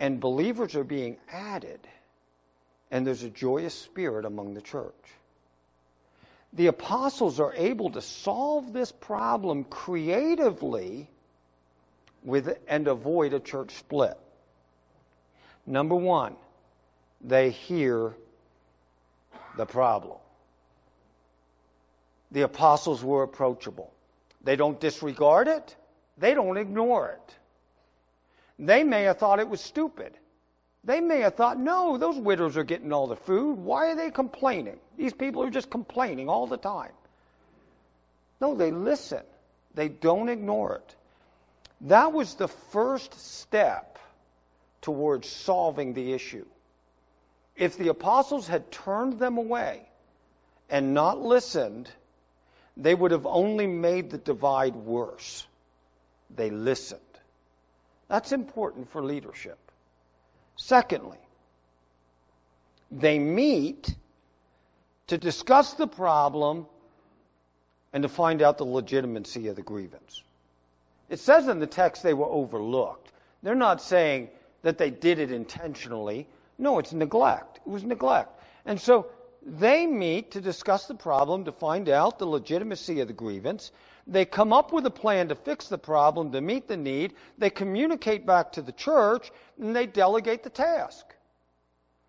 and 0.00 0.20
believers 0.20 0.74
are 0.74 0.84
being 0.84 1.16
added, 1.30 1.80
and 2.90 3.06
there's 3.06 3.22
a 3.22 3.30
joyous 3.30 3.74
spirit 3.74 4.24
among 4.24 4.54
the 4.54 4.60
church. 4.60 4.94
The 6.52 6.68
apostles 6.68 7.40
are 7.40 7.52
able 7.54 7.90
to 7.90 8.00
solve 8.00 8.72
this 8.72 8.90
problem 8.90 9.64
creatively 9.64 11.08
with, 12.24 12.58
and 12.66 12.88
avoid 12.88 13.34
a 13.34 13.40
church 13.40 13.72
split. 13.72 14.16
Number 15.66 15.94
one, 15.94 16.36
they 17.20 17.50
hear 17.50 18.14
the 19.56 19.66
problem. 19.66 20.16
The 22.30 22.42
apostles 22.42 23.02
were 23.02 23.22
approachable. 23.22 23.92
They 24.42 24.56
don't 24.56 24.80
disregard 24.80 25.48
it, 25.48 25.76
they 26.16 26.34
don't 26.34 26.56
ignore 26.56 27.10
it. 27.10 27.34
They 28.58 28.82
may 28.82 29.04
have 29.04 29.18
thought 29.18 29.40
it 29.40 29.48
was 29.48 29.60
stupid. 29.60 30.14
They 30.84 31.00
may 31.00 31.20
have 31.20 31.34
thought, 31.34 31.58
no, 31.58 31.96
those 31.98 32.16
widows 32.16 32.56
are 32.56 32.64
getting 32.64 32.92
all 32.92 33.06
the 33.06 33.16
food. 33.16 33.58
Why 33.58 33.90
are 33.90 33.94
they 33.94 34.10
complaining? 34.10 34.78
These 34.96 35.12
people 35.12 35.42
are 35.42 35.50
just 35.50 35.70
complaining 35.70 36.28
all 36.28 36.46
the 36.46 36.56
time. 36.56 36.92
No, 38.40 38.54
they 38.54 38.70
listen. 38.70 39.22
They 39.74 39.88
don't 39.88 40.28
ignore 40.28 40.76
it. 40.76 40.94
That 41.82 42.12
was 42.12 42.34
the 42.34 42.48
first 42.48 43.14
step 43.20 43.98
towards 44.80 45.28
solving 45.28 45.94
the 45.94 46.12
issue. 46.12 46.46
If 47.56 47.76
the 47.76 47.88
apostles 47.88 48.48
had 48.48 48.70
turned 48.70 49.18
them 49.18 49.36
away 49.36 49.88
and 50.70 50.94
not 50.94 51.20
listened, 51.20 51.90
they 52.76 52.94
would 52.94 53.10
have 53.10 53.26
only 53.26 53.66
made 53.66 54.10
the 54.10 54.18
divide 54.18 54.76
worse. 54.76 55.46
They 56.34 56.50
listened. 56.50 57.00
That's 58.08 58.32
important 58.32 58.90
for 58.90 59.02
leadership. 59.02 59.58
Secondly, 60.56 61.18
they 62.90 63.18
meet 63.18 63.94
to 65.08 65.18
discuss 65.18 65.74
the 65.74 65.86
problem 65.86 66.66
and 67.92 68.02
to 68.02 68.08
find 68.08 68.42
out 68.42 68.58
the 68.58 68.64
legitimacy 68.64 69.48
of 69.48 69.56
the 69.56 69.62
grievance. 69.62 70.22
It 71.08 71.18
says 71.18 71.48
in 71.48 71.58
the 71.58 71.66
text 71.66 72.02
they 72.02 72.14
were 72.14 72.26
overlooked. 72.26 73.12
They're 73.42 73.54
not 73.54 73.80
saying 73.80 74.30
that 74.62 74.78
they 74.78 74.90
did 74.90 75.18
it 75.18 75.30
intentionally. 75.30 76.26
No, 76.58 76.78
it's 76.78 76.92
neglect. 76.92 77.60
It 77.64 77.70
was 77.70 77.84
neglect. 77.84 78.42
And 78.66 78.80
so 78.80 79.06
they 79.42 79.86
meet 79.86 80.32
to 80.32 80.40
discuss 80.40 80.86
the 80.86 80.94
problem, 80.94 81.44
to 81.44 81.52
find 81.52 81.88
out 81.88 82.18
the 82.18 82.26
legitimacy 82.26 83.00
of 83.00 83.08
the 83.08 83.14
grievance. 83.14 83.70
They 84.08 84.24
come 84.24 84.54
up 84.54 84.72
with 84.72 84.86
a 84.86 84.90
plan 84.90 85.28
to 85.28 85.34
fix 85.34 85.68
the 85.68 85.76
problem, 85.76 86.32
to 86.32 86.40
meet 86.40 86.66
the 86.66 86.78
need. 86.78 87.12
They 87.36 87.50
communicate 87.50 88.24
back 88.24 88.50
to 88.52 88.62
the 88.62 88.72
church, 88.72 89.30
and 89.60 89.76
they 89.76 89.86
delegate 89.86 90.42
the 90.42 90.50
task. 90.50 91.14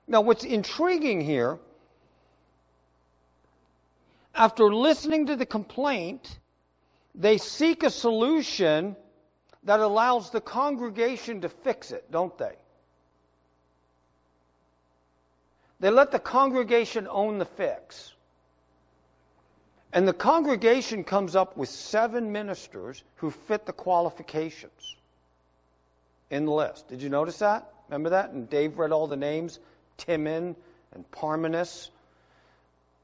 Now, 0.07 0.21
what's 0.21 0.45
intriguing 0.45 1.19
here, 1.19 1.59
after 4.33 4.73
listening 4.73 5.25
to 5.25 5.35
the 5.35 5.45
complaint, 5.45 6.39
they 7.13 7.37
seek 7.37 7.83
a 7.83 7.89
solution 7.89 8.95
that 9.63 9.81
allows 9.81 10.29
the 10.29 10.39
congregation 10.39 11.41
to 11.41 11.49
fix 11.49 11.91
it, 11.91 12.09
don't 12.09 12.35
they? 12.37 12.55
They 15.81 15.89
let 15.89 16.11
the 16.11 16.19
congregation 16.19 17.07
own 17.09 17.39
the 17.39 17.45
fix. 17.45 18.13
And 19.91 20.07
the 20.07 20.13
congregation 20.13 21.03
comes 21.03 21.35
up 21.35 21.57
with 21.57 21.69
seven 21.69 22.31
ministers 22.31 23.03
who 23.15 23.31
fit 23.31 23.65
the 23.65 23.73
qualifications 23.73 24.95
in 26.29 26.45
the 26.45 26.51
list. 26.51 26.87
Did 26.87 27.01
you 27.01 27.09
notice 27.09 27.39
that? 27.39 27.73
Remember 27.89 28.09
that? 28.11 28.31
And 28.31 28.47
Dave 28.49 28.77
read 28.77 28.91
all 28.91 29.07
the 29.07 29.17
names 29.17 29.59
Timon 29.97 30.55
and 30.93 31.11
Parmenas. 31.11 31.89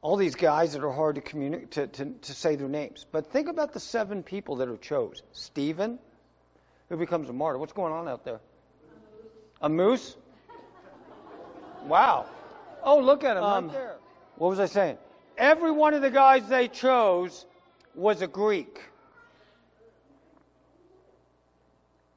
All 0.03 0.15
these 0.15 0.35
guys 0.35 0.73
that 0.73 0.83
are 0.83 0.91
hard 0.91 1.15
to, 1.15 1.21
communi- 1.21 1.67
to, 1.71 1.87
to, 1.87 2.05
to 2.05 2.33
say 2.33 2.55
their 2.55 2.69
names. 2.69 3.07
But 3.11 3.25
think 3.31 3.47
about 3.47 3.73
the 3.73 3.79
seven 3.79 4.21
people 4.21 4.55
that 4.57 4.69
are 4.69 4.77
chose 4.77 5.23
Stephen, 5.31 5.97
who 6.89 6.97
becomes 6.97 7.27
a 7.29 7.33
martyr. 7.33 7.57
What's 7.57 7.73
going 7.73 7.91
on 7.91 8.07
out 8.07 8.23
there? 8.23 8.39
A 9.61 9.69
moose? 9.69 10.17
Wow. 11.87 12.27
Oh, 12.83 12.99
look 12.99 13.23
at 13.23 13.37
him 13.37 13.43
um, 13.43 13.65
right 13.65 13.73
there. 13.73 13.95
What 14.35 14.49
was 14.49 14.59
I 14.59 14.67
saying? 14.67 14.97
Every 15.37 15.71
one 15.71 15.93
of 15.93 16.01
the 16.01 16.11
guys 16.11 16.47
they 16.47 16.67
chose 16.67 17.45
was 17.93 18.21
a 18.21 18.27
Greek. 18.27 18.81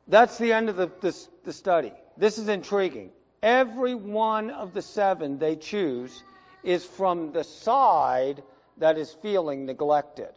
That's 0.07 0.39
the 0.39 0.53
end 0.53 0.69
of 0.69 0.77
the, 0.77 0.91
the, 1.01 1.17
the 1.45 1.53
study. 1.53 1.93
This 2.17 2.39
is 2.39 2.49
intriguing. 2.49 3.11
Every 3.43 3.95
one 3.95 4.51
of 4.51 4.73
the 4.73 4.83
seven 4.83 5.39
they 5.39 5.57
choose 5.57 6.23
is 6.65 6.85
from 6.85 7.33
the 7.33 7.45
side 7.45 8.43
that 8.79 8.99
is 8.99 9.13
feeling 9.13 9.67
neglected. 9.67 10.31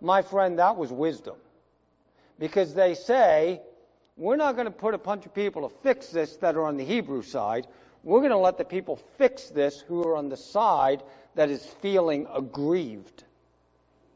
My 0.00 0.22
friend, 0.22 0.58
that 0.58 0.76
was 0.76 0.92
wisdom. 0.92 1.36
Because 2.38 2.74
they 2.74 2.94
say, 2.94 3.62
we're 4.16 4.36
not 4.36 4.54
going 4.54 4.66
to 4.66 4.70
put 4.70 4.94
a 4.94 4.98
bunch 4.98 5.26
of 5.26 5.34
people 5.34 5.68
to 5.68 5.74
fix 5.82 6.08
this 6.08 6.36
that 6.36 6.56
are 6.56 6.64
on 6.64 6.76
the 6.76 6.84
Hebrew 6.84 7.22
side. 7.22 7.66
We're 8.02 8.20
going 8.20 8.30
to 8.30 8.36
let 8.36 8.58
the 8.58 8.64
people 8.64 8.96
fix 9.18 9.48
this 9.48 9.80
who 9.80 10.04
are 10.04 10.16
on 10.16 10.28
the 10.28 10.36
side 10.36 11.02
that 11.36 11.48
is 11.50 11.64
feeling 11.64 12.26
aggrieved. 12.34 13.24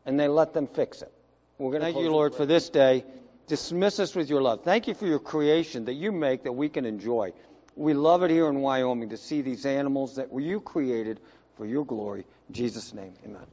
And 0.06 0.18
they 0.18 0.28
let 0.28 0.52
them 0.52 0.66
fix 0.66 1.02
it. 1.02 1.12
We're 1.58 1.70
going 1.70 1.82
to 1.82 1.92
thank 1.92 1.98
you, 1.98 2.10
Lord, 2.10 2.34
for 2.34 2.46
this 2.46 2.68
day. 2.68 3.04
Dismiss 3.46 4.00
us 4.00 4.14
with 4.14 4.28
your 4.30 4.40
love. 4.40 4.64
Thank 4.64 4.88
you 4.88 4.94
for 4.94 5.06
your 5.06 5.18
creation 5.18 5.84
that 5.84 5.94
you 5.94 6.10
make 6.10 6.42
that 6.42 6.52
we 6.52 6.68
can 6.68 6.84
enjoy. 6.84 7.32
We 7.76 7.94
love 7.94 8.22
it 8.22 8.30
here 8.30 8.48
in 8.48 8.60
Wyoming 8.60 9.08
to 9.10 9.16
see 9.16 9.42
these 9.42 9.66
animals 9.66 10.16
that 10.16 10.28
you 10.34 10.60
created 10.60 11.20
for 11.56 11.66
your 11.66 11.84
glory. 11.84 12.24
In 12.48 12.54
Jesus' 12.54 12.94
name, 12.94 13.12
amen. 13.24 13.46